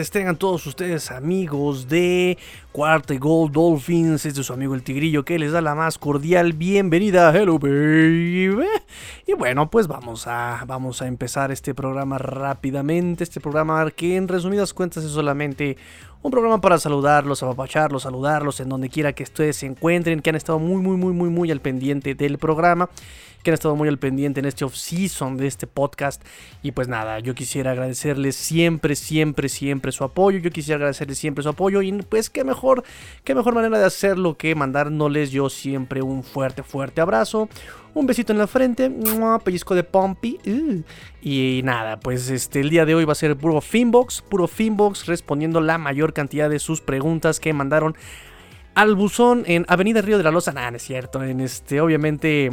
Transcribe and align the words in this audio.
tengan 0.00 0.36
todos 0.36 0.66
ustedes 0.66 1.10
amigos 1.10 1.86
de 1.86 2.38
Cuarta 2.72 3.14
Gold 3.14 3.52
Dolphins. 3.52 4.24
Este 4.24 4.40
es 4.40 4.46
su 4.46 4.52
amigo 4.54 4.74
el 4.74 4.82
Tigrillo 4.82 5.22
que 5.22 5.38
les 5.38 5.52
da 5.52 5.60
la 5.60 5.74
más 5.74 5.98
cordial 5.98 6.54
bienvenida. 6.54 7.30
Hello 7.36 7.58
baby. 7.58 8.64
Y 9.26 9.34
bueno, 9.34 9.70
pues 9.70 9.88
vamos 9.88 10.26
a, 10.26 10.64
vamos 10.66 11.02
a 11.02 11.06
empezar 11.06 11.52
este 11.52 11.74
programa 11.74 12.16
rápidamente. 12.16 13.22
Este 13.22 13.38
programa 13.38 13.90
que 13.90 14.16
en 14.16 14.28
resumidas 14.28 14.72
cuentas 14.72 15.04
es 15.04 15.10
solamente 15.10 15.76
un 16.22 16.30
programa 16.30 16.60
para 16.60 16.78
saludarlos, 16.78 17.42
apapacharlos, 17.42 18.04
saludarlos 18.04 18.60
en 18.60 18.70
donde 18.70 18.88
quiera 18.88 19.12
que 19.12 19.24
ustedes 19.24 19.56
se 19.56 19.66
encuentren, 19.66 20.20
que 20.20 20.30
han 20.30 20.36
estado 20.36 20.58
muy, 20.58 20.80
muy, 20.80 20.96
muy, 20.96 21.12
muy, 21.12 21.28
muy 21.28 21.50
al 21.50 21.60
pendiente 21.60 22.14
del 22.14 22.38
programa, 22.38 22.88
que 23.42 23.50
han 23.50 23.54
estado 23.54 23.76
muy 23.76 23.88
al 23.88 23.98
pendiente 23.98 24.40
en 24.40 24.46
este 24.46 24.64
off-season 24.64 25.36
de 25.36 25.46
este 25.46 25.66
podcast. 25.66 26.22
Y 26.62 26.72
pues 26.72 26.88
nada, 26.88 27.18
yo 27.18 27.34
quisiera 27.34 27.72
agradecerles 27.72 28.36
siempre, 28.36 28.96
siempre, 28.96 29.48
siempre 29.48 29.92
su 29.92 30.04
apoyo. 30.04 30.38
Yo 30.38 30.50
quisiera 30.50 30.76
agradecerles 30.76 31.18
siempre 31.18 31.42
su 31.42 31.48
apoyo. 31.48 31.82
Y 31.82 31.92
pues 32.02 32.30
qué 32.30 32.44
mejor, 32.44 32.84
qué 33.24 33.34
mejor 33.34 33.54
manera 33.54 33.78
de 33.78 33.84
hacerlo 33.84 34.36
que 34.36 34.54
mandándoles 34.54 35.30
yo 35.30 35.50
siempre 35.50 36.02
un 36.02 36.22
fuerte, 36.22 36.62
fuerte 36.62 37.00
abrazo 37.00 37.48
un 37.94 38.06
besito 38.06 38.32
en 38.32 38.38
la 38.38 38.46
frente, 38.46 38.90
pellizco 39.44 39.74
de 39.74 39.84
Pompey. 39.84 40.38
Uh. 40.46 40.82
y 41.20 41.60
nada, 41.64 42.00
pues 42.00 42.30
este, 42.30 42.60
el 42.60 42.70
día 42.70 42.84
de 42.84 42.94
hoy 42.94 43.04
va 43.04 43.12
a 43.12 43.16
ser 43.16 43.36
puro 43.36 43.60
Finbox, 43.60 44.22
puro 44.22 44.48
Finbox, 44.48 45.06
respondiendo 45.06 45.60
la 45.60 45.78
mayor 45.78 46.12
cantidad 46.12 46.48
de 46.48 46.58
sus 46.58 46.80
preguntas 46.80 47.40
que 47.40 47.52
mandaron 47.52 47.94
al 48.74 48.94
buzón 48.94 49.44
en 49.46 49.66
Avenida 49.68 50.00
Río 50.00 50.18
de 50.18 50.24
la 50.24 50.30
Loza. 50.30 50.52
Nada, 50.52 50.70
no 50.70 50.76
es 50.78 50.82
cierto. 50.82 51.22
En 51.22 51.40
este, 51.40 51.80
obviamente, 51.80 52.50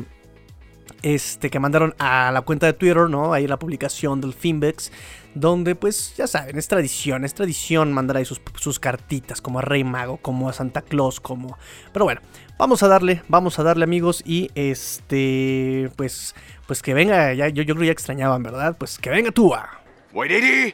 este, 1.02 1.50
que 1.50 1.60
mandaron 1.60 1.96
a 2.00 2.32
la 2.32 2.42
cuenta 2.42 2.66
de 2.66 2.74
Twitter, 2.74 3.10
¿no? 3.10 3.34
Ahí 3.34 3.48
la 3.48 3.58
publicación 3.58 4.22
del 4.22 4.34
Finbex, 4.34 4.92
donde 5.36 5.76
pues 5.76 6.14
ya 6.18 6.28
saben, 6.28 6.58
es 6.58 6.68
tradición, 6.68 7.26
es 7.26 7.34
tradición 7.34 7.94
mandar 7.94 8.18
ahí 8.18 8.26
sus, 8.26 8.42
sus, 8.56 8.80
cartitas, 8.80 9.42
como 9.42 9.60
a 9.60 9.62
Rey 9.62 9.84
Mago, 9.84 10.18
como 10.18 10.50
a 10.50 10.54
Santa 10.54 10.82
Claus, 10.82 11.20
como... 11.20 11.58
Pero 11.94 12.06
bueno, 12.06 12.22
vamos 12.58 12.84
a 12.84 12.88
darle, 12.88 13.22
vamos 13.28 13.60
a 13.60 13.64
darle 13.64 13.84
amigos 13.84 14.22
y 14.26 14.50
este, 14.56 15.92
pues, 15.96 16.36
pues 16.68 16.82
que 16.82 16.94
venga, 16.94 17.34
yo, 17.34 17.48
yo 17.48 17.76
creo 17.76 17.86
ya 17.86 17.92
extrañaban, 17.92 18.44
¿verdad? 18.44 18.76
Pues 18.78 18.98
que 18.98 19.10
venga 19.10 19.32
tú 19.32 19.54
a... 19.54 19.82
Wait, 20.14 20.74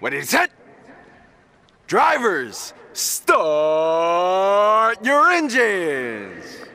What 0.00 0.12
is 0.12 0.34
it? 0.34 0.50
Drivers, 1.86 2.74
start 2.92 3.36
your 5.02 5.32
engines! 5.32 6.65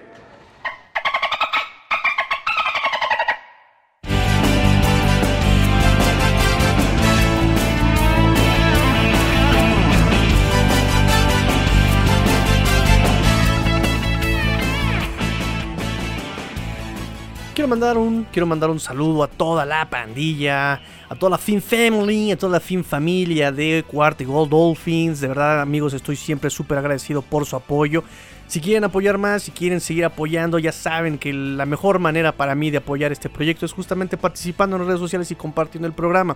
Quiero 17.62 17.70
mandar 17.70 17.96
un 17.96 18.24
quiero 18.32 18.48
mandar 18.48 18.72
un 18.72 18.80
saludo 18.80 19.22
a 19.22 19.28
toda 19.28 19.68
la 19.68 19.88
pandilla, 19.88 20.82
a 21.08 21.16
toda 21.16 21.30
la 21.30 21.38
Fin 21.38 21.62
Family, 21.62 22.32
a 22.32 22.36
toda 22.36 22.54
la 22.54 22.60
Fin 22.60 22.84
familia 22.84 23.52
de 23.52 23.86
Cuarto 23.88 24.26
Gold 24.26 24.50
Dolphins. 24.50 25.22
De 25.22 25.28
verdad, 25.28 25.62
amigos, 25.62 25.94
estoy 25.94 26.16
siempre 26.16 26.50
súper 26.50 26.80
agradecido 26.80 27.22
por 27.22 27.46
su 27.46 27.56
apoyo. 27.56 28.04
Si 28.52 28.60
quieren 28.60 28.84
apoyar 28.84 29.18
más, 29.18 29.44
si 29.44 29.52
quieren 29.52 29.80
seguir 29.80 30.04
apoyando, 30.04 30.60
ya 30.60 30.74
saben 30.74 31.18
que 31.18 31.32
la 31.32 31.66
mejor 31.66 32.00
manera 32.00 32.34
para 32.34 32.54
mí 32.54 32.70
de 32.70 32.80
apoyar 32.80 33.14
este 33.14 33.30
proyecto 33.30 33.66
es 33.66 33.72
justamente 33.72 34.18
participando 34.18 34.76
en 34.76 34.86
redes 34.86 35.00
sociales 35.00 35.32
y 35.32 35.36
compartiendo 35.36 35.88
el 35.88 35.94
programa. 35.94 36.36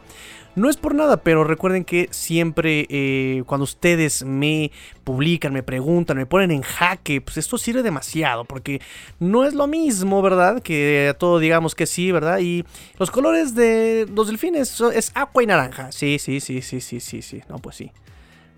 No 0.55 0.69
es 0.69 0.77
por 0.77 0.95
nada, 0.95 1.17
pero 1.17 1.43
recuerden 1.43 1.83
que 1.83 2.07
siempre 2.11 2.87
eh, 2.87 3.43
cuando 3.45 3.65
ustedes 3.65 4.23
me 4.23 4.71
publican, 5.03 5.51
me 5.51 5.61
preguntan, 5.61 6.15
me 6.15 6.25
ponen 6.25 6.51
en 6.51 6.61
jaque, 6.61 7.19
pues 7.19 7.35
esto 7.35 7.57
sirve 7.57 7.83
demasiado, 7.83 8.45
porque 8.45 8.79
no 9.19 9.43
es 9.43 9.53
lo 9.53 9.67
mismo, 9.67 10.21
¿verdad? 10.21 10.61
Que 10.61 11.09
a 11.09 11.17
todo 11.17 11.39
digamos 11.39 11.75
que 11.75 11.85
sí, 11.85 12.13
¿verdad? 12.13 12.39
Y 12.39 12.63
los 12.97 13.11
colores 13.11 13.55
de 13.55 14.07
los 14.09 14.27
delfines 14.27 14.79
es 14.93 15.11
agua 15.15 15.43
y 15.43 15.47
naranja. 15.47 15.91
Sí, 15.91 16.17
sí, 16.17 16.39
sí, 16.39 16.61
sí, 16.61 16.79
sí, 16.79 17.01
sí, 17.01 17.21
sí. 17.21 17.41
No, 17.49 17.59
pues 17.59 17.75
sí. 17.75 17.91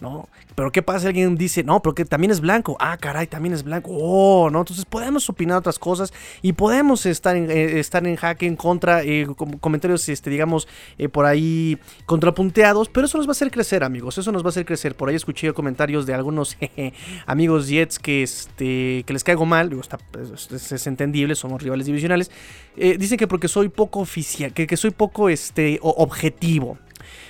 ¿No? 0.01 0.29
Pero 0.55 0.71
¿qué 0.71 0.81
pasa 0.81 1.01
si 1.01 1.07
alguien 1.07 1.35
dice, 1.35 1.63
no, 1.63 1.81
pero 1.81 1.95
que 1.95 2.05
también 2.05 2.31
es 2.31 2.39
blanco? 2.39 2.75
Ah, 2.79 2.97
caray, 2.97 3.27
también 3.27 3.53
es 3.53 3.63
blanco. 3.63 3.91
Oh, 3.93 4.49
¿no? 4.49 4.59
Entonces 4.59 4.85
podemos 4.85 5.29
opinar 5.29 5.57
otras 5.57 5.79
cosas 5.79 6.13
y 6.41 6.53
podemos 6.53 7.05
estar 7.05 7.35
en, 7.35 7.49
eh, 7.49 7.79
estar 7.79 8.05
en 8.05 8.17
en 8.39 8.55
contra, 8.55 9.03
eh, 9.03 9.27
comentarios, 9.59 10.07
este, 10.09 10.29
digamos, 10.29 10.67
eh, 10.97 11.09
por 11.09 11.25
ahí 11.25 11.77
contrapunteados, 12.05 12.89
pero 12.89 13.05
eso 13.05 13.17
nos 13.17 13.27
va 13.27 13.31
a 13.31 13.33
hacer 13.33 13.51
crecer, 13.51 13.83
amigos, 13.83 14.17
eso 14.17 14.31
nos 14.31 14.43
va 14.43 14.47
a 14.47 14.49
hacer 14.49 14.65
crecer. 14.65 14.95
Por 14.95 15.09
ahí 15.09 15.15
escuché 15.15 15.53
comentarios 15.53 16.05
de 16.05 16.13
algunos 16.13 16.57
amigos 17.25 17.67
Jets 17.67 17.99
que, 17.99 18.23
este, 18.23 19.03
que 19.05 19.13
les 19.13 19.23
caigo 19.23 19.45
mal, 19.45 19.69
digo, 19.69 19.81
está, 19.81 19.97
es, 20.19 20.71
es, 20.71 20.87
entendible, 20.87 21.35
somos 21.35 21.61
rivales 21.61 21.85
divisionales. 21.85 22.31
dicen 22.75 23.17
que 23.17 23.27
porque 23.27 23.47
soy 23.47 23.69
poco 23.69 23.99
oficial, 23.99 24.53
que, 24.53 24.67
que 24.67 24.77
soy 24.77 24.91
poco 24.91 25.29
este, 25.29 25.79
objetivo. 25.81 26.77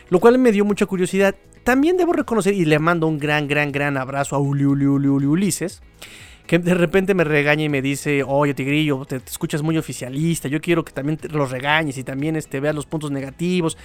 Lo 0.10 0.20
cual 0.20 0.38
me 0.38 0.52
dio 0.52 0.64
mucha 0.64 0.86
curiosidad. 0.86 1.36
También 1.68 1.98
debo 1.98 2.14
reconocer, 2.14 2.54
y 2.54 2.64
le 2.64 2.80
mando 2.80 3.08
un 3.08 3.20
gran, 3.20 3.46
gran, 3.46 3.74
gran 3.74 3.98
abrazo 3.98 4.38
a 4.38 4.40
Uli, 4.40 4.64
Uli, 4.64 4.86
Uli, 4.86 5.10
Uli 5.10 5.26
Ulises, 5.26 5.82
que 6.46 6.60
de 6.60 6.74
repente 6.74 7.14
me 7.14 7.26
regaña 7.26 7.66
y 7.66 7.68
me 7.68 7.82
dice, 7.82 8.24
oye 8.26 8.54
Tigrillo, 8.54 9.04
te, 9.04 9.20
te 9.20 9.30
escuchas 9.30 9.62
muy 9.62 9.78
oficialista, 9.78 10.48
yo 10.48 10.62
quiero 10.62 10.86
que 10.86 10.94
también 10.94 11.20
los 11.30 11.52
regañes 11.52 11.98
y 11.98 12.06
también 12.06 12.38
este, 12.38 12.62
veas 12.62 12.74
los 12.74 12.86
puntos 12.86 13.12
negativos. 13.12 13.78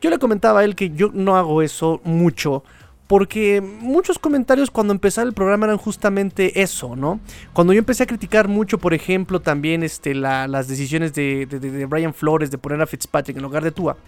Yo 0.00 0.08
le 0.08 0.18
comentaba 0.18 0.60
a 0.60 0.64
él 0.64 0.74
que 0.74 0.88
yo 0.88 1.10
no 1.12 1.36
hago 1.36 1.60
eso 1.60 2.00
mucho, 2.02 2.64
porque 3.06 3.60
muchos 3.60 4.18
comentarios 4.18 4.70
cuando 4.70 4.94
empezaba 4.94 5.28
el 5.28 5.34
programa 5.34 5.66
eran 5.66 5.76
justamente 5.76 6.62
eso, 6.62 6.96
¿no? 6.96 7.20
Cuando 7.52 7.74
yo 7.74 7.78
empecé 7.80 8.04
a 8.04 8.06
criticar 8.06 8.48
mucho, 8.48 8.78
por 8.78 8.94
ejemplo, 8.94 9.40
también 9.40 9.82
este, 9.82 10.14
la, 10.14 10.48
las 10.48 10.66
decisiones 10.66 11.12
de, 11.12 11.44
de, 11.44 11.60
de, 11.60 11.84
Brian 11.84 12.14
Flores 12.14 12.50
de 12.50 12.56
poner 12.56 12.80
a 12.80 12.86
Fitzpatrick 12.86 13.36
en 13.36 13.42
lugar 13.42 13.64
de 13.64 13.72
Tua. 13.72 13.98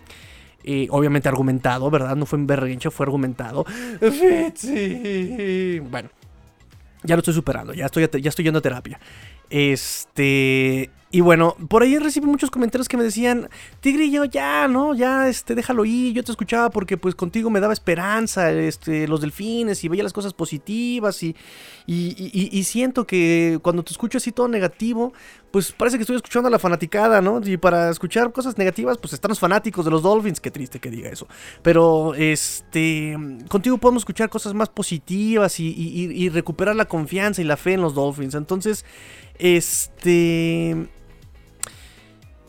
Obviamente 0.91 1.28
argumentado, 1.28 1.91
¿verdad? 1.91 2.16
No 2.16 2.26
fue 2.26 2.38
en 2.38 2.47
berrinche, 2.47 2.91
fue 2.91 3.04
argumentado. 3.04 3.65
Bueno, 5.91 6.10
ya 7.03 7.16
lo 7.16 7.21
estoy 7.21 7.34
superando, 7.34 7.72
ya 7.72 7.87
estoy, 7.87 8.09
ya 8.21 8.28
estoy 8.28 8.44
yendo 8.44 8.59
a 8.59 8.62
terapia. 8.62 9.00
Este. 9.49 10.91
Y 11.12 11.22
bueno, 11.22 11.56
por 11.69 11.82
ahí 11.82 11.98
recibí 11.98 12.26
muchos 12.26 12.53
comentarios 12.53 12.88
que 12.88 12.97
me 12.97 13.03
decían, 13.03 13.48
Tigrillo, 13.81 14.25
ya, 14.26 14.69
¿no? 14.69 14.94
Ya, 14.94 15.28
este, 15.28 15.56
déjalo 15.56 15.84
ir, 15.84 16.15
yo 16.15 16.22
te 16.22 16.31
escuchaba 16.31 16.71
porque 16.71 16.97
pues 16.97 17.16
contigo 17.16 17.50
me 17.50 17.59
daba 17.59 17.72
esperanza, 17.72 18.53
este, 18.53 19.09
los 19.09 19.20
delfines 19.20 19.82
y 19.82 19.88
veía 19.88 20.04
las 20.04 20.12
cosas 20.12 20.34
positivas 20.34 21.20
y, 21.25 21.34
y, 21.84 22.15
y, 22.16 22.56
y, 22.56 22.62
siento 22.62 23.09
que 23.09 23.59
cuando 23.60 23.82
te 23.82 23.91
escucho 23.91 24.19
así 24.19 24.31
todo 24.31 24.47
negativo, 24.47 25.12
pues 25.50 25.72
parece 25.72 25.97
que 25.97 26.03
estoy 26.03 26.15
escuchando 26.15 26.47
a 26.47 26.50
la 26.50 26.60
fanaticada, 26.60 27.20
¿no? 27.20 27.41
Y 27.44 27.56
para 27.56 27.91
escuchar 27.91 28.31
cosas 28.31 28.56
negativas, 28.56 28.97
pues 28.97 29.12
están 29.12 29.31
los 29.31 29.41
fanáticos 29.41 29.84
de 29.84 29.91
los 29.91 30.04
Dolphins, 30.04 30.38
qué 30.38 30.53
triste 30.53 30.78
que 30.78 30.91
diga 30.91 31.10
eso. 31.10 31.26
Pero, 31.62 32.15
este, 32.15 33.16
contigo 33.49 33.78
podemos 33.78 34.03
escuchar 34.03 34.31
cosas 34.31 34.54
más 34.54 34.69
positivas 34.69 35.59
y, 35.59 35.72
y 35.75 36.28
recuperar 36.28 36.76
la 36.76 36.84
confianza 36.84 37.43
y 37.43 37.44
la 37.47 37.56
fe 37.56 37.72
en 37.72 37.81
los 37.81 37.94
Dolphins. 37.94 38.37
Entonces, 38.37 38.84
este 39.41 40.88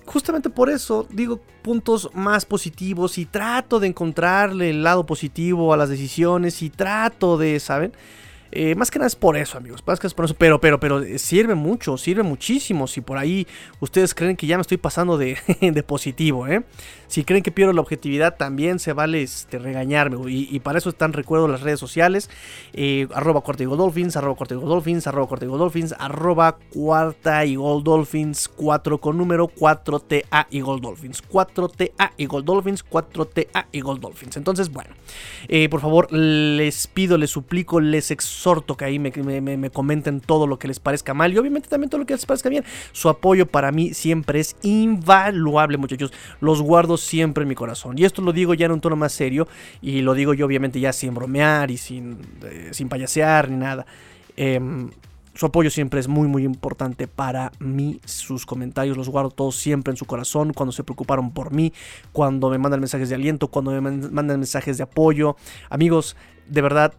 justamente 0.05 0.49
por 0.49 0.69
eso 0.69 1.07
digo 1.09 1.39
puntos 1.61 2.09
más 2.13 2.45
positivos 2.45 3.17
y 3.17 3.25
trato 3.25 3.79
de 3.79 3.87
encontrarle 3.87 4.69
el 4.69 4.83
lado 4.83 5.05
positivo 5.05 5.73
a 5.73 5.77
las 5.77 5.89
decisiones 5.89 6.61
y 6.61 6.69
trato 6.69 7.37
de, 7.37 7.59
¿saben? 7.59 7.93
Eh, 8.51 8.75
más 8.75 8.91
que 8.91 8.99
nada 8.99 9.07
es 9.07 9.15
por 9.15 9.37
eso, 9.37 9.57
amigos. 9.57 9.81
Más 9.85 9.99
que 9.99 10.07
es 10.07 10.13
por 10.13 10.25
eso. 10.25 10.35
Pero, 10.37 10.59
pero, 10.59 10.79
pero 10.79 11.01
eh, 11.01 11.17
sirve 11.17 11.55
mucho, 11.55 11.97
sirve 11.97 12.23
muchísimo. 12.23 12.87
Si 12.87 13.01
por 13.01 13.17
ahí 13.17 13.47
ustedes 13.79 14.13
creen 14.13 14.35
que 14.35 14.45
ya 14.45 14.57
me 14.57 14.61
estoy 14.61 14.77
pasando 14.77 15.17
de, 15.17 15.37
positivo, 15.87 16.47
¿eh? 16.47 16.63
Si 17.07 17.23
creen 17.23 17.43
que 17.43 17.51
pierdo 17.51 17.73
la 17.73 17.81
objetividad, 17.81 18.37
también 18.37 18.79
se 18.79 18.93
vale 18.93 19.21
este, 19.21 19.59
regañarme. 19.59 20.17
Y, 20.31 20.59
para 20.61 20.77
eso 20.77 20.89
están, 20.89 21.11
recuerdo, 21.11 21.47
las 21.47 21.61
redes 21.61 21.79
sociales. 21.79 22.29
Eh, 22.73 23.07
arroba 23.13 23.41
cuarta 23.41 23.63
y 23.63 23.65
Dolphins, 23.65 24.15
arroba 24.15 24.35
cuarta 24.35 24.55
y 24.55 24.59
Dolphins, 24.59 25.07
arroba 25.07 25.27
cuarta 25.27 25.45
y 25.45 25.49
Dolphins, 25.49 25.95
arroba 25.97 26.57
cuarta 26.73 27.45
y 27.45 27.55
Dolphins, 27.55 28.47
4 28.47 28.97
con 28.99 29.17
número 29.17 29.49
4TA 29.49 30.47
y 30.49 30.59
Dolphins. 30.59 31.21
4TA 31.29 32.11
y 32.15 32.27
Dolphins, 32.27 32.85
4TA 32.85 33.65
y 33.73 33.81
Dolphins. 33.81 34.37
Entonces, 34.37 34.71
bueno, 34.71 34.91
por 35.69 35.81
favor, 35.81 36.11
les 36.13 36.87
pido, 36.87 37.17
les 37.17 37.29
suplico, 37.29 37.81
les 37.81 38.11
exhorto 38.11 38.40
exhorto 38.41 38.75
que 38.75 38.85
ahí 38.85 38.97
me, 38.97 39.11
me, 39.11 39.57
me, 39.57 39.69
comenten 39.69 40.19
todo 40.19 40.47
lo 40.47 40.57
que 40.57 40.67
les 40.67 40.79
parezca 40.79 41.13
mal 41.13 41.31
y 41.31 41.37
obviamente 41.37 41.69
también 41.69 41.89
todo 41.89 41.99
lo 41.99 42.07
que 42.07 42.13
les 42.13 42.25
parezca 42.25 42.49
bien. 42.49 42.63
Su 42.91 43.07
apoyo 43.07 43.45
para 43.45 43.71
mí 43.71 43.93
siempre 43.93 44.39
es 44.39 44.55
invaluable, 44.63 45.77
muchachos. 45.77 46.11
Los 46.39 46.61
guardo 46.61 46.97
siempre 46.97 47.43
en 47.43 47.49
mi 47.49 47.55
corazón. 47.55 47.99
Y 47.99 48.05
esto 48.05 48.23
lo 48.23 48.33
digo 48.33 48.55
ya 48.55 48.65
en 48.65 48.71
un 48.71 48.81
tono 48.81 48.95
más 48.95 49.13
serio 49.13 49.47
y 49.81 50.01
lo 50.01 50.15
digo 50.15 50.33
yo 50.33 50.47
obviamente 50.47 50.79
ya 50.79 50.91
sin 50.91 51.13
bromear 51.13 51.69
y 51.69 51.77
sin, 51.77 52.17
eh, 52.43 52.69
sin 52.71 52.89
payasear 52.89 53.49
ni 53.49 53.57
nada. 53.57 53.85
Eh, 54.35 54.59
su 55.33 55.45
apoyo 55.45 55.69
siempre 55.69 55.99
es 55.99 56.07
muy 56.07 56.27
muy 56.27 56.43
importante 56.43 57.07
para 57.07 57.51
mí. 57.59 58.01
Sus 58.05 58.45
comentarios 58.45 58.97
los 58.97 59.07
guardo 59.07 59.29
todos 59.29 59.55
siempre 59.55 59.91
en 59.91 59.97
su 59.97 60.05
corazón. 60.05 60.51
Cuando 60.51 60.71
se 60.71 60.83
preocuparon 60.83 61.31
por 61.31 61.53
mí, 61.53 61.73
cuando 62.11 62.49
me 62.49 62.57
mandan 62.57 62.79
mensajes 62.79 63.09
de 63.09 63.15
aliento, 63.15 63.47
cuando 63.47 63.71
me 63.71 63.81
mandan 63.81 64.39
mensajes 64.39 64.77
de 64.77 64.83
apoyo. 64.83 65.37
Amigos, 65.69 66.17
de 66.49 66.61
verdad, 66.61 66.93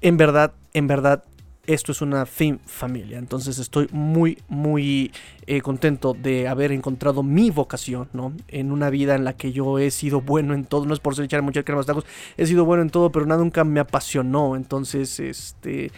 en 0.00 0.16
verdad, 0.16 0.52
en 0.74 0.86
verdad, 0.86 1.24
esto 1.66 1.92
es 1.92 2.00
una 2.00 2.26
fin 2.26 2.60
familia. 2.64 3.18
Entonces 3.18 3.58
estoy 3.58 3.88
muy, 3.92 4.38
muy 4.48 5.12
eh, 5.46 5.60
contento 5.60 6.14
de 6.14 6.48
haber 6.48 6.72
encontrado 6.72 7.22
mi 7.22 7.50
vocación, 7.50 8.08
¿no? 8.12 8.32
En 8.48 8.72
una 8.72 8.90
vida 8.90 9.14
en 9.14 9.24
la 9.24 9.36
que 9.36 9.52
yo 9.52 9.78
he 9.78 9.90
sido 9.90 10.20
bueno 10.20 10.54
en 10.54 10.64
todo. 10.64 10.86
No 10.86 10.94
es 10.94 11.00
por 11.00 11.14
ser 11.14 11.24
echar 11.24 11.42
muchas 11.42 11.64
cremas 11.64 11.86
tacos. 11.86 12.06
He 12.36 12.46
sido 12.46 12.64
bueno 12.64 12.82
en 12.82 12.90
todo, 12.90 13.10
pero 13.10 13.26
nada 13.26 13.42
nunca 13.42 13.64
me 13.64 13.80
apasionó. 13.80 14.56
Entonces, 14.56 15.18
este. 15.20 15.90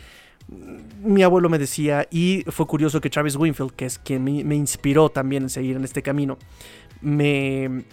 Mi 1.02 1.22
abuelo 1.22 1.50
me 1.50 1.58
decía, 1.58 2.08
y 2.10 2.42
fue 2.48 2.66
curioso 2.66 3.02
que 3.02 3.10
Travis 3.10 3.36
Winfield, 3.36 3.72
que 3.72 3.84
es 3.84 3.98
quien 3.98 4.24
me, 4.24 4.42
me 4.44 4.56
inspiró 4.56 5.10
también 5.10 5.42
en 5.42 5.50
seguir 5.50 5.76
en 5.76 5.84
este 5.84 6.02
camino, 6.02 6.38
me. 7.02 7.84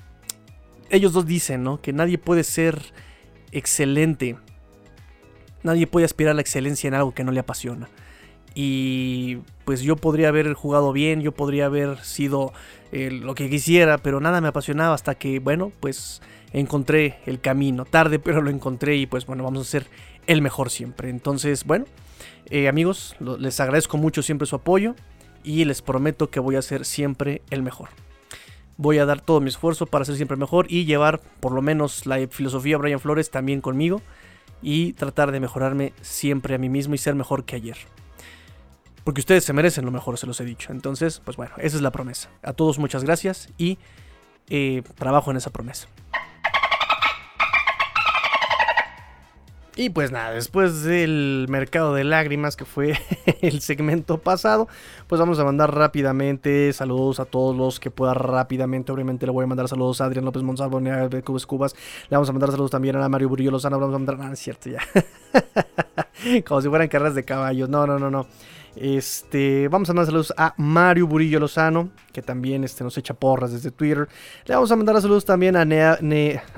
Ellos 0.89 1.11
dos 1.11 1.25
dicen, 1.25 1.63
¿no? 1.63 1.81
Que 1.81 1.91
nadie 1.91 2.17
puede 2.17 2.45
ser 2.45 2.81
excelente 3.51 4.37
Nadie 5.65 5.88
puede 5.88 6.06
aspirar 6.06 6.31
a 6.31 6.33
la 6.35 6.41
excelencia 6.41 6.88
en 6.88 6.94
algo 6.94 7.15
que 7.15 7.23
no 7.23 7.31
le 7.31 7.39
apasiona. 7.39 7.89
Y 8.53 9.38
pues 9.65 9.81
yo 9.81 9.95
podría 9.95 10.27
haber 10.27 10.53
jugado 10.53 10.94
bien, 10.94 11.21
yo 11.21 11.31
podría 11.31 11.65
haber 11.65 11.97
sido 12.03 12.53
eh, 12.91 13.09
lo 13.09 13.33
que 13.33 13.50
quisiera, 13.50 13.97
pero 13.97 14.19
nada 14.19 14.41
me 14.41 14.47
apasionaba 14.47 14.94
hasta 14.94 15.15
que, 15.15 15.39
bueno, 15.39 15.71
pues 15.79 16.21
encontré 16.53 17.17
el 17.25 17.41
camino. 17.41 17.83
Tarde, 17.85 18.19
pero 18.23 18.44
lo 18.44 18.51
encontré 18.51 18.95
y 18.95 19.07
pues 19.07 19.25
bueno, 19.25 19.44
vamos 19.44 19.62
a 19.62 19.71
ser 19.71 19.88
el 20.27 20.44
mejor 20.44 20.69
siempre. 20.69 21.09
Entonces, 21.09 21.65
bueno, 21.65 21.85
eh, 22.51 22.67
amigos, 22.67 23.15
les 23.19 23.59
agradezco 23.59 23.97
mucho 23.97 24.21
siempre 24.21 24.45
su 24.45 24.56
apoyo 24.56 24.94
y 25.44 25.65
les 25.65 25.81
prometo 25.81 26.29
que 26.29 26.39
voy 26.39 26.57
a 26.57 26.62
ser 26.62 26.85
siempre 26.85 27.41
el 27.50 27.63
mejor. 27.63 27.89
Voy 28.77 29.00
a 29.00 29.06
dar 29.07 29.19
todo 29.19 29.41
mi 29.41 29.47
esfuerzo 29.47 29.88
para 29.88 30.06
ser 30.06 30.15
siempre 30.15 30.38
mejor 30.38 30.67
y 30.69 30.85
llevar 30.85 31.21
por 31.39 31.53
lo 31.53 31.63
menos 31.63 32.06
la 32.06 32.19
filosofía 32.27 32.77
Brian 32.77 33.00
Flores 33.00 33.31
también 33.31 33.62
conmigo 33.62 34.03
y 34.61 34.93
tratar 34.93 35.31
de 35.31 35.39
mejorarme 35.39 35.93
siempre 36.01 36.55
a 36.55 36.57
mí 36.57 36.69
mismo 36.69 36.95
y 36.95 36.97
ser 36.97 37.15
mejor 37.15 37.45
que 37.45 37.55
ayer. 37.55 37.77
Porque 39.03 39.21
ustedes 39.21 39.43
se 39.43 39.53
merecen 39.53 39.85
lo 39.85 39.91
mejor, 39.91 40.17
se 40.17 40.25
los 40.25 40.39
he 40.39 40.45
dicho. 40.45 40.71
Entonces, 40.71 41.21
pues 41.23 41.37
bueno, 41.37 41.53
esa 41.57 41.75
es 41.75 41.81
la 41.81 41.91
promesa. 41.91 42.29
A 42.41 42.53
todos 42.53 42.79
muchas 42.79 43.03
gracias 43.03 43.49
y 43.57 43.77
eh, 44.49 44.81
trabajo 44.95 45.31
en 45.31 45.37
esa 45.37 45.51
promesa. 45.51 45.87
Y 49.77 49.89
pues 49.89 50.10
nada, 50.10 50.31
después 50.31 50.83
del 50.83 51.48
mercado 51.50 51.94
de 51.94 52.06
lágrimas 52.06 52.56
que 52.56 52.63
fue 52.63 52.98
el 53.42 53.60
segmento 53.60 54.18
pasado, 54.19 54.69
pues 55.07 55.19
vamos 55.19 55.38
a 55.39 55.44
mandar 55.44 55.75
rápidamente 55.75 56.72
saludos 56.72 57.19
a 57.19 57.25
todos 57.25 57.57
los 57.57 57.81
que 57.81 57.92
pueda 57.92 58.13
rápidamente. 58.13 58.94
Obviamente 58.94 59.25
le 59.25 59.33
voy 59.33 59.44
a 59.44 59.48
mandar 59.48 59.68
saludos 59.68 60.00
a 60.00 60.06
Adrián 60.06 60.24
López 60.24 60.44
Monsalvo, 60.44 60.80
de 60.80 61.22
Cubas 61.24 61.45
Cubas. 61.45 61.75
Le 62.10 62.16
vamos 62.16 62.30
a 62.30 62.31
mandar 62.31 62.51
saludos 62.51 62.72
también 62.72 62.95
a 62.95 63.10
Mario 63.10 63.27
Burillo 63.27 63.51
Lozano. 63.51 63.77
Vamos 63.77 63.95
a 63.95 64.00
mandar, 64.00 64.18
ah, 64.22 64.36
cierto, 64.38 64.69
ya. 64.69 64.80
Como 66.48 66.62
si 66.62 66.69
fueran 66.69 66.88
carreras 66.88 67.16
de 67.16 67.25
caballos. 67.25 67.68
No, 67.68 67.86
no, 67.86 68.00
no, 68.00 68.10
no. 68.10 68.27
Este, 68.75 69.68
vamos 69.69 69.89
a 69.89 69.94
mandar 69.94 70.07
saludos 70.07 70.33
a 70.38 70.54
Mario 70.57 71.07
Burillo 71.07 71.39
Lozano, 71.39 71.89
que 72.12 72.22
también 72.22 72.63
este, 72.63 72.83
nos 72.83 72.98
echa 72.98 73.13
porras 73.13 73.51
desde 73.51 73.72
Twitter. 73.72 74.07
Le 74.45 74.56
vamos 74.56 74.72
a 74.72 74.75
mandar 74.75 75.01
saludos 75.01 75.25
también 75.25 75.56
a 75.56 75.66
Nea, 75.66 75.98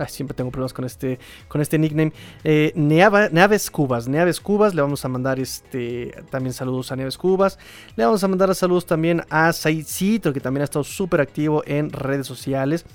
siempre 0.07 0.35
tengo 0.35 0.51
problemas 0.51 0.73
con 0.73 0.85
este, 0.85 1.19
con 1.47 1.61
este 1.61 1.77
nickname. 1.77 2.13
Eh, 2.43 2.71
Neaves 2.75 3.69
Cubas, 3.69 4.07
Neaves 4.07 4.39
Cubas. 4.39 4.73
Le 4.73 4.81
vamos 4.81 5.03
a 5.05 5.07
mandar 5.07 5.39
este, 5.39 6.11
también 6.29 6.53
saludos 6.53 6.91
a 6.91 6.95
Neaves 6.95 7.17
Cubas. 7.17 7.59
Le 7.95 8.05
vamos 8.05 8.23
a 8.23 8.27
mandar 8.27 8.53
saludos 8.55 8.85
también 8.85 9.23
a 9.29 9.53
Saidcito, 9.53 10.33
que 10.33 10.39
también 10.39 10.61
ha 10.61 10.65
estado 10.65 10.83
súper 10.83 11.21
activo 11.21 11.63
en 11.65 11.91
redes 11.91 12.25
sociales 12.25 12.85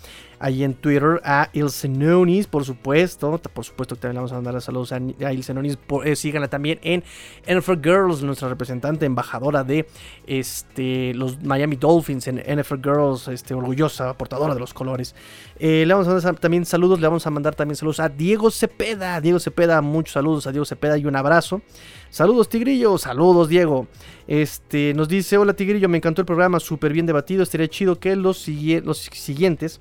ahí 0.43 0.65
en 0.65 0.75
Twitter 0.75 1.21
a 1.25 1.49
Ilsenonis, 1.53 2.49
por 2.49 2.65
supuesto. 2.65 3.39
Por 3.39 3.65
supuesto 3.65 3.95
que 3.95 4.01
también 4.01 4.15
le 4.15 4.19
vamos 4.19 4.33
a 4.33 4.35
mandar 4.35 4.61
saludos 4.61 4.93
a, 4.93 4.97
a 4.97 5.33
Ilsenonis. 5.33 5.79
Eh, 6.05 6.17
síganla 6.17 6.49
también 6.49 6.81
en 6.83 7.05
NFL 7.47 7.81
Girls, 7.81 8.23
nuestra 8.23 8.49
representante, 8.49 9.07
embajadora 9.07 9.63
de 9.63 9.87
este, 10.27 11.15
los 11.15 11.41
Miami 11.45 11.77
Dolphins 11.77 12.27
en 12.27 12.39
NFL 12.39 12.81
Girls, 12.83 13.29
este, 13.29 13.55
orgullosa, 13.55 14.19
portadora 14.19 14.53
de 14.53 14.61
los 14.61 14.75
colores. 14.75 15.15
Eh, 15.61 15.85
le 15.87 15.95
vamos 15.95 16.09
a 16.09 16.11
mandar 16.11 16.35
también 16.41 16.67
saludos, 16.67 17.01
le 17.01 17.07
vamos 17.07 17.25
a 17.25 17.31
mandar 17.31 17.55
también 17.55 17.77
saludos 17.77 18.01
a 18.01 18.09
Diego 18.09 18.51
Cepeda. 18.51 19.21
Diego 19.21 19.39
Cepeda, 19.39 19.81
muchos 19.81 20.15
saludos 20.15 20.49
a 20.49 20.51
Diego 20.51 20.65
Cepeda 20.65 20.99
y 20.99 21.07
un 21.07 21.15
abrazo. 21.15 21.63
Saludos 22.11 22.49
Tigrillo, 22.49 22.99
saludos 22.99 23.49
Diego. 23.49 23.87
Este 24.27 24.93
nos 24.93 25.09
dice, 25.09 25.39
hola 25.39 25.55
Tigrillo, 25.55 25.89
me 25.89 25.99
encantó 25.99 26.21
el 26.21 26.27
programa, 26.27 26.59
súper 26.59 26.93
bien 26.93 27.07
debatido, 27.07 27.45
estaría 27.45 27.69
chido 27.69 28.01
que 28.01 28.17
los 28.17 28.39
siguientes 28.39 29.81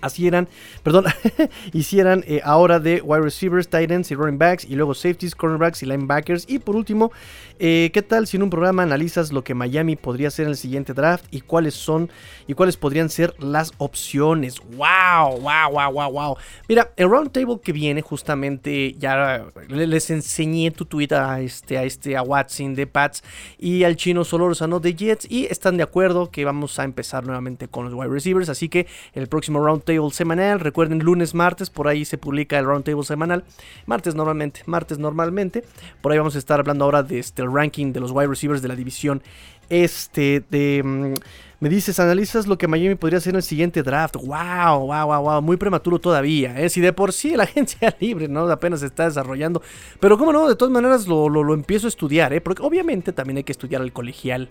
así 0.00 0.26
eran, 0.26 0.48
perdón, 0.82 1.06
hicieran 1.72 2.24
eh, 2.26 2.40
ahora 2.44 2.80
de 2.80 3.00
wide 3.02 3.22
receivers, 3.22 3.68
tight 3.68 3.90
ends 3.90 4.10
y 4.10 4.14
running 4.14 4.38
backs, 4.38 4.64
y 4.64 4.74
luego 4.74 4.94
safeties, 4.94 5.34
cornerbacks 5.34 5.82
y 5.82 5.86
linebackers. 5.86 6.44
Y 6.48 6.58
por 6.58 6.76
último, 6.76 7.12
eh, 7.58 7.90
¿qué 7.92 8.02
tal 8.02 8.26
si 8.26 8.36
en 8.36 8.42
un 8.42 8.50
programa 8.50 8.82
analizas 8.82 9.32
lo 9.32 9.44
que 9.44 9.54
Miami 9.54 9.96
podría 9.96 10.28
hacer 10.28 10.46
en 10.46 10.52
el 10.52 10.56
siguiente 10.56 10.94
draft 10.94 11.26
y 11.30 11.42
cuáles 11.42 11.74
son 11.74 12.10
y 12.46 12.54
cuáles 12.54 12.76
podrían 12.76 13.10
ser 13.10 13.34
las 13.38 13.72
opciones? 13.78 14.60
¡Wow! 14.76 15.40
¡Wow! 15.40 15.72
¡Wow! 15.72 15.92
¡Wow! 15.92 16.12
¡Wow! 16.12 16.36
Mira, 16.68 16.92
el 16.96 17.10
roundtable 17.10 17.60
que 17.62 17.72
viene, 17.72 18.00
justamente 18.00 18.94
ya 18.94 19.44
les 19.68 20.10
enseñé 20.10 20.70
tu 20.70 20.84
tweet 20.84 21.12
a 21.12 21.40
este, 21.40 21.76
a 21.76 21.84
este, 21.84 22.16
a 22.16 22.22
Watson 22.22 22.74
de 22.74 22.86
Pats 22.86 23.22
y 23.58 23.84
al 23.84 23.96
chino 23.96 24.24
Solorzano 24.24 24.80
de 24.80 24.94
Jets, 24.94 25.26
y 25.30 25.46
están 25.46 25.76
de 25.76 25.82
acuerdo 25.82 26.30
que 26.30 26.44
vamos 26.44 26.78
a 26.78 26.84
empezar 26.84 27.24
nuevamente 27.24 27.68
con 27.68 27.84
los 27.84 27.94
wide 27.94 28.08
receivers. 28.08 28.48
Así 28.48 28.68
que 28.68 28.86
el 29.12 29.26
próximo 29.26 29.60
roundtable 29.60 29.89
semanal. 30.10 30.60
Recuerden, 30.60 31.00
lunes, 31.00 31.34
martes, 31.34 31.70
por 31.70 31.88
ahí 31.88 32.04
se 32.04 32.18
publica 32.18 32.58
el 32.58 32.64
roundtable 32.64 33.04
semanal. 33.04 33.44
Martes 33.86 34.14
normalmente, 34.14 34.62
martes 34.66 34.98
normalmente. 34.98 35.64
Por 36.00 36.12
ahí 36.12 36.18
vamos 36.18 36.36
a 36.36 36.38
estar 36.38 36.60
hablando 36.60 36.84
ahora 36.84 37.02
de 37.02 37.18
este, 37.18 37.44
ranking 37.44 37.92
de 37.92 38.00
los 38.00 38.10
wide 38.10 38.28
receivers 38.28 38.62
de 38.62 38.68
la 38.68 38.76
división 38.76 39.22
este 39.70 40.44
de... 40.50 40.82
Mm, 40.84 41.14
me 41.60 41.68
dices, 41.68 42.00
analizas 42.00 42.46
lo 42.46 42.56
que 42.56 42.66
Miami 42.66 42.94
podría 42.94 43.18
hacer 43.18 43.32
en 43.32 43.36
el 43.36 43.42
siguiente 43.42 43.82
draft. 43.82 44.16
Wow, 44.16 44.86
wow, 44.86 45.06
wow, 45.06 45.22
wow. 45.22 45.42
Muy 45.42 45.58
prematuro 45.58 45.98
todavía. 45.98 46.58
¿eh? 46.58 46.70
Si 46.70 46.80
de 46.80 46.94
por 46.94 47.12
sí 47.12 47.36
la 47.36 47.42
agencia 47.44 47.94
libre, 48.00 48.28
¿no? 48.28 48.50
Apenas 48.50 48.80
se 48.80 48.86
está 48.86 49.04
desarrollando. 49.04 49.60
Pero 50.00 50.16
cómo 50.16 50.32
no, 50.32 50.48
de 50.48 50.56
todas 50.56 50.72
maneras 50.72 51.06
lo, 51.06 51.28
lo, 51.28 51.52
empiezo 51.52 51.86
a 51.86 51.90
estudiar, 51.90 52.32
¿eh? 52.32 52.40
Porque 52.40 52.62
obviamente 52.62 53.12
también 53.12 53.36
hay 53.36 53.44
que 53.44 53.52
estudiar 53.52 53.82
el 53.82 53.92
colegial, 53.92 54.48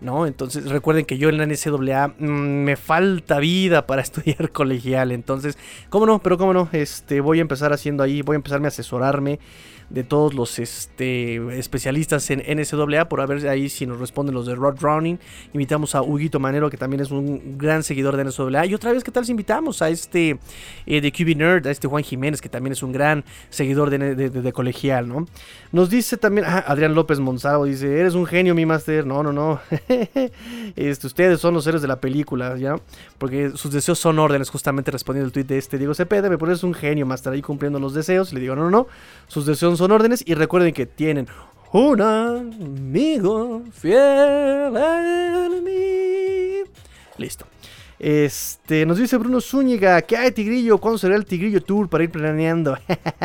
¿no? 0.00 0.24
Entonces 0.24 0.70
recuerden 0.70 1.04
que 1.04 1.18
yo 1.18 1.28
en 1.28 1.38
la 1.38 1.46
NCAA 1.46 2.14
mm, 2.16 2.24
me 2.28 2.76
falta 2.76 3.40
vida 3.40 3.84
para 3.84 4.02
estudiar 4.02 4.52
colegial. 4.52 5.10
Entonces, 5.10 5.58
cómo 5.90 6.06
no, 6.06 6.22
pero 6.22 6.38
cómo 6.38 6.54
no. 6.54 6.68
Este, 6.70 7.20
voy 7.20 7.38
a 7.38 7.42
empezar 7.42 7.72
haciendo 7.72 8.04
ahí, 8.04 8.22
voy 8.22 8.34
a 8.34 8.36
empezarme 8.36 8.68
a 8.68 8.68
asesorarme 8.68 9.40
de 9.92 10.04
todos 10.04 10.32
los 10.32 10.58
este, 10.58 11.36
especialistas 11.58 12.30
en 12.30 12.40
NCAA 12.40 13.08
por 13.08 13.20
a 13.20 13.26
ver 13.26 13.46
ahí 13.46 13.68
si 13.68 13.86
nos 13.86 14.00
responden 14.00 14.34
los 14.34 14.46
de 14.46 14.54
Rod 14.54 14.78
Drowning. 14.78 15.18
Invitamos 15.52 15.94
a 15.94 16.02
Huguito 16.02 16.40
Manero, 16.40 16.70
que 16.70 16.78
también 16.78 17.02
es 17.02 17.10
un 17.10 17.58
gran 17.58 17.82
seguidor 17.82 18.16
de 18.16 18.24
NCAA. 18.24 18.66
Y 18.66 18.74
otra 18.74 18.92
vez, 18.92 19.04
¿qué 19.04 19.10
tal 19.10 19.26
si 19.26 19.32
invitamos 19.32 19.82
a 19.82 19.90
este 19.90 20.38
eh, 20.86 21.00
de 21.02 21.12
QB 21.12 21.36
Nerd, 21.36 21.66
a 21.66 21.70
este 21.70 21.88
Juan 21.88 22.02
Jiménez, 22.02 22.40
que 22.40 22.48
también 22.48 22.72
es 22.72 22.82
un 22.82 22.92
gran 22.92 23.22
seguidor 23.50 23.90
de, 23.90 24.52
colegial, 24.52 25.08
¿no? 25.08 25.26
Nos 25.72 25.90
dice 25.90 26.16
también, 26.16 26.46
ah, 26.48 26.64
Adrián 26.66 26.94
López 26.94 27.20
Monsalvo 27.20 27.66
dice, 27.66 28.00
eres 28.00 28.14
un 28.14 28.24
genio, 28.24 28.54
mi 28.54 28.64
máster. 28.64 29.06
No, 29.06 29.22
no, 29.22 29.32
no. 29.32 29.60
este, 30.76 31.06
ustedes 31.06 31.38
son 31.38 31.52
los 31.52 31.66
héroes 31.66 31.82
de 31.82 31.88
la 31.88 32.00
película, 32.00 32.56
¿ya? 32.56 32.76
Porque 33.18 33.52
sus 33.56 33.72
deseos 33.72 33.98
son 33.98 34.18
órdenes, 34.18 34.48
justamente 34.48 34.90
respondiendo 34.90 35.26
el 35.26 35.32
tweet 35.32 35.44
de 35.44 35.58
este 35.58 35.76
Diego 35.76 35.92
Cepeda. 35.92 36.30
Me 36.30 36.38
pones 36.38 36.62
un 36.62 36.72
genio, 36.72 37.04
máster, 37.04 37.34
ahí 37.34 37.42
cumpliendo 37.42 37.78
los 37.78 37.92
deseos. 37.92 38.32
le 38.32 38.40
digo, 38.40 38.54
no, 38.54 38.62
no, 38.62 38.70
no. 38.70 38.86
Sus 39.28 39.44
deseos 39.44 39.78
son 39.78 39.81
órdenes 39.90 40.22
y 40.26 40.34
recuerden 40.34 40.72
que 40.72 40.86
tienen 40.86 41.26
un 41.72 42.00
amigo 42.00 43.62
fiel 43.72 44.76
en 44.76 45.64
mí. 45.64 46.70
Listo. 47.16 47.51
Este, 48.02 48.84
nos 48.84 48.98
dice 48.98 49.16
Bruno 49.16 49.40
Zúñiga, 49.40 50.02
¿qué 50.02 50.16
hay 50.16 50.32
Tigrillo? 50.32 50.78
¿Cuándo 50.78 50.98
será 50.98 51.14
el 51.14 51.24
Tigrillo 51.24 51.62
Tour 51.62 51.88
para 51.88 52.02
ir 52.02 52.10
planeando? 52.10 52.76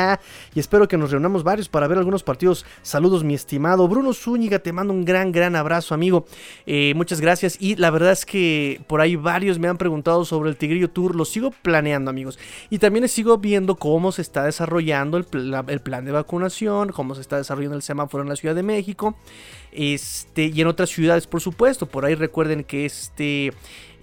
y 0.53 0.59
espero 0.59 0.87
que 0.87 0.97
nos 0.97 1.09
reunamos 1.09 1.43
varios 1.43 1.67
para 1.67 1.87
ver 1.87 1.97
algunos 1.97 2.21
partidos. 2.21 2.63
Saludos, 2.83 3.23
mi 3.23 3.33
estimado 3.33 3.87
Bruno 3.87 4.13
Zúñiga, 4.13 4.59
te 4.59 4.71
mando 4.71 4.93
un 4.93 5.03
gran, 5.03 5.31
gran 5.31 5.55
abrazo, 5.55 5.95
amigo. 5.95 6.27
Eh, 6.67 6.93
muchas 6.95 7.21
gracias. 7.21 7.57
Y 7.59 7.75
la 7.75 7.89
verdad 7.89 8.11
es 8.11 8.23
que 8.23 8.79
por 8.85 9.01
ahí 9.01 9.15
varios 9.15 9.57
me 9.57 9.67
han 9.67 9.79
preguntado 9.79 10.23
sobre 10.25 10.51
el 10.51 10.57
Tigrillo 10.57 10.91
Tour. 10.91 11.15
Lo 11.15 11.25
sigo 11.25 11.49
planeando, 11.63 12.11
amigos. 12.11 12.37
Y 12.69 12.77
también 12.77 13.07
sigo 13.07 13.39
viendo 13.39 13.77
cómo 13.77 14.11
se 14.11 14.21
está 14.21 14.43
desarrollando 14.43 15.17
el, 15.17 15.25
el 15.69 15.79
plan 15.79 16.05
de 16.05 16.11
vacunación, 16.11 16.91
cómo 16.91 17.15
se 17.15 17.21
está 17.21 17.37
desarrollando 17.37 17.77
el 17.77 17.81
semáforo 17.81 18.21
en 18.21 18.29
la 18.29 18.35
Ciudad 18.35 18.53
de 18.53 18.61
México. 18.61 19.15
Este, 19.71 20.45
y 20.45 20.61
en 20.61 20.67
otras 20.67 20.89
ciudades, 20.89 21.25
por 21.25 21.41
supuesto. 21.41 21.87
Por 21.87 22.05
ahí 22.05 22.13
recuerden 22.13 22.63
que 22.63 22.85
este 22.85 23.53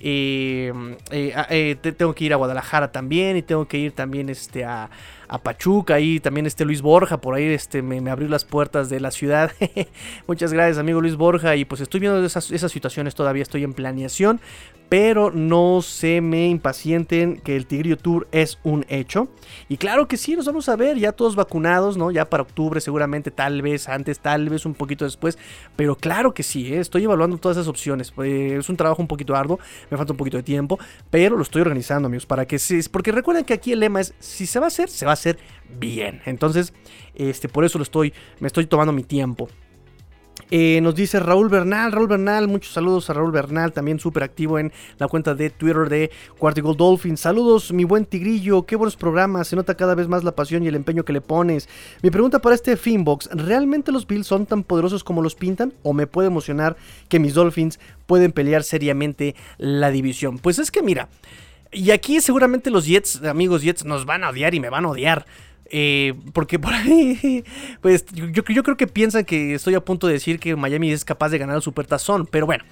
eh, 0.06 0.70
eh, 1.10 1.32
ah, 1.34 1.46
eh 1.48 1.76
tengo 1.76 2.14
que 2.14 2.24
ir 2.24 2.34
a 2.34 2.36
Guadalajara 2.36 2.92
también 2.92 3.38
y 3.38 3.42
tengo 3.42 3.66
que 3.66 3.78
ir 3.78 3.92
también 3.92 4.28
este, 4.28 4.62
a, 4.62 4.90
a 5.28 5.38
Pachuca, 5.38 5.94
ahí 5.94 6.20
también 6.20 6.46
este 6.46 6.64
Luis 6.64 6.82
Borja, 6.82 7.20
por 7.20 7.34
ahí 7.34 7.44
este, 7.44 7.82
me, 7.82 8.10
abrió 8.10 8.28
las 8.28 8.44
puertas 8.44 8.88
de 8.88 9.00
la 9.00 9.10
ciudad. 9.10 9.52
Muchas 10.26 10.52
gracias, 10.52 10.78
amigo 10.78 11.00
Luis 11.00 11.16
Borja. 11.16 11.56
Y 11.56 11.64
pues 11.64 11.80
estoy 11.80 12.00
viendo 12.00 12.24
esas, 12.24 12.50
esas 12.50 12.72
situaciones, 12.72 13.14
todavía 13.14 13.42
estoy 13.42 13.64
en 13.64 13.72
planeación. 13.72 14.40
Pero 14.90 15.30
no 15.32 15.80
se 15.82 16.20
me 16.20 16.46
impacienten 16.46 17.38
que 17.38 17.56
el 17.56 17.66
Tigrillo 17.66 17.96
Tour 17.96 18.28
es 18.32 18.58
un 18.62 18.84
hecho. 18.88 19.28
Y 19.68 19.78
claro 19.78 20.06
que 20.06 20.16
sí, 20.16 20.36
nos 20.36 20.46
vamos 20.46 20.68
a 20.68 20.76
ver 20.76 20.98
ya 20.98 21.10
todos 21.10 21.34
vacunados, 21.34 21.96
¿no? 21.96 22.10
Ya 22.10 22.26
para 22.26 22.42
octubre 22.42 22.80
seguramente, 22.80 23.30
tal 23.30 23.62
vez 23.62 23.88
antes, 23.88 24.20
tal 24.20 24.48
vez 24.50 24.66
un 24.66 24.74
poquito 24.74 25.04
después. 25.04 25.38
Pero 25.74 25.96
claro 25.96 26.34
que 26.34 26.42
sí, 26.42 26.72
estoy 26.74 27.04
evaluando 27.04 27.38
todas 27.38 27.56
esas 27.56 27.66
opciones. 27.66 28.12
Es 28.22 28.68
un 28.68 28.76
trabajo 28.76 29.00
un 29.00 29.08
poquito 29.08 29.34
arduo, 29.34 29.58
me 29.94 29.98
falta 29.98 30.12
un 30.12 30.16
poquito 30.16 30.36
de 30.36 30.42
tiempo. 30.42 30.78
Pero 31.10 31.36
lo 31.36 31.42
estoy 31.42 31.62
organizando, 31.62 32.06
amigos, 32.06 32.26
para 32.26 32.46
que 32.46 32.58
sí. 32.58 32.80
Porque 32.90 33.12
recuerden 33.12 33.44
que 33.44 33.54
aquí 33.54 33.72
el 33.72 33.80
lema 33.80 34.00
es, 34.00 34.14
si 34.18 34.46
se 34.46 34.58
va 34.58 34.66
a 34.66 34.68
hacer, 34.68 34.88
se 34.88 35.06
va 35.06 35.12
a 35.12 35.14
hacer 35.14 35.38
bien. 35.78 36.20
Entonces, 36.26 36.72
este, 37.14 37.48
por 37.48 37.64
eso 37.64 37.78
lo 37.78 37.82
estoy, 37.82 38.12
me 38.40 38.46
estoy 38.46 38.66
tomando 38.66 38.92
mi 38.92 39.04
tiempo. 39.04 39.48
Eh, 40.50 40.80
nos 40.82 40.94
dice 40.94 41.20
Raúl 41.20 41.48
Bernal, 41.48 41.90
Raúl 41.92 42.08
Bernal, 42.08 42.48
muchos 42.48 42.72
saludos 42.72 43.08
a 43.08 43.12
Raúl 43.12 43.32
Bernal, 43.32 43.72
también 43.72 43.98
súper 43.98 44.22
activo 44.22 44.58
en 44.58 44.72
la 44.98 45.08
cuenta 45.08 45.34
de 45.34 45.50
Twitter 45.50 45.88
de 45.88 46.10
Cuartigo 46.38 46.74
Dolphin. 46.74 47.16
Saludos, 47.16 47.72
mi 47.72 47.84
buen 47.84 48.04
tigrillo, 48.04 48.64
qué 48.66 48.76
buenos 48.76 48.96
programas, 48.96 49.48
se 49.48 49.56
nota 49.56 49.74
cada 49.74 49.94
vez 49.94 50.06
más 50.06 50.22
la 50.22 50.32
pasión 50.32 50.62
y 50.62 50.68
el 50.68 50.74
empeño 50.74 51.04
que 51.04 51.12
le 51.12 51.20
pones. 51.20 51.68
Mi 52.02 52.10
pregunta 52.10 52.40
para 52.40 52.54
este 52.54 52.76
Finbox, 52.76 53.30
¿realmente 53.32 53.90
los 53.90 54.06
Bills 54.06 54.26
son 54.26 54.46
tan 54.46 54.64
poderosos 54.64 55.02
como 55.02 55.22
los 55.22 55.34
pintan? 55.34 55.72
¿O 55.82 55.92
me 55.92 56.06
puede 56.06 56.28
emocionar 56.28 56.76
que 57.08 57.18
mis 57.18 57.34
Dolphins 57.34 57.80
pueden 58.06 58.32
pelear 58.32 58.64
seriamente 58.64 59.34
la 59.58 59.90
división? 59.90 60.38
Pues 60.38 60.58
es 60.58 60.70
que 60.70 60.82
mira, 60.82 61.08
y 61.72 61.90
aquí 61.90 62.20
seguramente 62.20 62.70
los 62.70 62.86
Jets, 62.86 63.24
amigos 63.24 63.62
Jets, 63.62 63.84
nos 63.84 64.06
van 64.06 64.22
a 64.24 64.30
odiar 64.30 64.54
y 64.54 64.60
me 64.60 64.70
van 64.70 64.84
a 64.84 64.90
odiar. 64.90 65.26
Eh, 65.70 66.14
porque 66.32 66.58
por 66.58 66.74
ahí, 66.74 67.44
pues 67.80 68.04
yo, 68.12 68.44
creo 68.44 68.76
que 68.76 68.86
piensan 68.86 69.24
que 69.24 69.54
estoy 69.54 69.74
a 69.74 69.80
punto 69.80 70.06
de 70.06 70.14
decir 70.14 70.38
que 70.38 70.56
Miami 70.56 70.92
es 70.92 71.04
capaz 71.04 71.30
de 71.30 71.38
ganar 71.38 71.56
el 71.56 71.62
Supertazón, 71.62 72.26
pero 72.26 72.46
bueno, 72.46 72.64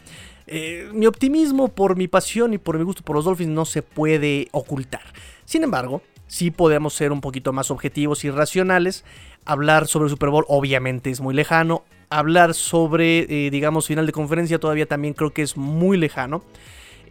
eh, 0.46 0.88
mi 0.92 1.06
optimismo 1.06 1.68
por 1.68 1.96
mi 1.96 2.08
pasión 2.08 2.52
y 2.52 2.58
por 2.58 2.78
mi 2.78 2.84
gusto 2.84 3.02
por 3.02 3.16
los 3.16 3.24
Dolphins 3.24 3.50
no 3.50 3.64
se 3.64 3.82
puede 3.82 4.48
ocultar. 4.52 5.02
Sin 5.44 5.64
embargo, 5.64 6.02
sí 6.26 6.50
podemos 6.50 6.94
ser 6.94 7.12
un 7.12 7.20
poquito 7.20 7.52
más 7.52 7.70
objetivos 7.70 8.24
y 8.24 8.30
racionales. 8.30 9.04
Hablar 9.44 9.86
sobre 9.86 10.04
el 10.04 10.10
Super 10.10 10.30
Bowl 10.30 10.44
obviamente 10.48 11.10
es 11.10 11.20
muy 11.20 11.34
lejano. 11.34 11.84
Hablar 12.10 12.54
sobre, 12.54 13.46
eh, 13.46 13.50
digamos, 13.50 13.86
final 13.86 14.06
de 14.06 14.12
conferencia 14.12 14.58
todavía 14.58 14.86
también 14.86 15.14
creo 15.14 15.32
que 15.32 15.42
es 15.42 15.56
muy 15.56 15.96
lejano. 15.96 16.42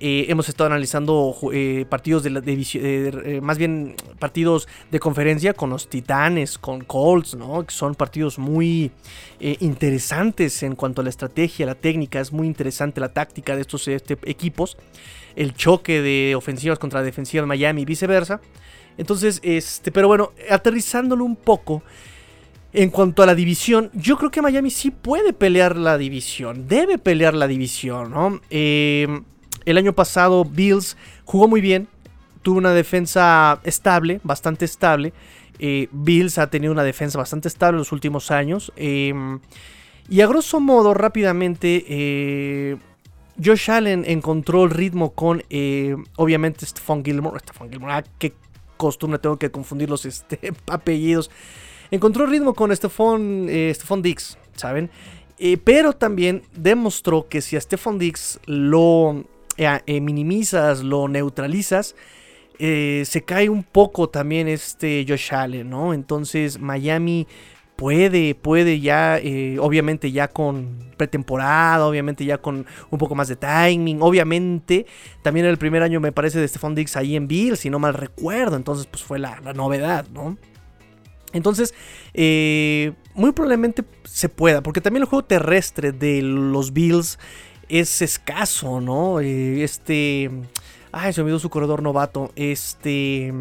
Eh, 0.04 0.26
hemos 0.30 0.50
estado 0.50 0.66
analizando 0.66 1.36
eh, 1.54 1.86
partidos 1.88 2.24
de 2.24 2.32
la 2.32 2.42
división, 2.42 2.84
eh, 2.84 3.40
más 3.40 3.60
bien 3.60 3.94
partidos 4.18 4.68
de 4.90 5.00
conferencia 5.00 5.54
con 5.54 5.70
los 5.70 5.90
Titanes, 5.90 6.58
con 6.58 6.82
Colts, 6.82 7.36
¿no? 7.36 7.64
Que 7.64 7.72
son 7.72 7.94
partidos 7.94 8.40
muy 8.40 8.90
interesantes 9.40 10.64
en 10.64 10.76
cuanto 10.76 11.02
a 11.02 11.04
la 11.04 11.12
estrategia, 11.12 11.68
la 11.68 11.76
técnica, 11.76 12.20
es 12.20 12.34
muy 12.34 12.48
interesante 12.48 13.00
la 13.00 13.10
táctica 13.10 13.56
de 13.56 13.62
estos 13.62 13.88
este, 13.88 14.18
equipos, 14.24 14.76
el 15.36 15.54
choque 15.54 16.02
de 16.02 16.34
ofensivas 16.36 16.80
contra 16.80 17.04
defensivas 17.04 17.46
Miami 17.46 17.84
y 17.84 17.86
viceversa. 17.86 18.42
Entonces, 18.98 19.40
este, 19.44 19.92
pero 19.92 20.08
bueno, 20.08 20.32
aterrizándolo 20.50 21.24
un 21.26 21.36
poco. 21.36 21.84
En 22.74 22.90
cuanto 22.90 23.22
a 23.22 23.26
la 23.26 23.36
división, 23.36 23.92
yo 23.94 24.18
creo 24.18 24.32
que 24.32 24.42
Miami 24.42 24.72
sí 24.72 24.92
puede 24.92 25.34
pelear 25.34 25.76
la 25.76 25.98
división, 25.98 26.70
debe 26.70 26.98
pelear 26.98 27.34
la 27.34 27.46
división, 27.46 28.12
¿no? 28.12 28.40
Eh, 28.50 29.08
el 29.66 29.78
año 29.78 29.94
pasado 29.94 30.46
Bills 30.46 30.98
jugó 31.26 31.48
muy 31.48 31.62
bien, 31.62 31.88
tuvo 32.42 32.58
una 32.58 32.72
defensa 32.72 33.60
estable, 33.64 34.20
bastante 34.24 34.66
estable. 34.66 35.14
Eh, 35.60 35.88
Bills 35.92 36.38
ha 36.38 36.50
tenido 36.50 36.74
una 36.74 36.84
defensa 36.84 37.18
bastante 37.18 37.48
estable 37.48 37.76
en 37.76 37.80
los 37.80 37.92
últimos 37.92 38.32
años. 38.32 38.72
Em, 38.76 39.40
y 40.10 40.22
a 40.22 40.28
grosso 40.28 40.60
modo, 40.60 40.94
rápidamente, 40.94 41.86
eh, 41.88 42.78
Josh 43.44 43.70
Allen 43.70 44.04
encontró 44.08 44.64
el 44.64 44.72
ritmo 44.72 45.12
con, 45.12 45.44
eh, 45.50 45.96
obviamente, 46.18 46.66
Stephon 46.66 47.06
Gilmore. 47.06 47.40
Stephon 47.40 47.70
Gilmore, 47.70 47.94
ah, 47.94 48.04
qué 48.18 48.34
costumbre 48.78 49.20
tengo 49.20 49.38
que 49.38 49.52
confundir 49.52 49.90
los 49.90 50.06
este, 50.08 50.52
apellidos. 50.68 51.30
Encontró 51.92 52.26
el 52.26 52.32
ritmo 52.32 52.54
con 52.54 52.76
Stephon, 52.76 53.48
Stephon 53.74 54.02
Dix, 54.02 54.38
¿saben? 54.56 54.90
pero 55.64 55.94
también 55.94 56.44
demostró 56.56 57.28
que 57.28 57.42
si 57.42 57.58
a 57.58 57.62
Stephon 57.62 57.98
Dix 57.98 58.40
lo 58.46 59.26
eh, 59.58 59.80
eh, 59.86 60.02
minimizas, 60.02 60.84
lo 60.84 61.08
neutralizas, 61.08 61.96
eh, 62.60 63.04
se 63.06 63.24
cae 63.24 63.50
un 63.50 63.64
poco 63.64 64.10
también 64.10 64.48
este 64.48 65.06
Josh 65.08 65.34
Allen, 65.34 65.70
¿no? 65.70 65.94
Entonces 65.94 66.60
Miami 66.60 67.28
puede, 67.76 68.36
puede 68.36 68.80
ya, 68.80 69.20
obviamente 69.60 70.12
ya 70.12 70.28
con 70.28 70.92
pretemporada, 70.98 71.86
obviamente 71.88 72.24
ya 72.24 72.38
con 72.38 72.66
un 72.92 73.00
poco 73.00 73.16
más 73.16 73.28
de 73.28 73.36
timing, 73.36 74.02
obviamente 74.02 74.86
también 75.24 75.48
el 75.48 75.58
primer 75.58 75.82
año 75.82 76.00
me 76.00 76.12
parece 76.12 76.40
de 76.40 76.48
Stephon 76.48 76.76
Diggs 76.76 76.96
ahí 76.96 77.16
en 77.16 77.28
Bills, 77.28 77.60
si 77.60 77.72
no 77.72 77.80
mal 77.80 77.96
recuerdo, 77.96 78.56
entonces 78.56 78.86
pues 78.86 79.04
fue 79.04 79.18
la, 79.18 79.40
novedad, 79.56 80.06
¿no? 80.14 80.38
Entonces, 81.34 81.74
muy 82.14 83.32
probablemente 83.32 83.84
se 84.04 84.30
pueda, 84.30 84.62
porque 84.62 84.82
también 84.82 85.02
el 85.02 85.10
juego 85.10 85.26
terrestre 85.26 85.92
de 85.92 86.22
los 86.22 86.74
Bills 86.74 87.18
es 87.72 88.02
escaso, 88.02 88.82
¿no? 88.82 89.22
Eh, 89.22 89.64
este. 89.64 90.30
Ay, 90.92 91.14
se 91.14 91.22
olvidó 91.22 91.40
su 91.40 91.50
corredor 91.50 91.82
novato. 91.82 92.32
Este. 92.36 93.34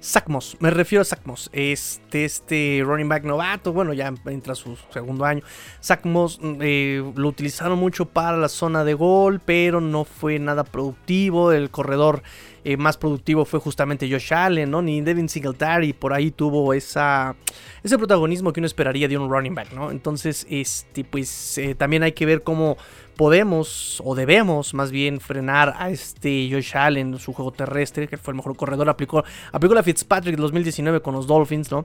Sacmos, 0.00 0.56
me 0.58 0.70
refiero 0.70 1.02
a 1.02 1.04
Sacmos. 1.04 1.48
Este, 1.52 2.24
este 2.24 2.82
running 2.84 3.08
back 3.08 3.22
novato, 3.22 3.72
bueno, 3.72 3.92
ya 3.92 4.12
entra 4.26 4.56
su 4.56 4.76
segundo 4.90 5.24
año. 5.24 5.42
Sacmos 5.78 6.40
eh, 6.42 7.04
lo 7.14 7.28
utilizaron 7.28 7.78
mucho 7.78 8.06
para 8.06 8.36
la 8.36 8.48
zona 8.48 8.82
de 8.82 8.94
gol, 8.94 9.40
pero 9.44 9.80
no 9.80 10.04
fue 10.04 10.40
nada 10.40 10.64
productivo. 10.64 11.52
El 11.52 11.70
corredor 11.70 12.24
eh, 12.64 12.76
más 12.76 12.96
productivo 12.96 13.44
fue 13.44 13.60
justamente 13.60 14.10
Josh 14.10 14.32
Allen, 14.32 14.70
¿no? 14.70 14.82
Ni 14.82 15.00
Devin 15.00 15.28
Singletary 15.28 15.92
por 15.92 16.12
ahí 16.12 16.30
tuvo 16.30 16.72
ese 16.72 17.34
protagonismo 17.82 18.52
que 18.52 18.60
uno 18.60 18.66
esperaría 18.66 19.08
de 19.08 19.18
un 19.18 19.28
running 19.30 19.54
back, 19.54 19.72
¿no? 19.72 19.90
Entonces, 19.90 20.46
este, 20.48 21.04
pues 21.04 21.58
eh, 21.58 21.74
también 21.74 22.02
hay 22.02 22.12
que 22.12 22.26
ver 22.26 22.42
cómo 22.42 22.76
podemos 23.16 24.00
o 24.04 24.14
debemos 24.14 24.74
más 24.74 24.90
bien 24.90 25.20
frenar 25.20 25.74
a 25.76 25.90
este 25.90 26.48
Josh 26.50 26.76
Allen, 26.76 27.18
su 27.18 27.32
juego 27.32 27.52
terrestre, 27.52 28.08
que 28.08 28.16
fue 28.16 28.32
el 28.32 28.36
mejor 28.36 28.56
corredor, 28.56 28.88
aplicó, 28.88 29.24
aplicó 29.50 29.74
la 29.74 29.82
Fitzpatrick 29.82 30.36
2019 30.36 31.00
con 31.00 31.14
los 31.14 31.26
Dolphins, 31.26 31.70
¿no? 31.70 31.84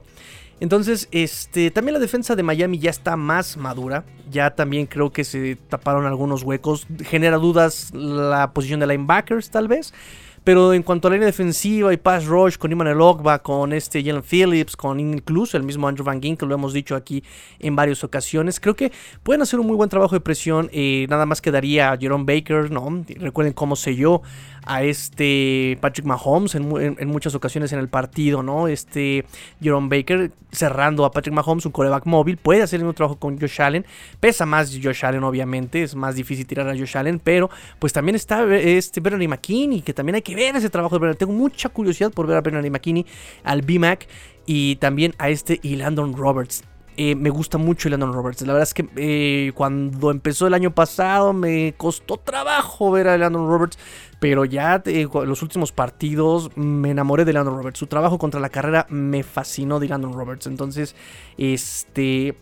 Entonces, 0.60 1.08
este, 1.12 1.70
también 1.70 1.94
la 1.94 2.00
defensa 2.00 2.34
de 2.34 2.42
Miami 2.42 2.78
ya 2.78 2.90
está 2.90 3.16
más 3.16 3.56
madura. 3.56 4.04
Ya 4.30 4.54
también 4.54 4.86
creo 4.86 5.12
que 5.12 5.24
se 5.24 5.56
taparon 5.56 6.06
algunos 6.06 6.42
huecos. 6.42 6.86
Genera 7.04 7.36
dudas 7.36 7.92
la 7.94 8.52
posición 8.52 8.80
de 8.80 8.88
linebackers, 8.88 9.50
tal 9.50 9.68
vez. 9.68 9.94
Pero 10.48 10.72
en 10.72 10.82
cuanto 10.82 11.08
a 11.08 11.10
la 11.10 11.16
línea 11.16 11.26
defensiva 11.26 11.92
y 11.92 11.98
pass 11.98 12.24
rush 12.24 12.56
con 12.56 12.72
Iman 12.72 12.98
Ogba, 12.98 13.42
con 13.42 13.74
este 13.74 14.02
Jalen 14.02 14.22
Phillips, 14.22 14.78
con 14.78 14.98
incluso 14.98 15.58
el 15.58 15.62
mismo 15.62 15.86
Andrew 15.86 16.06
Van 16.06 16.22
Gink, 16.22 16.40
que 16.40 16.46
lo 16.46 16.54
hemos 16.54 16.72
dicho 16.72 16.96
aquí 16.96 17.22
en 17.58 17.76
varias 17.76 18.02
ocasiones, 18.02 18.58
creo 18.58 18.74
que 18.74 18.90
pueden 19.22 19.42
hacer 19.42 19.60
un 19.60 19.66
muy 19.66 19.76
buen 19.76 19.90
trabajo 19.90 20.14
de 20.14 20.20
presión. 20.20 20.70
Eh, 20.72 21.06
nada 21.10 21.26
más 21.26 21.42
quedaría 21.42 21.94
Jerome 22.00 22.24
Baker, 22.24 22.70
¿no? 22.70 23.04
Recuerden 23.18 23.52
cómo 23.52 23.76
selló 23.76 24.22
a 24.64 24.82
este 24.82 25.78
Patrick 25.80 26.06
Mahomes 26.06 26.54
en, 26.54 27.08
muchas 27.08 27.34
ocasiones 27.34 27.72
en 27.72 27.78
el 27.78 27.88
partido, 27.88 28.42
¿no? 28.42 28.68
Este 28.68 29.24
Jerome 29.60 29.88
Baker 29.88 30.30
cerrando 30.50 31.04
a 31.04 31.10
Patrick 31.10 31.34
Mahomes, 31.34 31.66
un 31.66 31.72
coreback 31.72 32.06
móvil, 32.06 32.36
puede 32.36 32.62
hacer 32.62 32.82
un 32.82 32.94
trabajo 32.94 33.18
con 33.18 33.38
Josh 33.38 33.60
Allen, 33.60 33.84
pesa 34.20 34.46
más 34.46 34.76
Josh 34.82 35.04
Allen 35.04 35.24
obviamente, 35.24 35.82
es 35.82 35.94
más 35.94 36.14
difícil 36.14 36.46
tirar 36.46 36.68
a 36.68 36.76
Josh 36.76 36.96
Allen, 36.96 37.18
pero 37.18 37.50
pues 37.78 37.92
también 37.92 38.16
está 38.16 38.44
este 38.56 39.00
Bernard 39.00 39.28
McKinney, 39.28 39.82
que 39.82 39.92
también 39.92 40.16
hay 40.16 40.22
que 40.22 40.34
ver 40.34 40.56
ese 40.56 40.70
trabajo 40.70 40.96
de 40.96 41.00
Bernard, 41.00 41.18
tengo 41.18 41.32
mucha 41.32 41.68
curiosidad 41.68 42.12
por 42.12 42.26
ver 42.26 42.36
a 42.36 42.40
Bernard 42.40 42.70
McKinney, 42.70 43.06
al 43.44 43.62
BMAC 43.62 44.06
y 44.46 44.76
también 44.76 45.14
a 45.18 45.28
este 45.28 45.60
y 45.62 45.76
Landon 45.76 46.16
Roberts. 46.16 46.64
Eh, 47.00 47.14
me 47.14 47.30
gusta 47.30 47.58
mucho 47.58 47.88
Landon 47.88 48.12
Roberts. 48.12 48.42
La 48.42 48.54
verdad 48.54 48.64
es 48.64 48.74
que 48.74 48.88
eh, 48.96 49.52
cuando 49.54 50.10
empezó 50.10 50.48
el 50.48 50.54
año 50.54 50.74
pasado 50.74 51.32
me 51.32 51.74
costó 51.76 52.16
trabajo 52.16 52.90
ver 52.90 53.06
a 53.06 53.16
Landon 53.16 53.48
Roberts. 53.48 53.78
Pero 54.18 54.44
ya 54.44 54.82
en 54.84 55.08
los 55.12 55.42
últimos 55.42 55.70
partidos 55.70 56.50
me 56.56 56.90
enamoré 56.90 57.24
de 57.24 57.32
Landon 57.32 57.56
Roberts. 57.56 57.78
Su 57.78 57.86
trabajo 57.86 58.18
contra 58.18 58.40
la 58.40 58.48
carrera 58.48 58.84
me 58.90 59.22
fascinó 59.22 59.78
de 59.78 59.86
Landon 59.86 60.12
Roberts. 60.12 60.48
Entonces, 60.48 60.96
este 61.36 62.36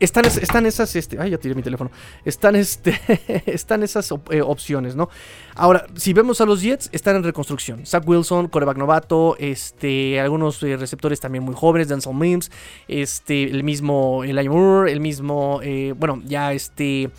están, 0.00 0.26
están 0.26 0.66
esas, 0.66 0.94
este, 0.96 1.18
ay, 1.20 1.30
ya 1.30 1.38
tiré 1.38 1.54
mi 1.54 1.62
teléfono. 1.62 1.90
Están, 2.24 2.56
este, 2.56 2.98
están 3.46 3.82
esas 3.82 4.12
eh, 4.30 4.42
opciones, 4.42 4.94
¿no? 4.96 5.08
Ahora, 5.54 5.86
si 5.96 6.12
vemos 6.12 6.40
a 6.40 6.46
los 6.46 6.62
Jets, 6.62 6.88
están 6.92 7.16
en 7.16 7.24
reconstrucción. 7.24 7.84
Zach 7.84 8.06
Wilson, 8.06 8.48
coreback 8.48 8.76
novato, 8.76 9.36
este, 9.38 10.20
algunos 10.20 10.62
eh, 10.62 10.76
receptores 10.76 11.20
también 11.20 11.44
muy 11.44 11.54
jóvenes, 11.54 11.88
Denzel 11.88 12.14
Mims, 12.14 12.50
este, 12.86 13.44
el 13.44 13.64
mismo 13.64 14.22
Eli 14.24 14.48
Moore, 14.48 14.92
el 14.92 15.00
mismo, 15.00 15.60
eh, 15.62 15.94
bueno, 15.96 16.22
ya 16.26 16.52
este, 16.52 17.10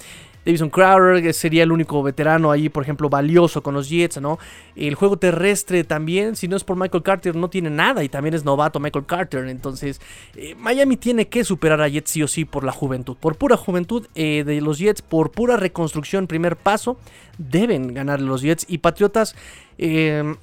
Davison 0.45 0.69
Crowder 0.69 1.33
sería 1.33 1.63
el 1.63 1.71
único 1.71 2.01
veterano 2.01 2.51
ahí, 2.51 2.69
por 2.69 2.83
ejemplo, 2.83 3.09
valioso 3.09 3.61
con 3.61 3.73
los 3.73 3.89
Jets, 3.89 4.19
¿no? 4.21 4.39
El 4.75 4.95
juego 4.95 5.17
terrestre 5.17 5.83
también, 5.83 6.35
si 6.35 6.47
no 6.47 6.55
es 6.55 6.63
por 6.63 6.77
Michael 6.77 7.03
Carter, 7.03 7.35
no 7.35 7.49
tiene 7.49 7.69
nada 7.69 8.03
y 8.03 8.09
también 8.09 8.33
es 8.33 8.45
novato 8.45 8.79
Michael 8.79 9.05
Carter. 9.05 9.47
Entonces, 9.47 10.01
eh, 10.35 10.55
Miami 10.57 10.97
tiene 10.97 11.27
que 11.27 11.43
superar 11.43 11.81
a 11.81 11.87
Jets 11.87 12.11
sí 12.11 12.23
o 12.23 12.27
sí 12.27 12.45
por 12.45 12.63
la 12.63 12.71
juventud. 12.71 13.17
Por 13.17 13.35
pura 13.35 13.57
juventud 13.57 14.07
eh, 14.15 14.43
de 14.45 14.61
los 14.61 14.79
Jets, 14.79 15.01
por 15.01 15.31
pura 15.31 15.57
reconstrucción, 15.57 16.27
primer 16.27 16.55
paso, 16.55 16.97
deben 17.37 17.93
ganar 17.93 18.21
los 18.21 18.41
Jets. 18.41 18.65
Y 18.67 18.79
Patriotas... 18.79 19.35
Eh, 19.77 20.35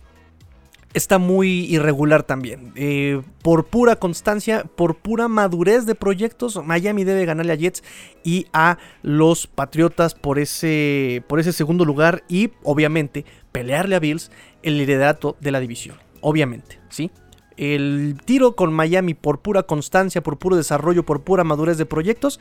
está 0.96 1.18
muy 1.18 1.66
irregular 1.66 2.22
también. 2.22 2.72
Eh, 2.74 3.20
por 3.42 3.66
pura 3.66 3.96
constancia, 3.96 4.64
por 4.64 4.96
pura 4.96 5.28
madurez 5.28 5.84
de 5.84 5.94
proyectos, 5.94 6.58
Miami 6.64 7.04
debe 7.04 7.26
ganarle 7.26 7.52
a 7.52 7.56
Jets 7.56 7.84
y 8.24 8.46
a 8.54 8.78
los 9.02 9.46
Patriotas 9.46 10.14
por 10.14 10.38
ese, 10.38 11.22
por 11.28 11.38
ese 11.38 11.52
segundo 11.52 11.84
lugar 11.84 12.24
y 12.28 12.50
obviamente 12.62 13.26
pelearle 13.52 13.94
a 13.94 13.98
Bills 13.98 14.30
el 14.62 14.78
liderato 14.78 15.36
de 15.38 15.50
la 15.50 15.60
división. 15.60 15.98
Obviamente, 16.22 16.80
¿sí? 16.88 17.10
El 17.58 18.16
tiro 18.24 18.56
con 18.56 18.72
Miami 18.72 19.12
por 19.12 19.40
pura 19.40 19.64
constancia, 19.64 20.22
por 20.22 20.38
puro 20.38 20.56
desarrollo, 20.56 21.04
por 21.04 21.24
pura 21.24 21.44
madurez 21.44 21.76
de 21.76 21.84
proyectos, 21.84 22.40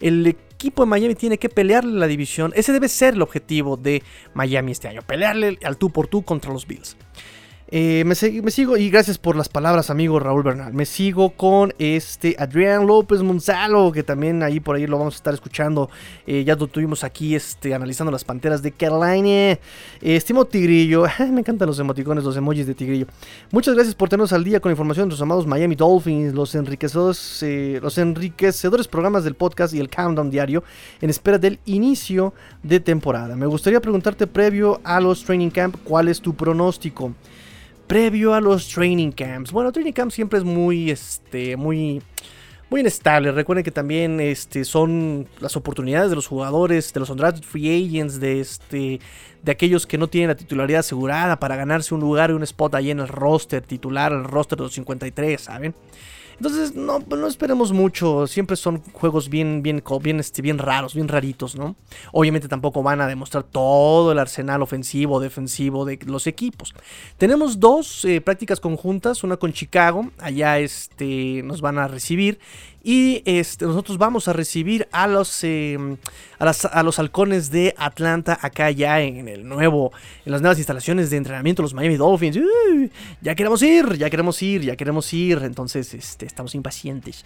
el 0.00 0.24
equipo 0.28 0.84
de 0.84 0.90
Miami 0.90 1.16
tiene 1.16 1.38
que 1.38 1.48
pelearle 1.48 1.98
la 1.98 2.06
división. 2.06 2.52
Ese 2.54 2.72
debe 2.72 2.88
ser 2.88 3.14
el 3.14 3.22
objetivo 3.22 3.76
de 3.76 4.04
Miami 4.32 4.72
este 4.72 4.86
año, 4.86 5.02
pelearle 5.02 5.58
al 5.64 5.76
tú 5.76 5.90
por 5.90 6.06
tú 6.06 6.22
contra 6.22 6.52
los 6.52 6.68
Bills. 6.68 6.96
Eh, 7.68 8.04
me, 8.06 8.14
sigo, 8.14 8.76
y 8.76 8.90
gracias 8.90 9.18
por 9.18 9.34
las 9.34 9.48
palabras, 9.48 9.90
amigo 9.90 10.20
Raúl 10.20 10.44
Bernal. 10.44 10.72
Me 10.72 10.86
sigo 10.86 11.30
con 11.30 11.74
este 11.80 12.36
Adrián 12.38 12.86
López 12.86 13.22
Monzalo, 13.22 13.90
que 13.90 14.04
también 14.04 14.44
ahí 14.44 14.60
por 14.60 14.76
ahí 14.76 14.86
lo 14.86 14.98
vamos 14.98 15.14
a 15.14 15.16
estar 15.16 15.34
escuchando. 15.34 15.90
Eh, 16.28 16.44
ya 16.44 16.54
lo 16.54 16.68
tuvimos 16.68 17.02
aquí 17.02 17.34
este, 17.34 17.74
analizando 17.74 18.12
las 18.12 18.22
panteras 18.22 18.62
de 18.62 18.70
Carolina. 18.70 19.28
Eh, 19.28 19.58
estimo 20.00 20.44
Tigrillo, 20.44 21.06
me 21.18 21.40
encantan 21.40 21.66
los 21.66 21.80
emoticones, 21.80 22.22
los 22.22 22.36
emojis 22.36 22.68
de 22.68 22.74
Tigrillo. 22.74 23.06
Muchas 23.50 23.74
gracias 23.74 23.96
por 23.96 24.08
tenernos 24.08 24.32
al 24.32 24.44
día 24.44 24.60
con 24.60 24.70
información 24.70 25.08
de 25.08 25.14
los 25.14 25.22
amados 25.22 25.44
Miami 25.44 25.74
Dolphins, 25.74 26.54
enriquecedores, 26.54 27.44
los 27.82 27.98
enriquecedores 27.98 28.86
programas 28.86 29.24
del 29.24 29.34
podcast 29.34 29.74
y 29.74 29.80
el 29.80 29.90
countdown 29.90 30.30
diario 30.30 30.62
en 31.00 31.10
espera 31.10 31.36
del 31.36 31.58
inicio 31.64 32.32
de 32.62 32.78
temporada. 32.78 33.34
Me 33.34 33.46
gustaría 33.46 33.80
preguntarte 33.80 34.28
previo 34.28 34.80
a 34.84 35.00
los 35.00 35.24
training 35.24 35.50
camp, 35.50 35.76
¿cuál 35.82 36.06
es 36.06 36.20
tu 36.20 36.32
pronóstico? 36.32 37.12
Previo 37.86 38.34
a 38.34 38.40
los 38.40 38.68
training 38.68 39.10
camps. 39.10 39.52
Bueno, 39.52 39.72
training 39.72 39.92
camp 39.92 40.10
siempre 40.10 40.38
es 40.38 40.44
muy, 40.44 40.90
este, 40.90 41.56
muy, 41.56 42.02
muy 42.68 42.80
inestable. 42.80 43.32
Recuerden 43.32 43.64
que 43.64 43.70
también, 43.70 44.20
este, 44.20 44.64
son 44.64 45.28
las 45.40 45.56
oportunidades 45.56 46.10
de 46.10 46.16
los 46.16 46.26
jugadores, 46.26 46.92
de 46.92 47.00
los 47.00 47.10
undrafted 47.10 47.42
free 47.42 47.86
agents, 47.86 48.20
de 48.20 48.40
este, 48.40 49.00
de 49.42 49.52
aquellos 49.52 49.86
que 49.86 49.98
no 49.98 50.08
tienen 50.08 50.28
la 50.28 50.36
titularidad 50.36 50.80
asegurada 50.80 51.38
para 51.38 51.56
ganarse 51.56 51.94
un 51.94 52.00
lugar 52.00 52.30
y 52.30 52.34
un 52.34 52.42
spot 52.42 52.74
ahí 52.74 52.90
en 52.90 53.00
el 53.00 53.08
roster 53.08 53.62
titular, 53.62 54.12
el 54.12 54.24
roster 54.24 54.58
de 54.58 54.64
los 54.64 54.72
53, 54.74 55.40
¿saben? 55.40 55.74
Entonces, 56.38 56.74
no, 56.74 56.98
no 56.98 57.26
esperemos 57.26 57.72
mucho. 57.72 58.26
Siempre 58.26 58.56
son 58.56 58.82
juegos 58.92 59.28
bien, 59.28 59.62
bien, 59.62 59.82
este, 60.20 60.42
bien 60.42 60.58
raros, 60.58 60.94
bien 60.94 61.08
raritos, 61.08 61.56
¿no? 61.56 61.76
Obviamente 62.12 62.46
tampoco 62.48 62.82
van 62.82 63.00
a 63.00 63.06
demostrar 63.06 63.42
todo 63.44 64.12
el 64.12 64.18
arsenal 64.18 64.62
ofensivo, 64.62 65.18
defensivo 65.18 65.84
de 65.84 65.98
los 66.06 66.26
equipos. 66.26 66.74
Tenemos 67.16 67.58
dos 67.58 68.04
eh, 68.04 68.20
prácticas 68.20 68.60
conjuntas, 68.60 69.24
una 69.24 69.38
con 69.38 69.52
Chicago, 69.52 70.10
allá 70.18 70.58
este, 70.58 71.42
nos 71.42 71.60
van 71.60 71.78
a 71.78 71.88
recibir. 71.88 72.38
Y 72.88 73.20
este, 73.24 73.64
nosotros 73.64 73.98
vamos 73.98 74.28
a 74.28 74.32
recibir 74.32 74.86
a 74.92 75.08
los, 75.08 75.42
em, 75.42 75.96
a, 76.38 76.82
los 76.84 76.98
halcones 77.00 77.50
de 77.50 77.74
Atlanta 77.76 78.38
acá 78.40 78.70
ya 78.70 79.00
en 79.00 79.26
el 79.26 79.48
nuevo, 79.48 79.90
en 80.24 80.30
las 80.30 80.40
nuevas 80.40 80.58
instalaciones 80.58 81.10
de 81.10 81.16
entrenamiento, 81.16 81.62
los 81.62 81.74
Miami 81.74 81.96
Dolphins. 81.96 82.38
ya 83.20 83.34
queremos 83.34 83.60
ir, 83.62 83.96
ya 83.96 84.08
queremos 84.08 84.40
ir, 84.40 84.62
ya 84.62 84.76
queremos 84.76 85.12
ir. 85.12 85.40
Entonces, 85.42 85.94
este, 85.94 86.25
estamos 86.26 86.54
impacientes. 86.54 87.24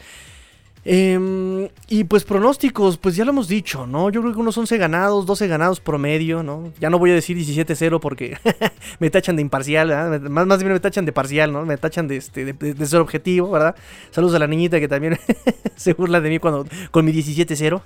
Em, 0.82 1.68
y 1.88 2.04
pues 2.04 2.24
pronósticos, 2.24 2.96
pues 2.96 3.14
ya 3.14 3.26
lo 3.26 3.32
hemos 3.32 3.48
dicho, 3.48 3.86
¿no? 3.86 4.08
Yo 4.08 4.22
creo 4.22 4.32
que 4.32 4.40
unos 4.40 4.56
11 4.56 4.78
ganados, 4.78 5.26
12 5.26 5.46
ganados 5.46 5.78
promedio, 5.78 6.42
¿no? 6.42 6.72
Ya 6.80 6.88
no 6.88 6.98
voy 6.98 7.10
a 7.10 7.14
decir 7.14 7.36
17-0 7.36 8.00
porque 8.00 8.38
me 8.98 9.10
tachan 9.10 9.36
de 9.36 9.42
imparcial, 9.42 9.88
¿verdad? 9.88 10.20
Más, 10.22 10.46
más 10.46 10.58
bien 10.62 10.72
me 10.72 10.80
tachan 10.80 11.04
de 11.04 11.12
parcial, 11.12 11.52
¿no? 11.52 11.66
Me 11.66 11.76
tachan 11.76 12.08
de, 12.08 12.16
este, 12.16 12.54
de, 12.54 12.86
ser 12.86 13.00
objetivo, 13.00 13.50
¿verdad? 13.50 13.76
Saludos 14.10 14.34
a 14.36 14.38
la 14.38 14.46
niñita 14.46 14.80
que 14.80 14.88
también 14.88 15.18
se 15.76 15.92
burla 15.92 16.22
de 16.22 16.30
mí 16.30 16.38
cuando, 16.38 16.64
con 16.90 17.04
mi 17.04 17.12
17-0. 17.12 17.82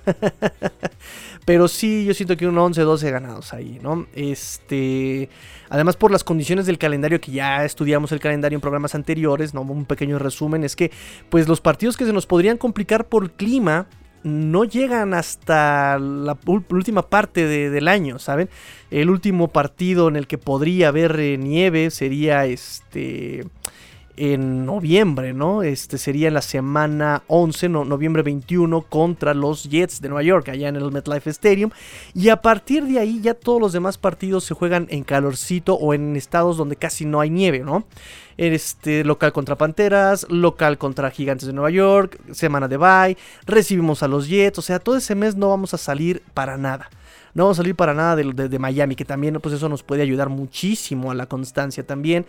Pero 1.45 1.67
sí, 1.67 2.05
yo 2.05 2.13
siento 2.13 2.37
que 2.37 2.47
un 2.47 2.57
11, 2.57 2.81
12 2.81 3.11
ganados 3.11 3.53
ahí, 3.53 3.77
¿no? 3.83 4.07
Este... 4.15 5.29
Además, 5.69 5.97
por 5.97 6.11
las 6.11 6.23
condiciones 6.23 6.65
del 6.65 6.77
calendario 6.77 7.19
que 7.19 7.31
ya 7.31 7.65
estudiamos 7.65 8.11
el 8.11 8.19
calendario 8.19 8.57
en 8.57 8.61
programas 8.61 8.95
anteriores, 8.95 9.53
¿no? 9.53 9.61
Un 9.61 9.85
pequeño 9.85 10.19
resumen 10.19 10.63
es 10.63 10.75
que, 10.75 10.91
pues, 11.29 11.47
los 11.47 11.61
partidos 11.61 11.97
que 11.97 12.05
se 12.05 12.13
nos 12.13 12.25
podrían 12.25 12.57
complicar 12.57 13.05
por 13.05 13.31
clima 13.31 13.87
no 14.23 14.63
llegan 14.63 15.13
hasta 15.13 15.99
la 15.99 16.35
última 16.47 17.03
parte 17.03 17.45
del 17.45 17.87
año, 17.87 18.17
¿saben? 18.17 18.49
El 18.89 19.11
último 19.11 19.49
partido 19.49 20.07
en 20.07 20.15
el 20.15 20.25
que 20.25 20.39
podría 20.39 20.87
haber 20.87 21.19
eh, 21.19 21.37
nieve 21.37 21.91
sería 21.91 22.45
este 22.45 23.45
en 24.17 24.65
noviembre, 24.65 25.33
¿no? 25.33 25.63
Este 25.63 25.97
sería 25.97 26.31
la 26.31 26.41
semana 26.41 27.23
11, 27.27 27.69
noviembre 27.69 28.23
21, 28.23 28.81
contra 28.83 29.33
los 29.33 29.69
Jets 29.69 30.01
de 30.01 30.09
Nueva 30.09 30.23
York, 30.23 30.49
allá 30.49 30.69
en 30.69 30.75
el 30.75 30.91
MetLife 30.91 31.29
Stadium. 31.29 31.71
Y 32.13 32.29
a 32.29 32.41
partir 32.41 32.83
de 32.85 32.99
ahí 32.99 33.21
ya 33.21 33.33
todos 33.33 33.61
los 33.61 33.73
demás 33.73 33.97
partidos 33.97 34.43
se 34.43 34.53
juegan 34.53 34.87
en 34.89 35.03
calorcito 35.03 35.75
o 35.75 35.93
en 35.93 36.15
estados 36.15 36.57
donde 36.57 36.75
casi 36.75 37.05
no 37.05 37.19
hay 37.19 37.29
nieve, 37.29 37.59
¿no? 37.59 37.85
Este, 38.37 39.03
local 39.03 39.31
contra 39.31 39.55
Panteras, 39.55 40.25
local 40.29 40.77
contra 40.77 41.11
Gigantes 41.11 41.47
de 41.47 41.53
Nueva 41.53 41.69
York, 41.69 42.19
semana 42.33 42.67
de 42.67 42.77
bye, 42.77 43.17
recibimos 43.45 44.03
a 44.03 44.07
los 44.07 44.27
Jets, 44.27 44.59
o 44.59 44.61
sea, 44.61 44.79
todo 44.79 44.97
ese 44.97 45.15
mes 45.15 45.35
no 45.35 45.49
vamos 45.49 45.73
a 45.73 45.77
salir 45.77 46.21
para 46.33 46.57
nada. 46.57 46.89
No 47.35 47.43
vamos 47.43 47.59
a 47.59 47.63
salir 47.63 47.75
para 47.75 47.93
nada 47.93 48.15
de, 48.15 48.59
Miami, 48.59 48.95
que 48.95 49.03
también 49.03 49.37
pues 49.41 49.53
eso 49.53 49.67
nos 49.67 49.83
puede 49.83 50.01
ayudar 50.01 50.29
muchísimo 50.29 51.11
a 51.11 51.15
la 51.15 51.25
constancia 51.25 51.85
también. 51.85 52.25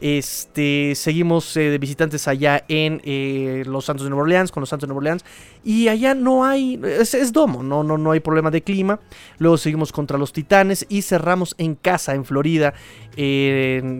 Este, 0.00 0.94
seguimos 0.94 1.54
eh, 1.58 1.70
de 1.70 1.76
visitantes 1.76 2.26
allá 2.26 2.64
en 2.68 3.02
eh, 3.04 3.64
los 3.66 3.84
Santos 3.84 4.04
de 4.04 4.10
Nueva 4.10 4.22
Orleans, 4.22 4.50
con 4.50 4.62
los 4.62 4.70
Santos 4.70 4.86
de 4.86 4.94
Nueva 4.94 5.00
Orleans. 5.00 5.26
Y 5.62 5.88
allá 5.88 6.14
no 6.14 6.46
hay, 6.46 6.80
es, 6.82 7.32
domo, 7.34 7.62
no, 7.62 7.84
no, 7.84 7.98
no 7.98 8.12
hay 8.12 8.20
problema 8.20 8.50
de 8.50 8.62
clima. 8.62 8.98
Luego 9.38 9.58
seguimos 9.58 9.92
contra 9.92 10.16
los 10.16 10.32
Titanes 10.32 10.86
y 10.88 11.02
cerramos 11.02 11.54
en 11.58 11.74
casa, 11.74 12.14
en 12.14 12.24
Florida, 12.24 12.72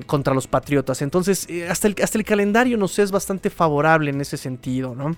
contra 0.07 0.33
los 0.33 0.47
Patriotas. 0.47 1.03
Entonces, 1.03 1.47
eh, 1.51 1.69
hasta, 1.69 1.87
el, 1.87 1.97
hasta 2.03 2.17
el 2.17 2.25
calendario 2.25 2.79
nos 2.79 2.99
es 2.99 3.11
bastante 3.11 3.51
favorable 3.51 4.09
en 4.11 4.23
ese 4.23 4.39
sentido, 4.39 4.95
¿no? 4.95 5.15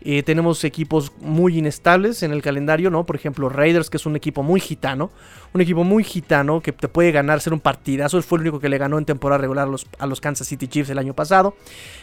Eh, 0.00 0.22
tenemos 0.22 0.62
equipos 0.64 1.12
muy 1.20 1.58
inestables 1.58 2.22
en 2.22 2.32
el 2.32 2.42
calendario, 2.42 2.90
¿no? 2.90 3.04
Por 3.04 3.16
ejemplo, 3.16 3.48
Raiders, 3.48 3.90
que 3.90 3.96
es 3.96 4.06
un 4.06 4.16
equipo 4.16 4.42
muy 4.42 4.60
gitano. 4.60 5.10
Un 5.54 5.62
equipo 5.62 5.82
muy 5.82 6.04
gitano 6.04 6.60
que 6.60 6.72
te 6.72 6.88
puede 6.88 7.10
ganar, 7.10 7.40
ser 7.40 7.52
un 7.52 7.60
partidazo. 7.60 8.20
Fue 8.22 8.36
el 8.38 8.42
único 8.42 8.60
que 8.60 8.68
le 8.68 8.78
ganó 8.78 8.98
en 8.98 9.04
temporada 9.04 9.38
regular 9.38 9.66
a 9.66 9.70
los, 9.70 9.86
a 9.98 10.06
los 10.06 10.20
Kansas 10.20 10.46
City 10.46 10.68
Chiefs 10.68 10.90
el 10.90 10.98
año 10.98 11.14
pasado. 11.14 11.56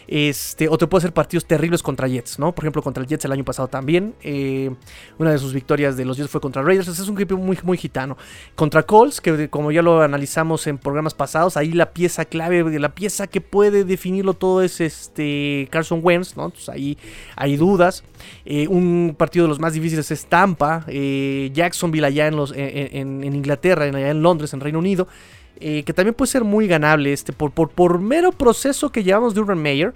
Este, 0.08 0.68
o 0.68 0.78
te 0.78 0.88
puede 0.88 1.02
hacer 1.02 1.14
partidos 1.14 1.46
terribles 1.46 1.84
contra 1.84 2.08
Jets, 2.08 2.40
¿no? 2.40 2.54
Por 2.54 2.66
ejemplo, 2.66 2.82
contra 2.82 3.04
el 3.04 3.08
Jets 3.08 3.26
el 3.26 3.32
año 3.32 3.46
pasado 3.46 3.68
también. 3.68 4.16
Eh, 4.22 4.72
una 5.20 5.32
de 5.32 5.38
sus 5.38 5.54
victorias 5.54 5.96
de 5.96 6.06
los 6.06 6.18
Jets 6.18 6.30
fue 6.30 6.42
contra 6.42 6.64
Raiders. 6.64 6.88
es 6.88 7.00
un 7.08 7.16
equipo 7.16 7.38
muy, 7.38 7.58
muy 7.64 7.78
gitano. 7.78 8.18
Contra 8.56 8.84
Colts, 8.84 9.22
que 9.22 9.50
como 9.50 9.72
ya 9.72 9.82
lo 9.82 10.02
analizamos 10.02 10.68
en 10.68 10.78
programas 10.78 11.14
pasados, 11.14 11.56
ahí 11.56 11.72
la 11.72 11.92
pieza 11.92 12.26
clave, 12.26 12.80
la 12.80 12.96
pieza 12.96 13.28
que 13.28 13.42
puede 13.42 13.84
definirlo 13.84 14.34
todo 14.34 14.64
es 14.64 14.82
este 14.82 15.68
Carson 15.72 16.00
Wentz, 16.04 16.36
¿no? 16.36 16.46
Entonces 16.46 16.70
ahí 16.70 16.98
hay 17.36 17.58
dudas 17.58 17.95
eh, 18.46 18.68
un 18.68 19.16
partido 19.18 19.46
de 19.46 19.50
los 19.50 19.60
más 19.60 19.74
difíciles 19.74 20.10
es 20.12 20.26
Tampa, 20.26 20.86
eh, 20.88 21.52
Jacksonville 21.54 22.06
allá 22.06 22.28
en, 22.28 22.36
los, 22.36 22.54
en, 22.56 23.24
Inglaterra, 23.24 23.86
allá 23.86 24.10
en 24.10 24.22
Londres, 24.22 24.54
en 24.54 24.60
Reino 24.60 24.80
Unido. 24.80 25.08
Eh, 25.62 25.84
que 25.84 25.94
también 25.94 26.14
puede 26.14 26.30
ser 26.30 26.44
muy 26.44 26.68
ganable 26.68 27.14
este, 27.14 27.32
por, 27.32 27.52
por, 27.52 27.70
por 27.70 28.00
mero 28.00 28.34
proceso 28.34 28.92
que 28.92 29.06
llevamos 29.06 29.34
de 29.34 29.40
Urban 29.40 29.62
Meyer, 29.62 29.94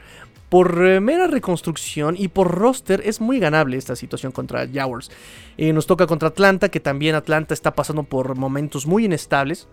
por 0.48 1.02
mera 1.02 1.28
reconstrucción 1.28 2.16
y 2.18 2.30
por 2.30 2.50
roster 2.50 3.02
es 3.04 3.20
muy 3.20 3.40
ganable 3.40 3.76
esta 3.76 3.96
situación 3.98 4.32
contra 4.32 4.68
Jaguars. 4.68 5.12
nos 5.58 5.86
toca 5.86 6.08
contra 6.08 6.30
Atlanta, 6.30 6.70
que 6.70 6.80
también 6.80 7.14
Atlanta 7.14 7.54
está 7.54 7.76
pasando 7.76 8.04
por 8.04 8.36
momentos 8.38 8.88
muy 8.88 9.06
inestables 9.06 9.68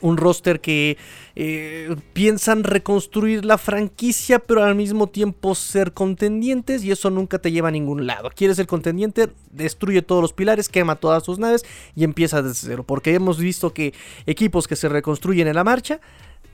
un 0.00 0.16
roster 0.16 0.60
que 0.60 0.96
eh, 1.34 1.94
piensan 2.12 2.64
reconstruir 2.64 3.44
la 3.44 3.58
franquicia, 3.58 4.38
pero 4.38 4.64
al 4.64 4.74
mismo 4.74 5.08
tiempo 5.08 5.54
ser 5.54 5.92
contendientes 5.92 6.84
y 6.84 6.90
eso 6.90 7.10
nunca 7.10 7.38
te 7.38 7.52
lleva 7.52 7.68
a 7.68 7.72
ningún 7.72 8.06
lado. 8.06 8.30
Quieres 8.34 8.56
ser 8.56 8.66
contendiente, 8.66 9.28
destruye 9.50 10.02
todos 10.02 10.22
los 10.22 10.32
pilares, 10.32 10.68
quema 10.68 10.96
todas 10.96 11.24
sus 11.24 11.38
naves 11.38 11.64
y 11.94 12.04
empieza 12.04 12.42
desde 12.42 12.68
cero, 12.68 12.84
porque 12.84 13.14
hemos 13.14 13.38
visto 13.38 13.72
que 13.72 13.94
equipos 14.26 14.68
que 14.68 14.76
se 14.76 14.88
reconstruyen 14.88 15.48
en 15.48 15.54
la 15.54 15.64
marcha 15.64 16.00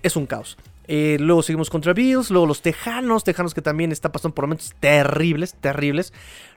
es 0.03 0.17
un 0.17 0.27
caos. 0.27 0.57
Eh, 0.87 1.17
luego 1.19 1.43
seguimos 1.43 1.71
contra 1.71 1.95
Bills, 1.95 2.31
luego 2.31 2.47
los 2.47 2.61
Tejanos, 2.61 3.25
Tejanos 3.25 3.55
que 3.55 3.63
también 3.63 3.91
está 3.91 4.13
pasando 4.13 4.35
por 4.35 4.45
momentos 4.45 4.75
terribles, 4.81 5.55
terribles. 5.55 6.13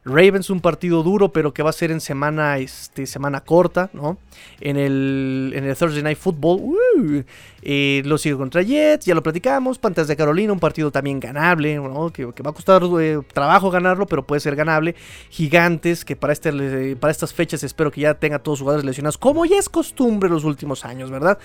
Ravens 0.08 0.50
un 0.50 0.62
partido 0.62 1.04
duro, 1.04 1.32
pero 1.32 1.54
que 1.54 1.64
va 1.64 1.70
a 1.70 1.74
ser 1.74 1.92
en 1.92 2.02
semana, 2.02 2.58
este, 2.58 3.06
semana 3.06 3.42
corta, 3.42 3.90
¿no? 3.94 4.18
En 4.62 4.78
el, 4.78 5.52
en 5.56 5.66
el 5.66 5.76
Thursday 5.76 6.02
Night 6.02 6.18
Football. 6.18 6.60
Uh, 6.62 7.24
eh, 7.62 8.02
lo 8.06 8.18
sigue 8.18 8.38
contra 8.38 8.62
Jets, 8.62 9.06
ya 9.06 9.14
lo 9.14 9.22
platicamos. 9.22 9.78
Panthers 9.78 10.08
de 10.08 10.16
Carolina, 10.16 10.54
un 10.54 10.60
partido 10.60 10.92
también 10.92 11.20
ganable, 11.20 11.80
que, 12.14 12.26
va 12.26 12.52
a 12.52 12.54
costar 12.54 12.82
eh, 13.02 13.20
trabajo 13.34 13.70
ganarlo, 13.70 14.06
pero 14.06 14.26
puede 14.26 14.40
ser 14.40 14.56
ganable. 14.56 14.96
Gigantes, 15.30 16.06
que 16.06 16.16
para, 16.16 16.34
este, 16.34 16.96
para 16.96 17.12
estas 17.12 17.34
fechas 17.34 17.64
espero 17.64 17.92
que 17.92 18.02
ya 18.02 18.14
tenga 18.14 18.40
todos 18.40 18.60
los 18.60 18.62
jugadores 18.62 18.86
lesionados, 18.86 19.18
como 19.18 19.46
ya 19.46 19.58
es 19.58 19.68
costumbre 19.68 20.30
los 20.30 20.44
últimos 20.44 20.86
años, 20.86 21.12
¿verdad? 21.12 21.38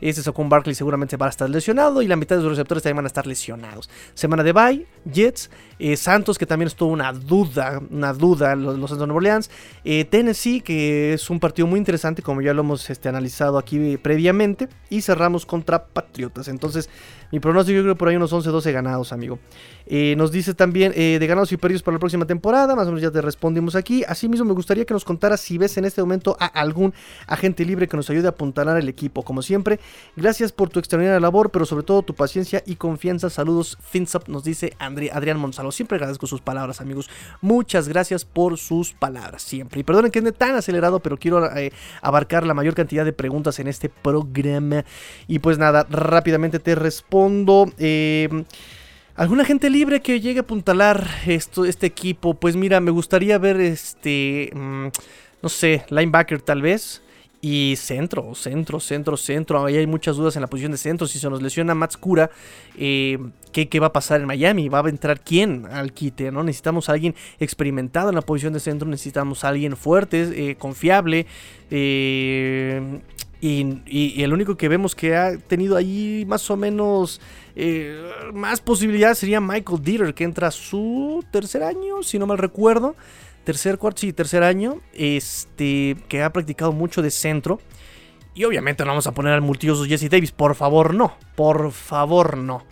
Este 0.00 0.22
Socon 0.22 0.48
Barkley 0.48 0.74
seguramente 0.74 1.16
va 1.16 1.26
a 1.26 1.30
estar 1.30 1.48
lesionado 1.48 2.02
y 2.02 2.06
la 2.06 2.16
mitad 2.16 2.36
de 2.36 2.42
los 2.42 2.52
receptores 2.52 2.82
también 2.82 2.96
van 2.96 3.06
a 3.06 3.08
estar 3.08 3.26
lesionados. 3.26 3.88
Semana 4.14 4.42
de 4.42 4.52
bye, 4.52 4.86
Jets, 5.04 5.50
eh, 5.78 5.96
Santos, 5.96 6.38
que 6.38 6.46
también 6.46 6.68
estuvo 6.68 6.90
una 6.90 7.12
duda, 7.12 7.80
una 7.90 8.09
duda, 8.18 8.56
los, 8.56 8.78
los 8.78 8.90
Santos 8.90 9.06
Nueva 9.06 9.18
Orleans. 9.18 9.50
Tennessee, 10.10 10.60
que 10.60 11.14
es 11.14 11.30
un 11.30 11.40
partido 11.40 11.66
muy 11.66 11.78
interesante, 11.78 12.22
como 12.22 12.40
ya 12.42 12.54
lo 12.54 12.62
hemos 12.62 12.88
este, 12.90 13.08
analizado 13.08 13.58
aquí 13.58 13.96
previamente. 13.96 14.68
Y 14.88 15.02
cerramos 15.02 15.46
contra 15.46 15.86
Patriotas. 15.86 16.48
Entonces, 16.48 16.88
mi 17.30 17.38
pronóstico 17.38 17.76
yo 17.76 17.82
creo 17.82 17.96
por 17.96 18.08
ahí 18.08 18.16
unos 18.16 18.32
11-12 18.32 18.72
ganados, 18.72 19.12
amigo. 19.12 19.38
Eh, 19.86 20.14
nos 20.16 20.32
dice 20.32 20.54
también 20.54 20.92
eh, 20.96 21.18
de 21.18 21.26
ganados 21.26 21.52
y 21.52 21.56
perdidos 21.56 21.82
para 21.82 21.94
la 21.94 22.00
próxima 22.00 22.26
temporada. 22.26 22.74
Más 22.74 22.86
o 22.86 22.90
menos 22.90 23.02
ya 23.02 23.10
te 23.10 23.20
respondimos 23.20 23.76
aquí. 23.76 24.04
Asimismo, 24.06 24.46
me 24.46 24.52
gustaría 24.52 24.84
que 24.84 24.94
nos 24.94 25.04
contaras 25.04 25.40
si 25.40 25.58
ves 25.58 25.76
en 25.76 25.84
este 25.84 26.00
momento 26.00 26.36
a 26.40 26.46
algún 26.46 26.92
agente 27.26 27.64
libre 27.64 27.86
que 27.86 27.96
nos 27.96 28.10
ayude 28.10 28.26
a 28.26 28.30
apuntalar 28.30 28.76
el 28.78 28.88
equipo. 28.88 29.22
Como 29.22 29.42
siempre, 29.42 29.78
gracias 30.16 30.50
por 30.50 30.70
tu 30.70 30.78
extraordinaria 30.80 31.20
labor, 31.20 31.50
pero 31.50 31.66
sobre 31.66 31.84
todo 31.84 32.02
tu 32.02 32.14
paciencia 32.14 32.62
y 32.66 32.76
confianza. 32.76 33.30
Saludos, 33.30 33.78
FinSup, 33.80 34.28
nos 34.28 34.42
dice 34.42 34.74
Adrián 34.78 35.38
Monzalo. 35.38 35.70
Siempre 35.70 35.96
agradezco 35.96 36.26
sus 36.26 36.40
palabras, 36.40 36.80
amigos. 36.80 37.08
Muchas 37.40 37.88
gracias 37.88 38.24
por 38.24 38.58
sus 38.58 38.92
palabras, 38.92 39.42
siempre. 39.42 39.80
Y 39.80 39.84
perdonen 39.84 40.10
que 40.10 40.18
ande 40.18 40.32
tan 40.32 40.56
acelerado, 40.56 41.00
pero 41.00 41.16
quiero 41.16 41.56
eh, 41.56 41.72
abarcar 42.02 42.44
la 42.44 42.54
mayor 42.54 42.74
cantidad 42.74 43.04
de 43.04 43.12
preguntas 43.12 43.60
en 43.60 43.68
este 43.68 43.88
programa. 43.88 44.84
Y 45.28 45.38
pues 45.38 45.58
nada, 45.58 45.86
rápidamente 45.88 46.58
te 46.58 46.74
respondo 46.74 47.19
Eh, 47.78 48.28
¿Alguna 49.20 49.44
gente 49.44 49.68
libre 49.68 50.00
que 50.00 50.18
llegue 50.18 50.38
a 50.38 50.42
apuntalar 50.42 51.06
esto, 51.26 51.66
este 51.66 51.86
equipo? 51.86 52.34
Pues 52.34 52.56
mira, 52.56 52.80
me 52.80 52.90
gustaría 52.90 53.36
ver 53.36 53.60
este. 53.60 54.50
Mm, 54.54 54.86
no 55.42 55.48
sé, 55.48 55.84
linebacker 55.90 56.40
tal 56.40 56.62
vez. 56.62 57.02
Y 57.42 57.74
centro, 57.76 58.34
centro, 58.34 58.80
centro, 58.80 59.16
centro. 59.16 59.64
Ahí 59.64 59.76
hay 59.76 59.86
muchas 59.86 60.16
dudas 60.16 60.36
en 60.36 60.42
la 60.42 60.46
posición 60.46 60.72
de 60.72 60.78
centro. 60.78 61.06
Si 61.06 61.18
se 61.18 61.28
nos 61.30 61.42
lesiona 61.42 61.74
Matskura, 61.74 62.30
eh, 62.76 63.18
¿qué, 63.52 63.80
va 63.80 63.88
a 63.88 63.92
pasar 63.92 64.20
en 64.20 64.26
Miami? 64.26 64.68
¿Va 64.68 64.80
a 64.80 64.88
entrar 64.88 65.20
quién 65.20 65.66
al 65.66 65.92
quite? 65.92 66.30
¿no? 66.32 66.42
Necesitamos 66.42 66.88
a 66.88 66.92
alguien 66.92 67.14
experimentado 67.38 68.10
en 68.10 68.14
la 68.14 68.22
posición 68.22 68.52
de 68.52 68.60
centro. 68.60 68.88
Necesitamos 68.88 69.44
a 69.44 69.48
alguien 69.48 69.76
fuerte, 69.76 70.50
eh, 70.50 70.56
confiable. 70.56 71.26
Eh, 71.70 73.00
y, 73.40 74.22
el 74.22 74.32
único 74.32 74.56
que 74.56 74.68
vemos 74.68 74.94
que 74.94 75.16
ha 75.16 75.36
tenido 75.38 75.76
ahí 75.76 76.24
más 76.28 76.50
o 76.50 76.56
menos 76.56 77.20
eh, 77.56 77.98
más 78.34 78.60
posibilidades 78.60 79.18
sería 79.18 79.40
Michael 79.40 79.82
Dieter, 79.82 80.14
que 80.14 80.24
entra 80.24 80.48
a 80.48 80.50
su 80.50 81.24
tercer 81.30 81.62
año, 81.62 82.02
si 82.02 82.18
no 82.18 82.26
mal 82.26 82.38
recuerdo. 82.38 82.96
Tercer, 83.44 83.78
cuarto, 83.78 84.00
sí, 84.00 84.12
tercer 84.12 84.42
año. 84.42 84.80
Este, 84.92 85.96
que 86.08 86.22
ha 86.22 86.32
practicado 86.32 86.72
mucho 86.72 87.00
de 87.00 87.10
centro. 87.10 87.60
Y 88.34 88.44
obviamente 88.44 88.84
no 88.84 88.90
vamos 88.90 89.06
a 89.06 89.12
poner 89.12 89.32
al 89.32 89.40
multioso 89.40 89.84
Jesse 89.84 90.10
Davis. 90.10 90.32
Por 90.32 90.54
favor, 90.54 90.94
no. 90.94 91.16
Por 91.34 91.72
favor, 91.72 92.36
no. 92.36 92.64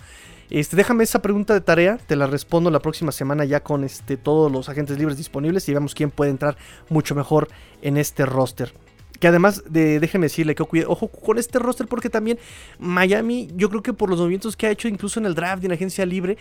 Este, 0.50 0.76
déjame 0.76 1.04
esa 1.04 1.20
pregunta 1.20 1.52
de 1.52 1.60
tarea, 1.60 1.98
te 1.98 2.16
la 2.16 2.26
respondo 2.26 2.70
la 2.70 2.80
próxima 2.80 3.12
semana 3.12 3.44
ya 3.44 3.60
con 3.60 3.84
este, 3.84 4.16
todos 4.16 4.50
los 4.50 4.70
agentes 4.70 4.98
libres 4.98 5.18
disponibles 5.18 5.68
y 5.68 5.74
vemos 5.74 5.94
quién 5.94 6.10
puede 6.10 6.30
entrar 6.30 6.56
mucho 6.88 7.14
mejor 7.14 7.48
en 7.82 7.98
este 7.98 8.24
roster. 8.24 8.72
Que 9.20 9.28
además, 9.28 9.64
de, 9.68 10.00
déjeme 10.00 10.26
decirle 10.26 10.54
que 10.54 10.62
ojo 10.86 11.08
con 11.08 11.38
este 11.38 11.58
roster 11.58 11.88
porque 11.88 12.08
también 12.10 12.38
Miami, 12.78 13.48
yo 13.56 13.68
creo 13.68 13.82
que 13.82 13.92
por 13.92 14.10
los 14.10 14.18
movimientos 14.18 14.56
que 14.56 14.66
ha 14.66 14.70
hecho 14.70 14.88
incluso 14.88 15.18
en 15.18 15.26
el 15.26 15.34
draft 15.34 15.62
y 15.62 15.66
en 15.66 15.72
agencia 15.72 16.06
libre, 16.06 16.36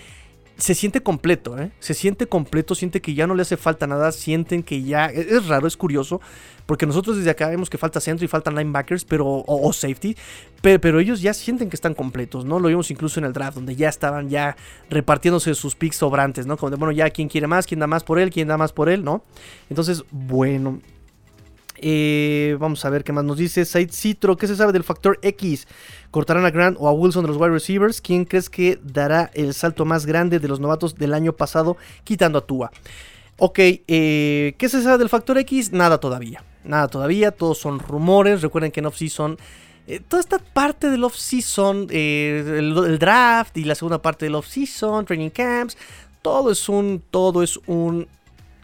se 0.58 0.74
siente 0.74 1.02
completo, 1.02 1.58
¿eh? 1.60 1.72
Se 1.80 1.94
siente 1.94 2.28
completo, 2.28 2.74
siente 2.74 3.00
que 3.00 3.13
ya 3.13 3.28
no 3.28 3.36
le 3.36 3.44
hace 3.44 3.58
falta 3.58 3.86
nada, 3.86 4.12
sienten 4.12 4.63
que 4.63 4.82
ya... 4.82 5.06
E, 5.08 5.22
es, 5.22 5.48
raro, 5.48 5.68
es 5.68 5.78
curioso, 5.78 6.20
porque 6.66 6.88
nosotros 6.88 7.16
desde 7.18 7.30
acá 7.30 7.48
vemos 7.48 7.70
que 7.70 7.78
falta 7.78 8.00
centro 8.00 8.26
y 8.26 8.28
faltan 8.28 8.56
linebackers, 8.56 9.06
pero... 9.06 9.44
o, 9.46 9.72
safety, 9.72 10.18
pero, 10.62 10.82
pero, 10.82 11.00
ellos 11.00 11.22
ya 11.22 11.34
sienten 11.36 11.70
que 11.70 11.76
están 11.76 11.94
completos, 11.94 12.44
¿no? 12.44 12.60
Lo 12.60 12.70
vimos 12.70 12.90
incluso 12.90 13.20
en 13.20 13.26
el 13.26 13.34
draft, 13.34 13.56
donde 13.56 13.76
ya 13.76 13.88
estaban 13.88 14.30
ya 14.30 14.58
repartiéndose 14.90 15.54
sus 15.54 15.76
picks 15.76 15.98
sobrantes, 15.98 16.48
¿no? 16.48 16.58
Como 16.58 16.72
de, 16.72 16.78
bueno, 16.78 16.92
ya 16.92 17.12
quién 17.12 17.30
quiere 17.30 17.46
más, 17.46 17.68
quién 17.68 17.80
da 17.80 17.88
más 17.88 18.04
por 18.04 18.18
él, 18.18 18.32
quién 18.32 18.48
da 18.48 18.58
más 18.58 18.74
por 18.74 18.90
él, 18.90 19.04
¿no? 19.04 19.24
Entonces, 19.70 20.04
bueno, 20.10 20.80
eh, 21.82 22.58
vamos 22.60 22.84
a 22.86 22.90
ver 22.90 23.04
qué 23.04 23.13
más 23.13 23.24
nos 23.24 23.38
dice. 23.38 23.66
Said 23.66 23.92
Citro, 23.92 24.38
¿qué 24.38 24.48
se 24.48 24.56
sabe 24.56 24.72
del 24.72 24.84
factor 24.84 25.20
X? 25.22 25.68
¿Cortarán 26.12 26.46
a 26.46 26.52
Grant 26.52 26.78
o 26.80 26.88
a 26.88 26.92
Wilson 26.92 27.24
de 27.24 27.30
los 27.30 27.38
wide 27.38 27.52
receivers? 27.52 28.02
¿Quién 28.02 28.26
crees 28.26 28.50
que 28.50 28.80
dará 28.84 29.32
el 29.34 29.54
salto 29.54 29.86
más 29.86 30.06
grande 30.06 30.40
de 30.40 30.48
los 30.48 30.60
novatos 30.60 30.96
del 30.96 31.13
año 31.13 31.34
pasado, 31.34 31.78
quitando 32.04 32.40
a 32.40 32.46
Tua? 32.46 32.72
Ok, 33.38 33.60
eh, 33.60 34.56
¿qué 34.58 34.70
se 34.70 34.82
sabe 34.82 34.98
del 34.98 35.10
factor 35.10 35.38
X? 35.38 35.72
Nada 35.72 36.00
todavía. 36.00 36.44
Nada 36.63 36.88
todavía, 36.88 37.32
todos 37.32 37.58
son 37.60 37.80
rumores. 37.80 38.42
Recuerden 38.42 38.72
que 38.72 38.80
en 38.80 38.88
off-season 38.88 39.38
eh, 39.88 40.02
toda 40.06 40.20
esta 40.20 40.40
parte 40.40 40.90
del 40.90 41.04
off-season, 41.06 41.88
el, 41.92 42.98
draft 43.00 43.56
y 43.56 43.63
la 43.63 43.74
segunda 43.74 44.02
parte 44.02 44.26
del 44.26 44.36
off-season, 44.36 45.06
training 45.06 45.30
camps, 45.30 45.78
todo 46.22 46.52
es 46.52 46.68
un, 46.68 47.02
todo 47.10 47.42
es 47.42 47.58
un 47.68 48.06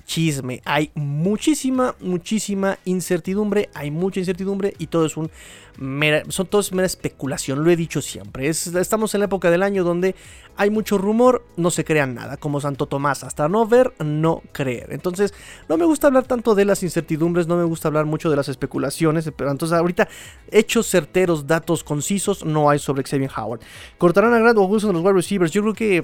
chisme. 0.05 0.61
Hay 0.65 0.91
muchísima, 0.95 1.95
muchísima 1.99 2.77
incertidumbre. 2.85 3.69
Hay 3.73 3.91
mucha 3.91 4.19
incertidumbre 4.19 4.73
y 4.77 4.87
todo 4.87 5.05
es 5.05 5.17
un 5.17 5.29
mera, 5.77 6.23
son 6.29 6.47
todo 6.47 6.61
es 6.61 6.71
mera 6.71 6.85
especulación. 6.85 7.63
Lo 7.63 7.71
he 7.71 7.75
dicho 7.75 8.01
siempre. 8.01 8.47
estamos 8.47 9.13
en 9.13 9.21
la 9.21 9.25
época 9.25 9.49
del 9.49 9.63
año 9.63 9.83
donde 9.83 10.15
hay 10.55 10.69
mucho 10.69 10.97
rumor, 10.97 11.43
no 11.57 11.71
se 11.71 11.83
crean 11.83 12.13
nada. 12.13 12.37
Como 12.37 12.61
Santo 12.61 12.85
Tomás, 12.85 13.23
hasta 13.23 13.47
no 13.49 13.67
ver, 13.67 13.93
no 13.99 14.43
creer. 14.51 14.87
Entonces, 14.91 15.33
no 15.67 15.77
me 15.77 15.85
gusta 15.85 16.07
hablar 16.07 16.25
tanto 16.25 16.53
de 16.55 16.65
las 16.65 16.83
incertidumbres, 16.83 17.47
no 17.47 17.57
me 17.57 17.63
gusta 17.63 17.87
hablar 17.87 18.05
mucho 18.05 18.29
de 18.29 18.35
las 18.35 18.49
especulaciones. 18.49 19.31
Pero 19.35 19.51
entonces, 19.51 19.77
ahorita, 19.77 20.07
hechos 20.51 20.87
certeros, 20.89 21.47
datos 21.47 21.83
concisos, 21.83 22.45
no 22.45 22.69
hay 22.69 22.79
sobre 22.79 23.03
Xavier 23.03 23.31
Howard. 23.35 23.61
Cortarán 23.97 24.33
a 24.33 24.39
Grant 24.39 24.57
o 24.57 24.65
Wilson 24.65 24.93
los 24.93 25.03
wide 25.03 25.13
receivers. 25.13 25.51
Yo 25.51 25.61
creo 25.61 25.73
que 25.73 26.03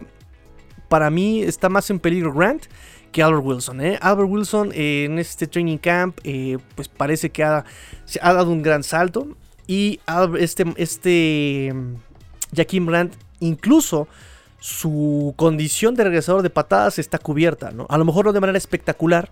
para 0.87 1.11
mí 1.11 1.43
está 1.43 1.69
más 1.69 1.89
en 1.91 1.99
peligro 1.99 2.33
Grant 2.33 2.65
que 3.09 3.23
Albert 3.23 3.45
Wilson. 3.45 3.81
¿eh? 3.81 3.99
Albert 4.01 4.29
Wilson 4.29 4.71
eh, 4.73 5.05
en 5.05 5.19
este 5.19 5.47
training 5.47 5.77
camp 5.77 6.19
eh, 6.23 6.57
pues 6.75 6.87
parece 6.87 7.29
que 7.29 7.43
ha, 7.43 7.65
ha, 8.21 8.33
dado 8.33 8.51
un 8.51 8.61
gran 8.61 8.83
salto. 8.83 9.27
Y 9.67 9.99
este, 10.39 10.65
este 10.77 11.73
Jaquim 12.55 12.85
Brandt 12.85 13.15
incluso 13.39 14.07
su 14.59 15.33
condición 15.37 15.95
de 15.95 16.03
regresador 16.03 16.41
de 16.41 16.49
patadas 16.49 16.99
está 16.99 17.17
cubierta. 17.17 17.71
¿no? 17.71 17.85
A 17.89 17.97
lo 17.97 18.05
mejor 18.05 18.25
no 18.25 18.33
de 18.33 18.39
manera 18.39 18.57
espectacular. 18.57 19.29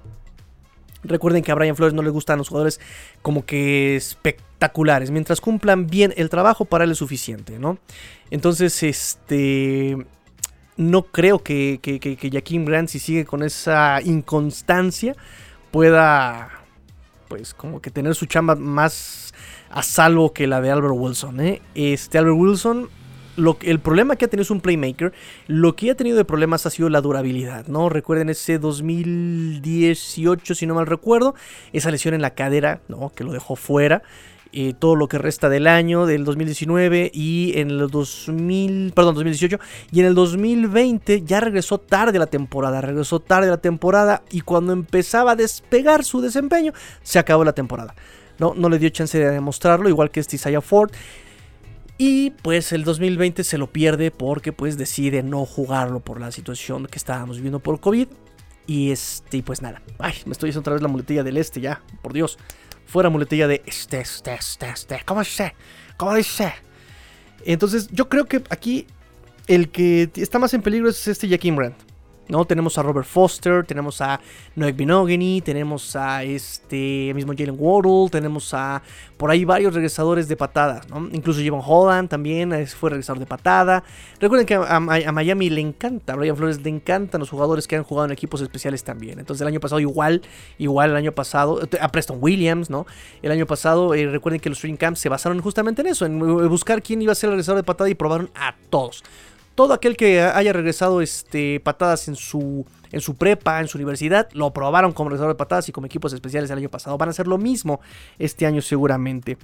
Recuerden 1.03 1.43
que 1.43 1.51
a 1.51 1.55
Brian 1.55 1.75
Flores 1.75 1.93
no 1.93 2.01
le 2.01 2.09
gustan 2.09 2.37
los 2.37 2.49
jugadores 2.49 2.79
como 3.21 3.45
que 3.45 3.95
espectaculares. 3.95 5.11
Mientras 5.11 5.41
cumplan 5.41 5.87
bien 5.87 6.13
el 6.17 6.29
trabajo, 6.29 6.65
para 6.65 6.83
él 6.83 6.91
es 6.91 6.97
suficiente, 6.97 7.59
¿no? 7.59 7.77
Entonces, 8.29 8.83
este 8.83 9.97
no 10.77 11.03
creo 11.03 11.39
que, 11.39 11.79
que, 11.81 11.99
que, 11.99 12.63
Grant, 12.63 12.89
si 12.89 12.99
sigue 12.99 13.25
con 13.25 13.43
esa 13.43 13.99
inconstancia, 14.03 15.15
pueda, 15.71 16.49
pues, 17.27 17.53
como 17.53 17.81
que 17.81 17.91
tener 17.91 18.15
su 18.15 18.27
chamba 18.27 18.55
más 18.55 19.33
a 19.69 19.83
salvo 19.83 20.33
que 20.33 20.47
la 20.47 20.61
de 20.61 20.71
Albert 20.71 20.93
Wilson. 20.95 21.39
¿eh? 21.41 21.61
Este 21.75 22.17
Albert 22.19 22.37
Wilson, 22.37 22.89
lo, 23.35 23.57
el 23.61 23.79
problema 23.79 24.15
que 24.15 24.25
ha 24.25 24.27
tenido 24.27 24.43
es 24.43 24.51
un 24.51 24.61
playmaker. 24.61 25.13
Lo 25.47 25.75
que 25.75 25.91
ha 25.91 25.95
tenido 25.95 26.17
de 26.17 26.25
problemas 26.25 26.65
ha 26.65 26.69
sido 26.69 26.89
la 26.89 27.01
durabilidad, 27.01 27.67
¿no? 27.67 27.89
Recuerden 27.89 28.29
ese 28.29 28.59
2018, 28.59 30.55
si 30.55 30.65
no 30.67 30.75
mal 30.75 30.85
recuerdo, 30.85 31.35
esa 31.73 31.91
lesión 31.91 32.13
en 32.13 32.21
la 32.21 32.35
cadera, 32.35 32.81
¿no? 32.87 33.11
Que 33.15 33.23
lo 33.23 33.33
dejó 33.33 33.55
fuera. 33.55 34.03
Eh, 34.59 34.73
todo 34.73 34.95
lo 34.95 35.07
que 35.07 35.19
resta 35.19 35.49
del 35.49 35.67
año, 35.67 36.07
del 36.07 36.25
2019 36.25 37.11
y 37.13 37.51
en 37.59 37.69
el 37.69 37.89
2000, 37.89 38.91
perdón, 38.95 39.13
2018 39.13 39.59
y 39.91 39.99
en 39.99 40.07
el 40.07 40.15
2020 40.15 41.21
ya 41.21 41.39
regresó 41.39 41.77
tarde 41.77 42.17
la 42.17 42.25
temporada, 42.25 42.81
regresó 42.81 43.19
tarde 43.19 43.51
la 43.51 43.59
temporada 43.59 44.23
y 44.31 44.41
cuando 44.41 44.73
empezaba 44.73 45.33
a 45.33 45.35
despegar 45.35 46.03
su 46.03 46.21
desempeño 46.21 46.73
se 47.03 47.19
acabó 47.19 47.43
la 47.43 47.53
temporada. 47.53 47.93
No, 48.39 48.55
no 48.55 48.67
le 48.69 48.79
dio 48.79 48.89
chance 48.89 49.19
de 49.19 49.29
demostrarlo, 49.29 49.89
igual 49.89 50.09
que 50.09 50.21
este 50.21 50.37
Isaiah 50.37 50.61
Ford. 50.61 50.89
Y 51.99 52.31
pues 52.41 52.71
el 52.71 52.83
2020 52.83 53.43
se 53.43 53.59
lo 53.59 53.67
pierde 53.67 54.09
porque 54.09 54.53
pues 54.53 54.75
decide 54.75 55.21
no 55.21 55.45
jugarlo 55.45 55.99
por 55.99 56.19
la 56.19 56.31
situación 56.31 56.87
que 56.87 56.97
estábamos 56.97 57.35
viviendo 57.35 57.59
por 57.59 57.79
COVID. 57.79 58.07
Y 58.65 58.89
este, 58.89 59.43
pues 59.43 59.61
nada. 59.61 59.83
Ay, 59.99 60.15
me 60.25 60.31
estoy 60.31 60.49
haciendo 60.49 60.61
otra 60.61 60.73
vez 60.73 60.81
la 60.81 60.87
muletilla 60.87 61.23
del 61.23 61.37
este 61.37 61.61
ya, 61.61 61.83
por 62.01 62.13
Dios 62.13 62.39
fuera 62.87 63.09
muletilla 63.09 63.47
de 63.47 63.61
este, 63.65 63.99
este, 63.99 64.33
este, 64.33 64.69
este, 64.69 65.01
¿cómo 65.05 65.19
dice? 65.21 65.53
¿Cómo 65.97 66.15
dice? 66.15 66.53
Entonces, 67.45 67.89
yo 67.91 68.09
creo 68.09 68.25
que 68.25 68.43
aquí 68.49 68.87
el 69.47 69.69
que 69.69 70.09
está 70.15 70.39
más 70.39 70.53
en 70.53 70.61
peligro 70.61 70.89
es 70.89 71.07
este 71.07 71.29
Jaquim 71.29 71.55
Brandt. 71.55 71.86
¿No? 72.29 72.45
Tenemos 72.45 72.77
a 72.77 72.83
Robert 72.83 73.07
Foster, 73.07 73.65
tenemos 73.65 74.01
a 74.01 74.19
Noek 74.55 74.75
Binogany, 74.75 75.41
tenemos 75.41 75.95
a 75.95 76.23
este 76.23 77.11
mismo 77.13 77.33
Jalen 77.37 77.55
Waddle, 77.57 78.09
tenemos 78.09 78.53
a 78.53 78.81
por 79.17 79.31
ahí 79.31 79.45
varios 79.45 79.73
regresadores 79.73 80.27
de 80.27 80.37
patadas, 80.37 80.87
¿no? 80.89 81.09
Incluso 81.11 81.41
Javon 81.43 81.61
Holland 81.65 82.09
también 82.09 82.67
fue 82.67 82.91
regresador 82.91 83.19
de 83.19 83.25
patada. 83.25 83.83
Recuerden 84.19 84.45
que 84.45 84.55
a, 84.55 84.79
Miami 84.79 85.49
le 85.49 85.61
encanta, 85.61 86.13
a 86.13 86.15
Brian 86.15 86.35
Flores 86.35 86.61
le 86.61 86.69
encantan 86.69 87.19
los 87.19 87.29
jugadores 87.29 87.67
que 87.67 87.75
han 87.75 87.83
jugado 87.83 88.05
en 88.05 88.11
equipos 88.11 88.41
especiales 88.41 88.83
también. 88.83 89.19
Entonces 89.19 89.41
el 89.41 89.47
año 89.47 89.59
pasado 89.59 89.79
igual, 89.79 90.21
igual 90.57 90.91
el 90.91 90.95
año 90.95 91.11
pasado, 91.11 91.61
eh, 91.63 91.77
a 91.81 91.89
Preston 91.89 92.17
Williams, 92.21 92.69
¿no? 92.69 92.85
El 93.21 93.31
año 93.31 93.45
pasado, 93.45 93.93
eh, 93.93 94.07
recuerden 94.07 94.39
que 94.39 94.49
los 94.49 94.59
String 94.59 94.77
Camps 94.77 94.99
se 94.99 95.09
basaron 95.09 95.39
justamente 95.41 95.81
en 95.81 95.87
eso, 95.87 96.05
en 96.05 96.19
eh, 96.19 96.47
buscar 96.47 96.81
quién 96.81 97.01
iba 97.01 97.11
a 97.11 97.15
ser 97.15 97.29
el 97.29 97.33
regresador 97.33 97.57
de 97.57 97.63
patada 97.63 97.89
y 97.89 97.95
probaron 97.95 98.29
a 98.35 98.55
todos 98.69 99.03
todo 99.57 99.73
aquel 99.73 99.97
que 99.97 100.21
haya 100.21 100.53
regresado 100.53 101.01
este, 101.01 101.59
patadas 101.61 102.07
en 102.07 102.15
su, 102.15 102.63
en 102.91 103.01
su 103.01 103.15
prepa, 103.15 103.59
en 103.59 103.67
su 103.67 103.79
universidad, 103.79 104.29
lo 104.33 104.53
probaron 104.53 104.93
como 104.93 105.09
regresador 105.09 105.33
de 105.33 105.37
patadas 105.37 105.67
y 105.67 105.71
como 105.71 105.87
equipos 105.87 106.13
especiales 106.13 106.51
el 106.51 106.59
año 106.59 106.69
pasado. 106.69 106.95
Van 106.95 107.09
a 107.09 107.11
hacer 107.11 107.25
lo 107.25 107.39
mismo 107.39 107.81
este 108.19 108.45
año 108.45 108.61
seguramente. 108.61 109.35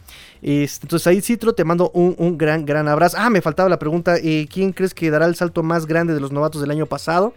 Este, 0.44 0.86
entonces 0.86 1.08
ahí 1.08 1.20
Citro, 1.20 1.54
te 1.54 1.64
mando 1.64 1.90
un, 1.96 2.38
gran, 2.38 2.64
gran 2.64 2.88
abrazo. 2.88 3.18
Ah, 3.20 3.32
me 3.32 3.42
faltaba 3.42 3.68
la 3.70 3.80
pregunta, 3.80 4.18
eh, 4.18 4.48
¿quién 4.54 4.72
crees 4.72 4.94
que 4.94 5.10
dará 5.10 5.26
el 5.26 5.34
salto 5.34 5.64
más 5.64 5.88
grande 5.88 6.14
de 6.14 6.20
los 6.20 6.32
novatos 6.32 6.62
del 6.62 6.70
año 6.70 6.86
pasado? 6.86 7.34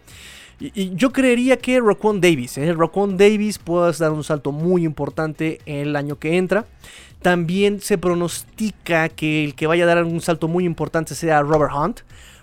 Yo 0.74 1.14
creería 1.14 1.56
que 1.56 1.80
Raquan 1.80 2.20
Davis, 2.20 2.58
¿eh? 2.58 2.74
Davis 3.16 3.58
puede 3.58 3.92
dar 3.92 4.12
un 4.12 4.22
salto 4.22 4.52
muy 4.52 4.84
importante 4.84 5.60
el 5.64 5.96
año 5.96 6.18
que 6.18 6.36
entra. 6.36 6.66
También 7.22 7.80
se 7.80 7.96
pronostica 7.96 9.08
que 9.08 9.44
el 9.44 9.54
que 9.54 9.66
vaya 9.66 9.84
a 9.84 9.86
dar 9.86 10.04
un 10.04 10.20
salto 10.20 10.46
muy 10.46 10.66
importante 10.66 11.14
sea 11.14 11.40
Robert 11.40 11.72
Hunt. 11.74 12.00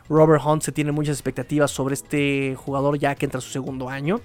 Robert 0.09 0.43
Hunt 0.45 0.63
se 0.63 0.71
tiene 0.71 0.91
muchas 0.91 1.17
expectativas 1.17 1.71
sobre 1.71 1.93
este 1.93 2.55
jugador 2.55 2.97
ya 2.97 3.15
que 3.15 3.25
entra 3.25 3.39
a 3.39 3.41
su 3.41 3.49
segundo 3.49 3.89
año. 3.89 4.21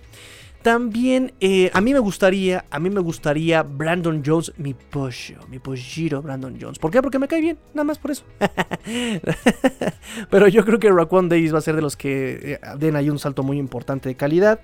También 0.62 1.33
eh, 1.41 1.71
a 1.73 1.81
mí 1.81 1.93
me 1.93 2.01
gustaría, 2.01 2.64
a 2.71 2.81
mí 2.81 2.91
me 2.91 3.01
gustaría 3.01 3.62
Brandon 3.62 4.23
Jones, 4.27 4.53
mi 4.57 4.75
pollo, 4.75 5.38
mi 5.49 5.61
pollito 5.61 6.21
Brandon 6.21 6.59
Jones. 6.61 6.81
¿Por 6.81 6.91
qué? 6.91 7.01
Porque 7.01 7.19
me 7.21 7.29
cae 7.29 7.41
bien, 7.41 7.59
nada 7.75 7.85
más 7.85 7.99
por 7.99 8.11
eso. 8.11 8.25
Pero 10.31 10.49
yo 10.49 10.64
creo 10.64 10.81
que 10.81 10.91
Raquan 10.91 11.29
Davis 11.29 11.55
va 11.55 11.59
a 11.59 11.62
ser 11.62 11.77
de 11.77 11.83
los 11.83 11.97
que 11.97 12.55
eh, 12.55 12.61
den 12.77 12.97
ahí 12.97 13.09
un 13.09 13.21
salto 13.21 13.45
muy 13.45 13.57
importante 13.57 14.09
de 14.09 14.17
calidad. 14.17 14.61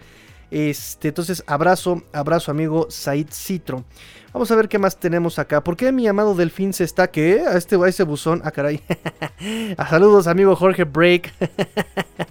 Este, 0.51 1.09
entonces, 1.09 1.45
abrazo, 1.47 2.03
abrazo 2.13 2.51
amigo 2.51 2.87
Said 2.91 3.29
Citro. 3.31 3.85
Vamos 4.35 4.51
a 4.51 4.57
ver 4.57 4.69
qué 4.69 4.81
más 4.81 4.99
tenemos 4.99 5.39
acá. 5.39 5.63
¿Por 5.63 5.77
qué 5.77 5.93
mi 5.93 6.09
amado 6.09 6.35
Delfín 6.35 6.73
se 6.73 6.83
está 6.83 7.07
que 7.07 7.43
a 7.47 7.57
este 7.57 7.77
a 7.77 7.87
ese 7.87 8.03
buzón? 8.03 8.43
Ah, 8.45 8.51
caray. 8.51 8.83
a 9.79 9.87
saludos, 9.89 10.27
amigo 10.27 10.57
Jorge 10.57 10.83
Break. 10.83 11.33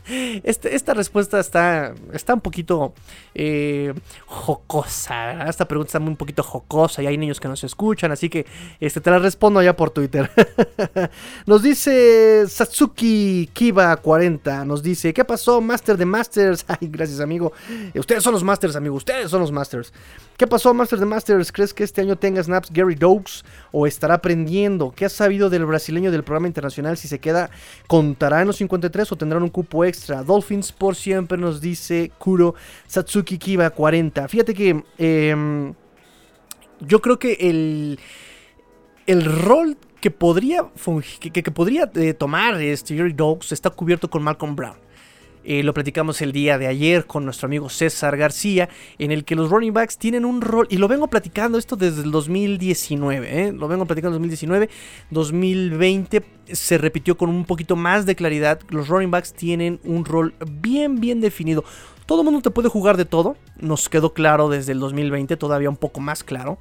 este, 0.43 0.75
esta 0.75 0.93
respuesta 0.93 1.39
está, 1.39 1.93
está 2.11 2.33
un 2.33 2.41
poquito 2.41 2.93
eh, 3.33 3.93
jocosa. 4.25 5.47
Esta 5.47 5.65
pregunta 5.65 5.97
está 5.97 5.99
un 5.99 6.17
poquito 6.17 6.43
jocosa 6.43 7.01
y 7.01 7.07
hay 7.07 7.17
niños 7.17 7.39
que 7.39 7.47
no 7.47 7.55
se 7.55 7.67
escuchan, 7.67 8.11
así 8.11 8.29
que 8.29 8.45
este, 8.81 8.99
te 8.99 9.09
la 9.09 9.19
respondo 9.19 9.61
allá 9.61 9.73
por 9.73 9.89
Twitter. 9.91 10.29
nos 11.45 11.63
dice 11.63 12.43
Satsuki 12.49 13.49
Kiba 13.53 13.95
40. 13.95 14.65
Nos 14.65 14.83
dice, 14.83 15.13
¿qué 15.13 15.23
pasó, 15.23 15.61
Master 15.61 15.95
de 15.95 16.05
Masters? 16.05 16.65
Ay, 16.67 16.89
gracias, 16.91 17.21
amigo. 17.21 17.53
Ustedes 17.95 18.21
son 18.21 18.33
los 18.33 18.43
Masters, 18.43 18.75
amigo. 18.75 18.95
Ustedes 18.95 19.31
son 19.31 19.39
los 19.39 19.53
Masters. 19.53 19.93
¿Qué 20.35 20.47
pasó, 20.47 20.73
Master 20.73 20.99
de 20.99 21.05
Masters? 21.05 21.49
¿Crees 21.53 21.73
que 21.73 21.92
este 21.93 22.01
año 22.01 22.15
tenga 22.15 22.41
snaps 22.41 22.71
Gary 22.71 22.95
Dokes 22.95 23.45
o 23.71 23.85
estará 23.85 24.15
aprendiendo? 24.15 24.91
¿Qué 24.95 25.05
ha 25.05 25.09
sabido 25.09 25.51
del 25.51 25.63
brasileño 25.67 26.09
del 26.09 26.23
programa 26.23 26.47
internacional? 26.47 26.97
Si 26.97 27.07
se 27.07 27.19
queda, 27.19 27.51
¿contará 27.87 28.41
en 28.41 28.47
los 28.47 28.55
53 28.55 29.11
o 29.11 29.15
tendrán 29.15 29.43
un 29.43 29.49
cupo 29.49 29.85
extra? 29.85 30.23
Dolphins 30.23 30.71
por 30.71 30.95
siempre 30.95 31.37
nos 31.37 31.61
dice 31.61 32.11
Kuro 32.17 32.55
Satsuki 32.87 33.37
Kiba 33.37 33.69
40. 33.69 34.27
Fíjate 34.27 34.55
que 34.55 34.83
em, 34.97 35.75
yo 36.79 36.99
creo 36.99 37.19
que 37.19 37.33
el, 37.39 37.99
el 39.05 39.25
rol 39.43 39.77
que 40.01 40.09
podría, 40.09 40.65
que, 41.21 41.43
podría 41.51 41.91
eh, 41.93 42.15
tomar 42.15 42.59
este 42.59 42.95
Gary 42.95 43.13
Dokes 43.13 43.51
está 43.51 43.69
cubierto 43.69 44.09
con 44.09 44.23
Malcolm 44.23 44.55
Brown. 44.55 44.82
Eh, 45.43 45.63
lo 45.63 45.73
platicamos 45.73 46.21
el 46.21 46.31
día 46.31 46.57
de 46.57 46.67
ayer 46.67 47.05
con 47.05 47.25
nuestro 47.25 47.47
amigo 47.47 47.69
César 47.69 48.17
García, 48.17 48.69
en 48.97 49.11
el 49.11 49.25
que 49.25 49.35
los 49.35 49.49
running 49.49 49.73
backs 49.73 49.97
tienen 49.97 50.25
un 50.25 50.41
rol, 50.41 50.67
y 50.69 50.77
lo 50.77 50.87
vengo 50.87 51.07
platicando 51.07 51.57
esto 51.57 51.75
desde 51.75 52.03
el 52.03 52.11
2019, 52.11 53.47
¿eh? 53.47 53.51
lo 53.51 53.67
vengo 53.67 53.85
platicando 53.85 54.17
en 54.17 54.23
2019, 54.23 54.69
2020 55.11 56.23
se 56.51 56.77
repitió 56.77 57.17
con 57.17 57.29
un 57.29 57.45
poquito 57.45 57.75
más 57.75 58.05
de 58.05 58.15
claridad, 58.15 58.59
los 58.69 58.87
running 58.87 59.11
backs 59.11 59.33
tienen 59.33 59.79
un 59.83 60.05
rol 60.05 60.33
bien, 60.61 60.99
bien 60.99 61.21
definido. 61.21 61.63
Todo 62.05 62.21
el 62.21 62.25
mundo 62.25 62.41
te 62.41 62.49
puede 62.49 62.67
jugar 62.67 62.97
de 62.97 63.05
todo, 63.05 63.37
nos 63.57 63.87
quedó 63.87 64.13
claro 64.13 64.49
desde 64.49 64.73
el 64.73 64.79
2020, 64.79 65.37
todavía 65.37 65.69
un 65.69 65.77
poco 65.77 66.01
más 66.01 66.23
claro. 66.23 66.59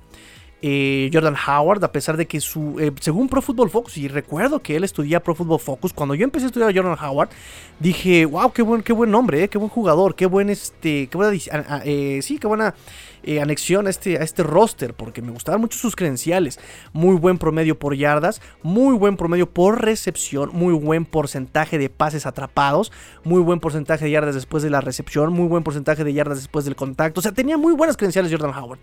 Eh, 0.65 1.11
Jordan 1.13 1.35
Howard, 1.35 1.83
a 1.83 1.91
pesar 1.91 2.17
de 2.17 2.27
que 2.27 2.41
su, 2.41 2.79
eh, 2.79 2.93
según 3.01 3.29
Pro 3.29 3.43
Football 3.43 3.69
Focus, 3.69 3.99
y 3.99 4.07
recuerdo 4.07 4.63
que 4.63 4.77
él 4.77 4.85
estudia 4.85 5.21
Pro 5.21 5.35
Football 5.35 5.59
Focus, 5.59 5.93
cuando 5.93 6.15
yo 6.15 6.23
empecé 6.23 6.45
a 6.45 6.47
estudiar 6.47 6.71
a 6.71 6.73
Jordan 6.73 6.97
Howard, 7.05 7.31
dije, 7.81 8.25
wow, 8.27 8.53
qué 8.53 8.63
buen, 8.63 8.81
qué 8.83 8.93
buen 8.93 9.11
nombre, 9.11 9.43
eh, 9.43 9.49
qué 9.49 9.59
buen 9.59 9.71
jugador, 9.71 10.15
qué 10.15 10.27
buen, 10.27 10.51
este, 10.51 11.09
qué 11.09 11.17
buena, 11.17 11.33
sí, 12.23 12.39
qué 12.39 12.47
buena 12.47 12.77
anexión 13.41 13.89
a 13.89 13.91
este, 13.91 14.19
a 14.19 14.23
este 14.23 14.45
roster, 14.45 14.95
porque 14.95 15.21
me 15.21 15.33
gustaban 15.33 15.61
mucho 15.61 15.77
sus 15.77 15.97
credenciales, 15.97 16.61
muy 16.93 17.17
buen 17.17 17.39
promedio 17.39 17.77
por 17.77 17.97
yardas, 17.97 18.41
muy 18.63 18.97
buen 18.97 19.17
promedio 19.17 19.51
por 19.51 19.83
recepción, 19.83 20.51
muy 20.53 20.75
buen 20.75 21.07
porcentaje 21.07 21.77
de 21.77 21.89
pases 21.91 22.25
atrapados, 22.25 22.93
muy 23.25 23.41
buen 23.43 23.59
porcentaje 23.59 24.05
de 24.05 24.13
yardas 24.13 24.37
después 24.37 24.63
de 24.63 24.71
la 24.71 24.81
recepción, 24.81 25.33
muy 25.33 25.49
buen 25.49 25.65
porcentaje 25.65 26.05
de 26.05 26.13
yardas 26.13 26.39
después 26.39 26.65
del 26.65 26.77
contacto, 26.77 27.19
o 27.19 27.23
sea, 27.23 27.33
tenía 27.33 27.57
muy 27.57 27.73
buenas 27.73 27.97
credenciales 27.97 28.31
Jordan 28.31 28.57
Howard. 28.57 28.79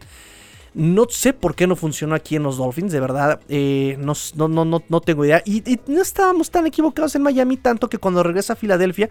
No 0.73 1.05
sé 1.09 1.33
por 1.33 1.55
qué 1.55 1.67
no 1.67 1.75
funcionó 1.75 2.15
aquí 2.15 2.35
en 2.35 2.43
los 2.43 2.57
Dolphins, 2.57 2.91
de 2.91 2.99
verdad, 2.99 3.39
eh, 3.49 3.97
no, 3.99 4.13
no, 4.35 4.65
no, 4.65 4.83
no, 4.87 5.01
tengo 5.01 5.25
idea. 5.25 5.41
Y, 5.45 5.63
no 5.87 6.01
estábamos 6.01 6.51
tan 6.51 6.67
equivocados 6.67 7.15
en 7.15 7.23
Miami, 7.23 7.57
tanto 7.57 7.89
que 7.89 7.97
cuando 7.97 8.21
regresa 8.23 8.53
a 8.53 8.55
Filadelfia, 8.55 9.09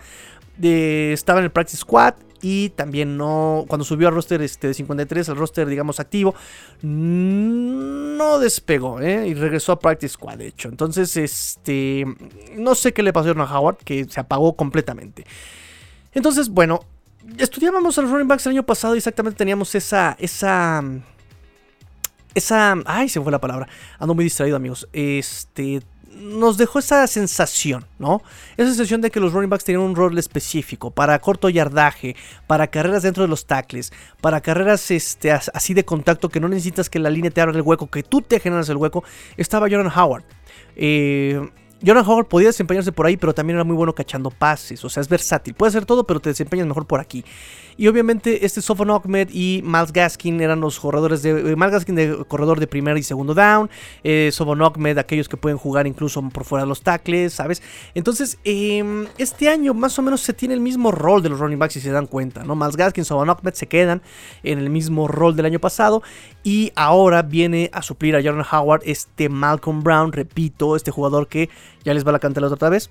estaba 0.61 1.40
en 1.40 1.44
el 1.44 1.51
Practice 1.51 1.79
Squad 1.79 2.14
y 2.40 2.71
también 2.71 3.16
no, 3.16 3.64
cuando 3.68 3.85
subió 3.85 4.09
al 4.09 4.14
roster 4.14 4.40
este, 4.42 4.68
de 4.68 4.75
53, 4.75 5.29
al 5.29 5.37
roster, 5.37 5.66
digamos, 5.66 5.99
activo, 5.99 6.35
no 6.83 8.38
despegó, 8.38 9.01
¿eh? 9.01 9.27
Y 9.27 9.35
regresó 9.35 9.73
a 9.73 9.81
Practice 9.81 10.14
Squad, 10.14 10.38
de 10.38 10.47
hecho. 10.49 10.68
Entonces, 10.68 11.16
este, 11.16 12.05
no 12.57 12.75
sé 12.75 12.92
qué 12.92 13.03
le 13.03 13.12
pasó 13.12 13.31
a 13.31 13.59
Howard, 13.59 13.79
que 13.79 14.05
se 14.05 14.21
apagó 14.21 14.55
completamente. 14.55 15.27
Entonces, 16.12 16.49
bueno, 16.49 16.81
estudiábamos 17.38 17.99
a 17.99 18.03
los 18.03 18.11
running 18.11 18.29
backs 18.29 18.47
el 18.47 18.53
año 18.53 18.62
pasado 18.62 18.94
y 18.94 18.99
exactamente 18.99 19.37
teníamos 19.37 19.75
esa, 19.75 20.16
esa 20.21 20.83
esa. 22.35 22.77
Ay, 22.85 23.09
se 23.09 23.21
fue 23.21 23.33
la 23.33 23.41
palabra. 23.41 23.69
Ando 23.99 24.14
muy 24.14 24.25
distraído, 24.25 24.57
amigos. 24.57 24.88
Este. 24.93 25.83
Nos 26.21 26.57
dejó 26.57 26.81
esa 26.81 27.07
sensación, 27.07 27.87
¿no? 28.01 28.23
Esa 28.57 28.71
sensación 28.71 29.01
de 29.01 29.11
que 29.11 29.21
los 29.21 29.33
running 29.33 29.51
backs 29.51 29.62
tenían 29.62 29.83
un 29.83 29.95
rol 29.95 30.19
específico 30.19 30.91
para 30.91 31.17
corto 31.21 31.49
yardaje, 31.49 32.17
para 32.49 32.67
carreras 32.67 33.05
dentro 33.05 33.23
de 33.23 33.29
los 33.29 33.47
tackles, 33.47 33.93
para 34.21 34.41
carreras 34.41 34.91
este, 34.91 35.31
así 35.31 35.75
de 35.75 35.85
contacto 35.85 36.29
que 36.29 36.41
no 36.41 36.49
necesitas 36.49 36.91
que 36.91 36.99
la 36.99 37.11
línea 37.11 37.31
te 37.31 37.41
abra 37.41 37.55
el 37.55 37.62
hueco, 37.62 37.88
que 37.88 38.03
tú 38.03 38.21
te 38.21 38.41
generas 38.41 38.69
el 38.69 38.79
hueco. 38.79 39.05
Estaba 39.37 39.69
Jordan 39.71 39.93
Howard. 39.97 40.25
Eh, 40.75 41.41
Jordan 41.85 42.05
Howard 42.05 42.27
podía 42.27 42.49
desempeñarse 42.49 42.91
por 42.91 43.07
ahí, 43.07 43.17
pero 43.17 43.33
también 43.33 43.57
era 43.57 43.64
muy 43.64 43.77
bueno 43.77 43.95
cachando 43.95 44.31
pases. 44.31 44.85
O 44.85 44.88
sea, 44.88 45.01
es 45.01 45.09
versátil. 45.09 45.55
Puede 45.55 45.69
hacer 45.69 45.87
todo, 45.87 46.05
pero 46.05 46.21
te 46.21 46.31
desempeñas 46.31 46.67
mejor 46.67 46.87
por 46.87 47.01
aquí. 47.01 47.25
Y 47.79 47.87
obviamente 47.87 48.45
este 48.45 48.61
Sofon 48.61 48.91
Ahmed 48.91 49.31
y 49.33 49.62
Miles 49.64 49.93
Gaskin 49.93 50.41
eran 50.41 50.61
los 50.61 50.81
corredores 50.81 51.23
de... 51.23 51.31
Eh, 51.31 51.57
Miles 51.57 51.71
Gaskin 51.71 51.95
de 51.95 52.25
corredor 52.27 52.59
de 52.59 52.67
primer 52.67 52.99
y 52.99 53.05
segundo 53.05 53.35
down. 53.35 53.71
Eh, 54.03 54.31
Sofon 54.33 54.61
aquellos 54.99 55.29
que 55.29 55.37
pueden 55.37 55.59
jugar 55.59 55.87
incluso 55.87 56.21
por 56.29 56.45
fuera 56.45 56.64
de 56.64 56.69
los 56.69 56.83
tackles, 56.83 57.35
¿sabes? 57.35 57.62
Entonces, 57.95 58.37
em, 58.43 59.07
este 59.17 59.49
año 59.49 59.75
más 59.75 59.97
o 59.97 60.03
menos 60.03 60.21
se 60.23 60.33
tiene 60.33 60.55
el 60.55 60.61
mismo 60.61 60.91
rol 60.91 61.23
de 61.23 61.29
los 61.29 61.38
running 61.38 61.61
backs 61.61 61.75
si 61.75 61.81
se 61.81 61.93
dan 61.93 62.07
cuenta, 62.07 62.43
¿no? 62.43 62.57
Miles 62.57 62.77
Gaskin, 62.77 63.05
Sofon 63.05 63.31
Ahmed 63.31 63.55
se 63.55 63.69
quedan 63.69 64.03
en 64.43 64.59
el 64.59 64.71
mismo 64.71 65.07
rol 65.07 65.37
del 65.37 65.47
año 65.47 65.61
pasado. 65.61 66.03
Y 66.43 66.73
ahora 66.75 67.23
viene 67.23 67.71
a 67.73 67.83
suplir 67.83 68.17
a 68.17 68.23
Jordan 68.23 68.45
Howard 68.51 68.83
este 68.87 69.29
Malcolm 69.29 69.85
Brown, 69.85 70.12
repito, 70.12 70.75
este 70.75 70.91
jugador 70.91 71.29
que 71.29 71.49
ya 71.85 71.95
les 71.95 72.05
va 72.05 72.11
la 72.11 72.19
cantera 72.19 72.49
otra 72.49 72.71
vez. 72.71 72.91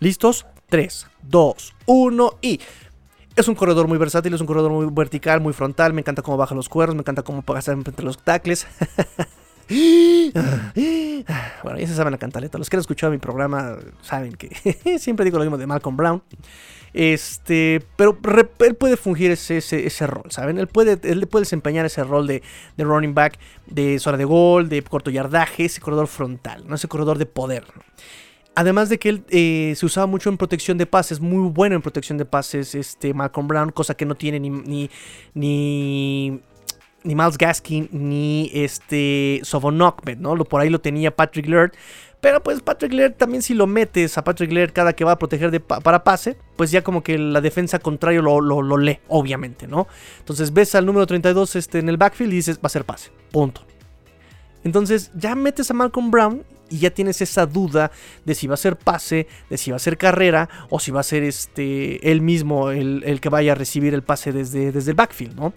¿Listos? 0.00 0.44
3, 0.68 1.06
2, 1.22 1.74
1 1.86 2.38
y... 2.42 2.60
Es 3.38 3.46
un 3.46 3.54
corredor 3.54 3.86
muy 3.86 3.98
versátil, 3.98 4.34
es 4.34 4.40
un 4.40 4.48
corredor 4.48 4.72
muy 4.72 4.88
vertical, 4.90 5.40
muy 5.40 5.52
frontal. 5.52 5.92
Me 5.92 6.00
encanta 6.00 6.22
cómo 6.22 6.36
baja 6.36 6.56
los 6.56 6.68
cuernos, 6.68 6.96
me 6.96 7.02
encanta 7.02 7.22
cómo 7.22 7.42
pasa 7.42 7.70
entre 7.70 8.04
los 8.04 8.18
tackles. 8.18 8.66
bueno, 11.62 11.78
ya 11.78 11.86
se 11.86 11.94
saben 11.94 12.10
la 12.10 12.18
cantaleta. 12.18 12.58
Los 12.58 12.68
que 12.68 12.74
han 12.74 12.80
escuchado 12.80 13.12
mi 13.12 13.18
programa 13.18 13.76
saben 14.02 14.32
que 14.32 14.98
siempre 14.98 15.24
digo 15.24 15.38
lo 15.38 15.44
mismo 15.44 15.56
de 15.56 15.68
Malcolm 15.68 15.96
Brown. 15.96 16.20
Este, 16.92 17.80
pero 17.94 18.18
él 18.58 18.74
puede 18.74 18.96
fungir 18.96 19.30
ese, 19.30 19.58
ese, 19.58 20.06
rol, 20.08 20.32
¿saben? 20.32 20.58
Él 20.58 20.66
puede, 20.66 20.98
él 21.08 21.28
puede 21.28 21.42
desempeñar 21.42 21.86
ese 21.86 22.02
rol 22.02 22.26
de, 22.26 22.42
de, 22.76 22.84
running 22.84 23.14
back, 23.14 23.38
de 23.66 24.00
zona 24.00 24.18
de 24.18 24.24
gol, 24.24 24.68
de 24.68 24.82
corto 24.82 25.12
yardaje, 25.12 25.66
ese 25.66 25.80
corredor 25.80 26.08
frontal, 26.08 26.66
¿no? 26.66 26.74
ese 26.74 26.88
corredor 26.88 27.18
de 27.18 27.26
poder. 27.26 27.62
Además 28.58 28.88
de 28.88 28.98
que 28.98 29.08
él 29.10 29.24
eh, 29.28 29.74
se 29.76 29.86
usaba 29.86 30.08
mucho 30.08 30.30
en 30.30 30.36
protección 30.36 30.78
de 30.78 30.84
pases, 30.84 31.20
muy 31.20 31.48
bueno 31.48 31.76
en 31.76 31.80
protección 31.80 32.18
de 32.18 32.24
pases, 32.24 32.74
este 32.74 33.14
Malcolm 33.14 33.46
Brown, 33.46 33.70
cosa 33.70 33.96
que 33.96 34.04
no 34.04 34.16
tiene 34.16 34.40
ni, 34.40 34.50
ni, 34.50 34.90
ni, 35.32 36.40
ni 37.04 37.14
Miles 37.14 37.38
Gaskin 37.38 37.88
ni 37.92 38.50
este 38.52 39.42
¿no? 40.18 40.44
Por 40.44 40.60
ahí 40.60 40.70
lo 40.70 40.80
tenía 40.80 41.14
Patrick 41.14 41.46
Laird. 41.46 41.70
Pero 42.20 42.42
pues 42.42 42.60
Patrick 42.60 42.92
Laird 42.94 43.14
también 43.14 43.42
si 43.42 43.54
lo 43.54 43.68
metes 43.68 44.18
a 44.18 44.24
Patrick 44.24 44.50
Laird 44.50 44.72
cada 44.72 44.92
que 44.92 45.04
va 45.04 45.12
a 45.12 45.18
proteger 45.20 45.52
de 45.52 45.60
para 45.60 46.02
pase, 46.02 46.36
pues 46.56 46.72
ya 46.72 46.82
como 46.82 47.04
que 47.04 47.16
la 47.16 47.40
defensa 47.40 47.78
contrario 47.78 48.22
lo, 48.22 48.40
lo, 48.40 48.76
lee, 48.76 48.98
obviamente, 49.06 49.68
¿no? 49.68 49.86
Entonces 50.18 50.52
ves 50.52 50.74
al 50.74 50.84
número 50.84 51.06
32 51.06 51.54
este, 51.54 51.78
en 51.78 51.88
el 51.88 51.96
backfield 51.96 52.32
y 52.32 52.36
dices, 52.36 52.56
va 52.56 52.62
a 52.64 52.70
ser 52.70 52.84
pase, 52.84 53.12
punto. 53.30 53.62
Entonces 54.64 55.10
ya 55.14 55.34
metes 55.34 55.70
a 55.70 55.74
Malcolm 55.74 56.10
Brown 56.10 56.44
y 56.70 56.78
ya 56.78 56.90
tienes 56.90 57.20
esa 57.20 57.46
duda 57.46 57.90
de 58.24 58.34
si 58.34 58.46
va 58.46 58.54
a 58.54 58.58
ser 58.58 58.76
pase, 58.76 59.26
de 59.50 59.56
si 59.56 59.70
va 59.70 59.76
a 59.76 59.80
ser 59.80 59.96
carrera 59.96 60.48
o 60.70 60.80
si 60.80 60.90
va 60.90 61.00
a 61.00 61.04
ser 61.04 61.22
este, 61.22 62.10
él 62.10 62.20
mismo 62.20 62.70
el, 62.70 63.20
que 63.20 63.28
vaya 63.28 63.52
a 63.52 63.54
recibir 63.54 63.94
el 63.94 64.02
pase 64.02 64.32
desde, 64.32 64.72
desde 64.72 64.90
el 64.90 64.96
backfield, 64.96 65.36
¿no? 65.36 65.52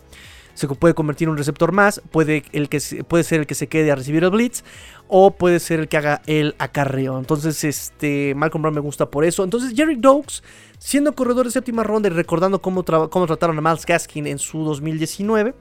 Se 0.53 0.67
puede 0.67 0.93
convertir 0.93 1.27
en 1.27 1.31
un 1.31 1.37
receptor 1.37 1.71
más, 1.71 2.01
puede, 2.11 2.43
el 2.51 2.67
que, 2.67 2.79
puede 3.07 3.23
ser 3.23 3.39
el 3.39 3.47
que 3.47 3.55
se 3.55 3.67
quede 3.67 3.89
a 3.89 3.95
recibir 3.95 4.23
el 4.23 4.29
blitz 4.31 4.63
o 5.07 5.31
puede 5.31 5.59
ser 5.59 5.79
el 5.79 5.87
que 5.87 5.97
haga 5.97 6.21
el 6.25 6.55
acarreo. 6.59 7.17
Entonces, 7.17 7.63
este, 7.63 8.35
Malcolm 8.35 8.61
Brown 8.61 8.75
me 8.75 8.81
gusta 8.81 9.09
por 9.09 9.23
eso. 9.23 9.43
Entonces, 9.43 9.73
Jerry 9.75 9.95
Doakes, 9.95 10.43
siendo 10.77 11.15
corredor 11.15 11.45
de 11.45 11.51
séptima 11.51 11.83
ronda 11.83 12.09
y 12.09 12.11
recordando 12.11 12.61
cómo, 12.61 12.83
cómo 12.83 13.27
trataron 13.27 13.57
a 13.57 13.61
Miles 13.61 13.85
Gaskin 13.85 14.27
en 14.27 14.39
su 14.39 14.63
2019, 14.63 15.53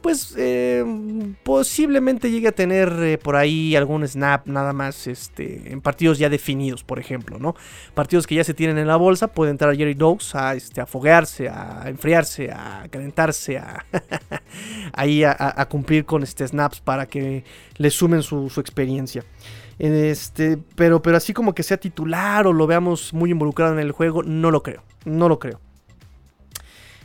pues 0.00 0.34
eh, 0.36 0.84
posiblemente 1.42 2.30
llegue 2.30 2.48
a 2.48 2.52
tener 2.52 2.92
eh, 3.02 3.18
por 3.18 3.36
ahí 3.36 3.76
algún 3.76 4.06
snap 4.06 4.46
nada 4.46 4.72
más 4.72 5.06
este, 5.06 5.72
en 5.72 5.80
partidos 5.80 6.18
ya 6.18 6.28
definidos, 6.28 6.84
por 6.84 6.98
ejemplo, 6.98 7.38
¿no? 7.38 7.54
Partidos 7.94 8.26
que 8.26 8.34
ya 8.34 8.44
se 8.44 8.54
tienen 8.54 8.78
en 8.78 8.86
la 8.86 8.96
bolsa, 8.96 9.28
puede 9.28 9.50
entrar 9.50 9.76
Jerry 9.76 9.94
Dogs 9.94 10.34
a, 10.34 10.54
este, 10.54 10.80
a 10.80 10.86
foguearse, 10.86 11.48
a 11.48 11.84
enfriarse, 11.86 12.50
a 12.50 12.86
calentarse, 12.90 13.58
a 13.58 13.84
ahí 14.92 15.24
a, 15.24 15.66
cumplir 15.68 16.04
con 16.04 16.22
este, 16.22 16.46
snaps 16.46 16.80
para 16.80 17.06
que 17.06 17.44
le 17.76 17.90
sumen 17.90 18.22
su, 18.22 18.48
su 18.50 18.60
experiencia. 18.60 19.24
Este, 19.78 20.58
pero, 20.74 21.02
pero 21.02 21.16
así 21.16 21.32
como 21.32 21.54
que 21.54 21.62
sea 21.62 21.76
titular 21.76 22.46
o 22.46 22.52
lo 22.52 22.66
veamos 22.66 23.12
muy 23.14 23.30
involucrado 23.30 23.72
en 23.74 23.78
el 23.78 23.92
juego, 23.92 24.22
no 24.22 24.50
lo 24.50 24.62
creo, 24.62 24.82
no 25.04 25.28
lo 25.28 25.38
creo. 25.38 25.60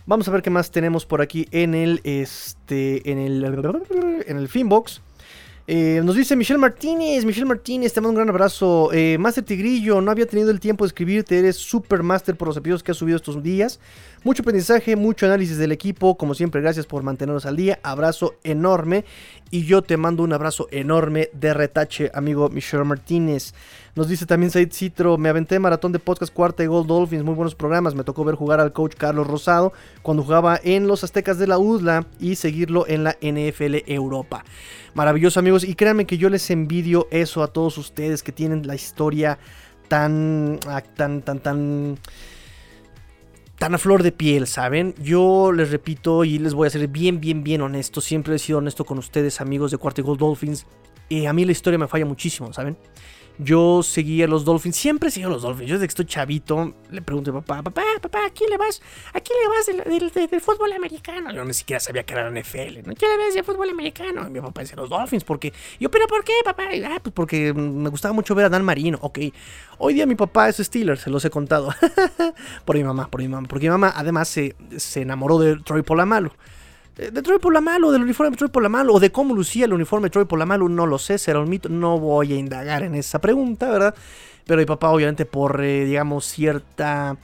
Vamos 0.06 0.28
a 0.28 0.32
ver 0.32 0.42
qué 0.42 0.50
más 0.50 0.70
tenemos 0.70 1.06
por 1.06 1.22
aquí 1.22 1.48
en 1.52 1.74
el, 1.74 2.02
este, 2.04 3.10
en 3.10 3.20
el, 3.20 3.44
en 4.28 4.38
el 4.38 4.50
Finbox. 4.50 5.02
Eh, 5.66 6.02
nos 6.04 6.18
dice 6.18 6.36
Michelle 6.36 6.60
Martínez, 6.60 7.24
Michelle 7.24 7.46
Martínez, 7.46 7.94
te 7.94 8.02
mando 8.02 8.10
un 8.10 8.16
gran 8.16 8.30
abrazo. 8.30 8.90
Eh, 8.92 9.18
Master 9.18 9.46
Tigrillo, 9.46 10.02
no 10.02 10.12
había 10.12 10.26
tenido 10.26 10.52
el 10.52 10.60
tiempo 10.60 10.84
de 10.84 10.88
escribirte, 10.88 11.40
eres 11.40 11.56
super 11.56 12.04
master 12.04 12.36
por 12.36 12.50
los 12.50 12.58
episodios 12.58 12.84
que 12.84 12.92
has 12.92 12.98
subido 12.98 13.16
estos 13.16 13.42
días. 13.42 13.80
Mucho 14.26 14.42
aprendizaje, 14.42 14.96
mucho 14.96 15.26
análisis 15.26 15.58
del 15.58 15.74
equipo, 15.74 16.16
como 16.16 16.34
siempre, 16.34 16.62
gracias 16.62 16.86
por 16.86 17.04
mantenernos 17.04 17.46
al 17.46 17.58
día. 17.58 17.80
Abrazo 17.84 18.36
enorme 18.46 19.04
y 19.52 19.66
yo 19.66 19.82
te 19.82 19.98
mando 19.98 20.24
un 20.24 20.32
abrazo 20.32 20.70
enorme 20.72 21.30
de 21.34 21.54
retache, 21.54 22.10
amigo 22.14 22.48
Michelle 22.48 22.86
Martínez. 22.86 23.54
Nos 23.96 24.08
dice 24.08 24.26
también 24.26 24.50
Said 24.50 24.72
Citro, 24.72 25.18
me 25.18 25.28
aventé 25.28 25.60
maratón 25.60 25.92
de 25.92 26.00
podcast 26.00 26.34
cuarta 26.34 26.64
y 26.64 26.68
Gold 26.68 26.88
Dolphins, 26.88 27.26
muy 27.26 27.36
buenos 27.36 27.54
programas. 27.54 27.96
Me 27.96 28.06
tocó 28.06 28.24
ver 28.24 28.36
jugar 28.36 28.62
al 28.62 28.72
coach 28.72 28.96
Carlos 28.96 29.28
Rosado 29.28 29.74
cuando 30.04 30.24
jugaba 30.24 30.58
en 30.64 30.88
los 30.88 31.04
Aztecas 31.04 31.38
de 31.38 31.48
la 31.48 31.58
UDLA 31.58 32.08
y 32.22 32.36
seguirlo 32.36 32.88
en 32.88 33.04
la 33.04 33.18
NFL 33.22 33.84
Europa. 33.88 34.46
Maravilloso 34.94 35.42
amigos 35.42 35.66
y 35.66 35.76
créanme 35.76 36.06
que 36.06 36.18
yo 36.18 36.30
les 36.30 36.50
envidio 36.50 37.10
eso 37.12 37.44
a 37.44 37.48
todos 37.48 37.78
ustedes 37.78 38.24
que 38.24 38.32
tienen 38.32 38.66
la 38.68 38.76
historia 38.76 39.38
tan, 39.90 40.62
ah, 40.66 40.82
tan, 40.82 41.22
tan, 41.24 41.40
tan 41.40 41.98
tan 43.58 43.76
a 43.76 43.78
flor 43.78 44.04
de 44.04 44.12
piel, 44.12 44.48
¿saben? 44.48 44.94
Yo 45.02 45.52
les 45.52 45.72
repito 45.72 46.24
y 46.24 46.40
les 46.40 46.54
voy 46.54 46.68
a 46.68 46.70
ser 46.70 46.88
bien, 46.88 47.20
bien, 47.22 47.44
bien 47.44 47.62
honesto. 47.62 48.02
Siempre 48.02 48.36
he 48.36 48.40
sido 48.40 48.58
honesto 48.58 48.86
con 48.86 48.98
ustedes, 48.98 49.42
amigos 49.42 49.72
de 49.72 49.78
Cuarto 49.78 50.04
Gold 50.04 50.20
Dolphins. 50.20 50.66
Y 51.10 51.26
a 51.26 51.34
mí 51.34 51.46
la 51.46 51.52
historia 51.52 51.78
me 51.78 51.88
falla 51.88 52.06
muchísimo, 52.06 52.52
¿saben? 52.54 52.78
Yo 53.40 53.82
seguía 53.82 54.28
los 54.28 54.46
Dolphins, 54.46 54.76
siempre 54.76 55.10
he 55.10 55.12
seguido 55.12 55.32
los 55.32 55.42
Dolphins. 55.42 55.70
Yo 55.70 55.76
desde 55.76 55.88
que 55.88 55.92
estoy 55.92 56.06
chavito 56.06 56.76
le 56.92 57.02
pregunto 57.02 57.32
a 57.32 57.42
papá, 57.42 57.64
papá, 57.64 57.82
papá, 58.02 58.26
¿a 58.28 58.30
quién 58.30 58.50
le 58.50 58.58
vas? 58.58 58.82
¿A 59.14 59.20
quién 59.20 59.38
le 59.42 59.48
vas 59.50 60.30
del, 60.30 60.42
fútbol 60.42 60.72
americano? 60.74 61.32
Yo 61.32 61.44
ni 61.44 61.54
siquiera 61.54 61.80
sabía 61.80 62.04
que 62.04 62.14
era 62.14 62.30
la 62.30 62.40
NFL. 62.40 62.86
¿no? 62.86 62.94
¿Quién 62.94 63.12
le 63.12 63.18
vas 63.18 63.34
del 63.34 63.44
fútbol 63.44 63.70
americano? 63.70 64.28
Y 64.28 64.32
mi 64.32 64.40
papá 64.40 64.62
decía 64.62 64.76
los 64.76 64.90
Dolphins, 64.90 65.24
porque 65.24 65.52
yo, 65.80 65.90
pero 65.90 66.08
¿por 66.08 66.24
qué, 66.24 66.34
papá? 66.46 66.64
Ah, 66.86 67.00
pues 67.02 67.14
porque 67.14 67.54
me 67.54 67.90
gustaba 67.90 68.14
mucho 68.14 68.36
ver 68.36 68.46
a 68.46 68.50
Dan 68.50 68.64
Marino. 68.64 69.00
Ok, 69.02 69.20
hoy 69.80 69.96
día 69.96 70.06
mi 70.06 70.16
papá 70.16 70.50
es 70.50 70.58
Steeler, 70.58 71.00
se 71.00 71.10
los 71.10 71.26
he 71.26 71.32
contado. 71.32 71.74
por 72.66 72.76
mi 72.76 72.84
mamá, 72.84 73.10
por 73.10 73.22
mi 73.22 73.28
mamá. 73.28 73.48
Porque 73.48 73.66
mi 73.66 73.72
mamá 73.72 73.94
además 73.96 74.28
se, 74.28 74.56
se 74.78 75.02
enamoró 75.02 75.40
de 75.40 75.58
Troy 75.58 75.82
Polamalu. 75.82 76.32
Eh, 76.98 77.10
de 77.12 77.22
Troy 77.22 77.40
Polamalu, 77.40 77.92
del 77.92 78.04
uniforme 78.04 78.32
de 78.32 78.38
Troy 78.38 78.50
Polamalu, 78.50 78.94
o 78.94 79.00
de 79.00 79.12
cómo 79.12 79.34
lucía 79.34 79.66
el 79.66 79.74
uniforme 79.74 80.08
de 80.08 80.12
Troy 80.12 80.26
Polamalu, 80.26 80.70
no 80.70 80.86
lo 80.86 81.00
sé, 81.00 81.18
será 81.18 81.40
un 81.40 81.50
mito, 81.50 81.70
no 81.70 82.00
voy 82.00 82.34
a 82.34 82.36
indagar 82.36 82.84
en 82.84 82.96
esa 82.96 83.20
pregunta, 83.20 83.70
¿verdad? 83.70 83.96
Pero 84.46 84.60
mi 84.60 84.66
papá, 84.66 84.90
obviamente, 84.90 85.26
por, 85.26 85.64
eh, 85.64 85.86
digamos, 85.86 86.26
cierta 86.26 87.18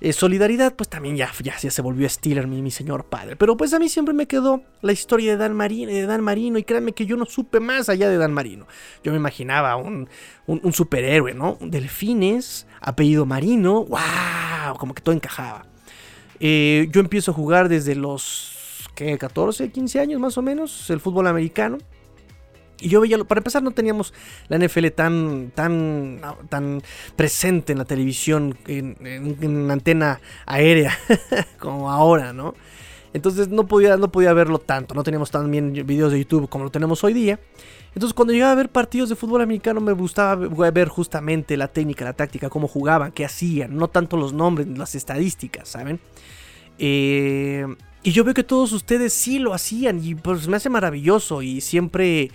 eh, 0.00 0.12
solidaridad, 0.12 0.74
pues 0.74 0.88
también 0.88 1.16
ya, 1.16 1.32
ya, 1.42 1.58
se 1.58 1.82
volvió 1.82 2.08
Steeler, 2.08 2.46
mi, 2.46 2.62
mi, 2.62 2.70
señor 2.70 3.06
padre. 3.06 3.34
Pero 3.34 3.56
pues 3.56 3.72
a 3.72 3.80
mí 3.80 3.88
siempre 3.88 4.14
me 4.14 4.26
quedó 4.26 4.62
la 4.82 4.92
historia 4.92 5.32
de 5.32 5.38
Dan, 5.38 5.54
Marino, 5.54 5.90
de 5.90 6.06
Dan 6.06 6.22
Marino, 6.22 6.58
y 6.58 6.62
créanme 6.62 6.92
que 6.92 7.06
yo 7.06 7.16
no 7.16 7.24
supe 7.24 7.58
más 7.58 7.88
allá 7.88 8.08
de 8.08 8.18
Dan 8.18 8.32
Marino. 8.32 8.66
Yo 9.02 9.10
me 9.10 9.18
imaginaba 9.18 9.74
un, 9.74 10.08
un 10.46 10.72
superhéroe, 10.72 11.34
¿no? 11.34 11.58
Delfines, 11.60 12.66
apellido 12.80 13.26
Marino, 13.26 13.86
wow, 13.86 14.76
como 14.78 14.94
que 14.94 15.02
todo 15.02 15.14
encajaba. 15.14 15.66
yo 16.38 17.00
empiezo 17.00 17.32
a 17.32 17.34
jugar 17.34 17.68
desde 17.68 17.96
los 17.96 18.55
¿qué? 18.96 19.16
14, 19.16 19.70
15 19.70 20.00
años 20.00 20.20
más 20.20 20.36
o 20.36 20.42
menos, 20.42 20.90
el 20.90 20.98
fútbol 20.98 21.28
americano. 21.28 21.78
Y 22.80 22.88
yo 22.88 23.00
veía, 23.00 23.16
para 23.24 23.38
empezar 23.38 23.62
no 23.62 23.70
teníamos 23.70 24.12
la 24.48 24.58
NFL 24.58 24.88
tan, 24.88 25.52
tan, 25.54 26.20
tan 26.48 26.82
presente 27.14 27.72
en 27.72 27.78
la 27.78 27.84
televisión, 27.84 28.58
en, 28.66 28.96
en, 29.00 29.70
antena 29.70 30.20
aérea, 30.44 30.98
como 31.58 31.90
ahora, 31.90 32.32
¿no? 32.32 32.54
Entonces 33.14 33.48
no 33.48 33.66
podía, 33.66 33.96
no 33.96 34.12
podía 34.12 34.34
verlo 34.34 34.58
tanto, 34.58 34.94
no 34.94 35.02
teníamos 35.02 35.30
también 35.30 35.72
videos 35.72 36.12
de 36.12 36.18
YouTube 36.18 36.50
como 36.50 36.64
lo 36.64 36.70
tenemos 36.70 37.02
hoy 37.02 37.14
día. 37.14 37.38
Entonces 37.94 38.12
cuando 38.12 38.34
llegaba 38.34 38.52
a 38.52 38.56
ver 38.56 38.68
partidos 38.68 39.08
de 39.08 39.16
fútbol 39.16 39.40
americano 39.40 39.80
me 39.80 39.92
gustaba 39.92 40.36
ver 40.70 40.88
justamente 40.88 41.56
la 41.56 41.68
técnica, 41.68 42.04
la 42.04 42.12
táctica, 42.12 42.50
cómo 42.50 42.68
jugaban, 42.68 43.12
qué 43.12 43.24
hacían, 43.24 43.74
no 43.74 43.88
tanto 43.88 44.18
los 44.18 44.34
nombres, 44.34 44.66
las 44.76 44.94
estadísticas, 44.94 45.66
¿saben? 45.66 45.98
Eh, 46.78 47.66
y 48.06 48.12
yo 48.12 48.22
veo 48.22 48.34
que 48.34 48.44
todos 48.44 48.70
ustedes 48.70 49.12
sí 49.12 49.40
lo 49.40 49.52
hacían 49.52 50.00
y 50.00 50.14
pues 50.14 50.46
me 50.46 50.56
hace 50.56 50.70
maravilloso 50.70 51.42
y 51.42 51.60
siempre... 51.60 52.30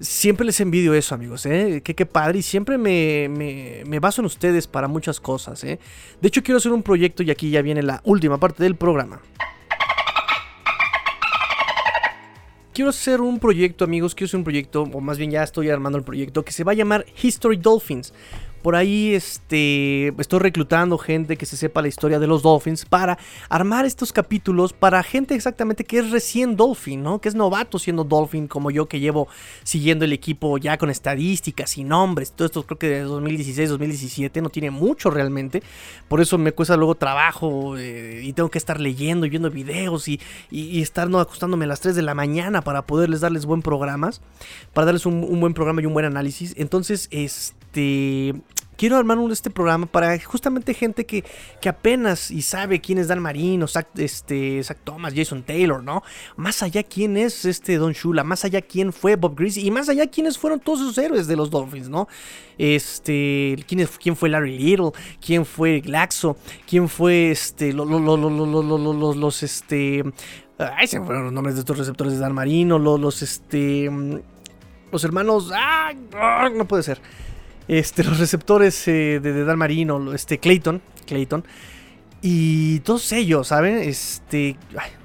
Siempre 0.00 0.46
les 0.46 0.58
envidio 0.58 0.94
eso, 0.94 1.14
amigos, 1.14 1.44
¿eh? 1.44 1.82
Qué, 1.84 2.06
padre. 2.06 2.38
Y 2.38 2.42
siempre 2.42 2.76
me, 2.78 3.28
me, 3.28 4.00
baso 4.00 4.22
en 4.22 4.26
ustedes 4.26 4.66
para 4.66 4.88
muchas 4.88 5.20
cosas, 5.20 5.62
¿eh? 5.62 5.78
De 6.20 6.28
hecho, 6.28 6.42
quiero 6.42 6.56
hacer 6.56 6.72
un 6.72 6.82
proyecto 6.82 7.22
y 7.22 7.30
aquí 7.30 7.50
ya 7.50 7.60
viene 7.60 7.82
la 7.82 8.00
última 8.04 8.38
parte 8.38 8.64
del 8.64 8.74
programa. 8.74 9.20
Quiero 12.72 12.88
hacer 12.88 13.20
un 13.20 13.38
proyecto, 13.38 13.84
amigos. 13.84 14.14
Quiero 14.14 14.28
hacer 14.28 14.38
un 14.38 14.44
proyecto, 14.44 14.82
o 14.82 15.00
más 15.00 15.18
bien 15.18 15.30
ya 15.30 15.42
estoy 15.42 15.68
armando 15.68 15.98
el 15.98 16.04
proyecto, 16.04 16.42
que 16.42 16.52
se 16.52 16.64
va 16.64 16.72
a 16.72 16.74
llamar 16.74 17.04
History 17.22 17.58
Dolphins. 17.58 18.14
Por 18.62 18.76
ahí 18.76 19.14
este, 19.14 20.08
estoy 20.20 20.38
reclutando 20.38 20.96
gente 20.96 21.36
que 21.36 21.46
se 21.46 21.56
sepa 21.56 21.82
la 21.82 21.88
historia 21.88 22.20
de 22.20 22.28
los 22.28 22.42
Dolphins 22.42 22.84
para 22.84 23.18
armar 23.48 23.84
estos 23.84 24.12
capítulos 24.12 24.72
para 24.72 25.02
gente 25.02 25.34
exactamente 25.34 25.84
que 25.84 25.98
es 25.98 26.10
recién 26.10 26.56
Dolphin, 26.56 27.02
¿no? 27.02 27.20
Que 27.20 27.28
es 27.28 27.34
novato 27.34 27.80
siendo 27.80 28.04
Dolphin 28.04 28.46
como 28.46 28.70
yo 28.70 28.86
que 28.86 29.00
llevo 29.00 29.26
siguiendo 29.64 30.04
el 30.04 30.12
equipo 30.12 30.58
ya 30.58 30.78
con 30.78 30.90
estadísticas 30.90 31.76
y 31.76 31.82
nombres. 31.82 32.32
Todo 32.32 32.46
esto 32.46 32.62
creo 32.64 32.78
que 32.78 32.88
de 32.88 33.00
2016, 33.00 33.70
2017 33.70 34.40
no 34.40 34.48
tiene 34.48 34.70
mucho 34.70 35.10
realmente. 35.10 35.62
Por 36.08 36.20
eso 36.20 36.38
me 36.38 36.52
cuesta 36.52 36.76
luego 36.76 36.94
trabajo 36.94 37.76
eh, 37.76 38.20
y 38.22 38.32
tengo 38.32 38.50
que 38.50 38.58
estar 38.58 38.80
leyendo 38.80 39.26
y 39.26 39.30
viendo 39.30 39.50
videos 39.50 40.06
y, 40.08 40.20
estar 40.82 41.08
no 41.08 41.20
acostándome 41.20 41.64
a 41.64 41.68
las 41.68 41.80
3 41.80 41.94
de 41.96 42.02
la 42.02 42.14
mañana 42.14 42.62
para 42.62 42.82
poderles 42.82 43.20
darles 43.20 43.46
buen 43.46 43.62
programas, 43.62 44.20
para 44.72 44.86
darles 44.86 45.06
un, 45.06 45.24
un 45.24 45.40
buen 45.40 45.54
programa 45.54 45.80
y 45.82 45.86
un 45.86 45.94
buen 45.94 46.06
análisis. 46.06 46.54
Entonces, 46.56 47.08
este 47.10 47.61
quiero 47.72 48.96
armar 48.96 49.18
un, 49.18 49.30
este 49.30 49.48
programa 49.48 49.86
para 49.86 50.18
justamente 50.18 50.74
gente 50.74 51.06
que, 51.06 51.24
que 51.60 51.68
apenas 51.68 52.32
y 52.32 52.42
sabe 52.42 52.80
quién 52.80 52.98
es 52.98 53.06
Dan 53.06 53.20
Marino, 53.20 53.68
Zach, 53.68 53.86
este, 53.96 54.60
Zach 54.64 54.78
Thomas, 54.82 55.14
Jason 55.14 55.44
Taylor, 55.44 55.82
¿no? 55.84 56.02
Más 56.34 56.64
allá 56.64 56.82
quién 56.82 57.16
es 57.16 57.44
este 57.44 57.76
Don 57.76 57.92
Shula, 57.92 58.24
más 58.24 58.44
allá 58.44 58.60
quién 58.60 58.92
fue 58.92 59.14
Bob 59.14 59.36
Greasy 59.36 59.64
y 59.64 59.70
más 59.70 59.88
allá 59.88 60.08
quiénes 60.08 60.36
fueron 60.36 60.58
todos 60.58 60.80
esos 60.80 60.98
héroes 60.98 61.28
de 61.28 61.36
los 61.36 61.48
Dolphins, 61.50 61.88
¿no? 61.88 62.08
Este, 62.58 63.56
quién, 63.68 63.88
quién 64.00 64.16
fue 64.16 64.28
Larry 64.28 64.58
Little, 64.58 64.90
quién 65.24 65.46
fue 65.46 65.80
Glaxo, 65.80 66.36
quién 66.66 66.88
fue 66.88 67.30
este, 67.30 67.72
los, 67.72 67.88
los, 67.88 69.16
los, 69.16 69.42
este, 69.44 70.02
ay, 70.58 70.88
se 70.88 71.00
fueron 71.00 71.24
los 71.24 71.32
nombres 71.32 71.54
de 71.54 71.60
estos 71.60 71.78
receptores 71.78 72.14
de 72.14 72.18
Dan 72.18 72.34
Marino, 72.34 72.80
los, 72.80 72.98
los, 72.98 73.22
este, 73.22 73.88
los 74.90 75.04
hermanos, 75.04 75.52
ah, 75.54 75.92
no 76.52 76.66
puede 76.66 76.82
ser. 76.82 77.00
Este, 77.68 78.04
los 78.04 78.18
receptores 78.18 78.86
eh, 78.88 79.20
de, 79.20 79.44
Dan 79.44 79.58
Marino, 79.58 80.12
este 80.12 80.38
Clayton, 80.38 80.82
Clayton, 81.06 81.44
y 82.20 82.80
todos 82.80 83.10
ellos, 83.12 83.48
¿saben? 83.48 83.78
Este, 83.78 84.56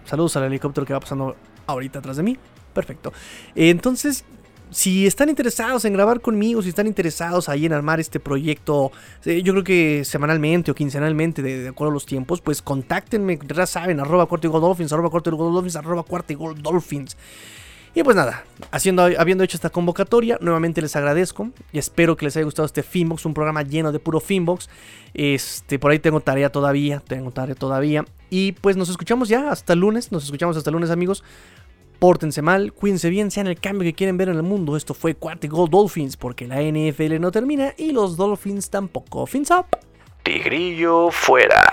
saludos 0.05 0.35
al 0.37 0.43
helicóptero 0.43 0.85
que 0.85 0.93
va 0.93 0.99
pasando 0.99 1.35
ahorita 1.65 1.99
atrás 1.99 2.17
de 2.17 2.23
mí. 2.23 2.37
Perfecto. 2.73 3.11
Entonces, 3.55 4.23
si 4.69 5.07
están 5.07 5.29
interesados 5.29 5.85
en 5.85 5.93
grabar 5.93 6.21
conmigo, 6.21 6.61
si 6.61 6.69
están 6.69 6.87
interesados 6.87 7.49
ahí 7.49 7.65
en 7.65 7.73
armar 7.73 7.99
este 7.99 8.19
proyecto, 8.19 8.91
eh, 9.25 9.41
yo 9.41 9.53
creo 9.53 9.63
que 9.63 10.05
semanalmente 10.05 10.71
o 10.71 10.75
quincenalmente, 10.75 11.41
de, 11.41 11.69
acuerdo 11.69 11.91
a 11.91 11.93
los 11.93 12.05
tiempos, 12.05 12.41
pues 12.41 12.61
contáctenme, 12.61 13.39
ya 13.47 13.65
saben, 13.65 13.99
arroba 13.99 14.25
cuarto 14.25 14.49
dolphins, 14.49 14.91
arroba 14.91 15.09
cuarto 15.09 15.31
dolphins, 15.31 15.75
arroba 15.75 16.03
cuarto 16.03 16.53
dolphins. 16.55 17.15
Y 17.97 18.03
pues 18.03 18.15
nada, 18.15 18.43
haciendo, 18.69 19.09
habiendo 19.17 19.43
hecho 19.43 19.57
esta 19.57 19.71
convocatoria, 19.71 20.37
nuevamente 20.39 20.83
les 20.83 20.95
agradezco 20.95 21.49
y 21.71 21.79
espero 21.79 22.15
que 22.15 22.25
les 22.25 22.37
haya 22.37 22.43
gustado 22.43 22.67
este 22.67 22.83
Finbox, 22.83 23.25
un 23.25 23.33
programa 23.33 23.63
lleno 23.63 23.91
de 23.91 23.97
puro 23.97 24.19
Finbox. 24.19 24.69
Este, 25.15 25.79
por 25.79 25.89
ahí 25.89 25.97
tengo 25.97 26.19
tarea 26.19 26.51
todavía, 26.51 26.99
tengo 26.99 27.31
tarea 27.31 27.55
todavía. 27.55 28.05
Y 28.29 28.51
pues 28.51 28.77
nos 28.77 28.89
escuchamos 28.89 29.29
ya 29.29 29.49
hasta 29.49 29.73
el 29.73 29.79
lunes, 29.79 30.11
nos 30.11 30.25
escuchamos 30.25 30.55
hasta 30.55 30.69
el 30.69 30.75
lunes 30.75 30.91
amigos. 30.91 31.23
Pórtense 31.97 32.43
mal, 32.43 32.71
cuídense 32.71 33.09
bien, 33.09 33.31
sean 33.31 33.47
el 33.47 33.59
cambio 33.59 33.89
que 33.89 33.95
quieren 33.95 34.15
ver 34.15 34.29
en 34.29 34.35
el 34.35 34.43
mundo. 34.43 34.77
Esto 34.77 34.93
fue 34.93 35.15
Quartic 35.15 35.49
Gold 35.49 35.71
Dolphins 35.71 36.17
porque 36.17 36.45
la 36.45 36.61
NFL 36.61 37.19
no 37.19 37.31
termina 37.31 37.73
y 37.77 37.93
los 37.93 38.15
Dolphins 38.15 38.69
tampoco. 38.69 39.25
Fins 39.25 39.49
up. 39.49 39.65
Tigrillo 40.21 41.09
fuera. 41.09 41.63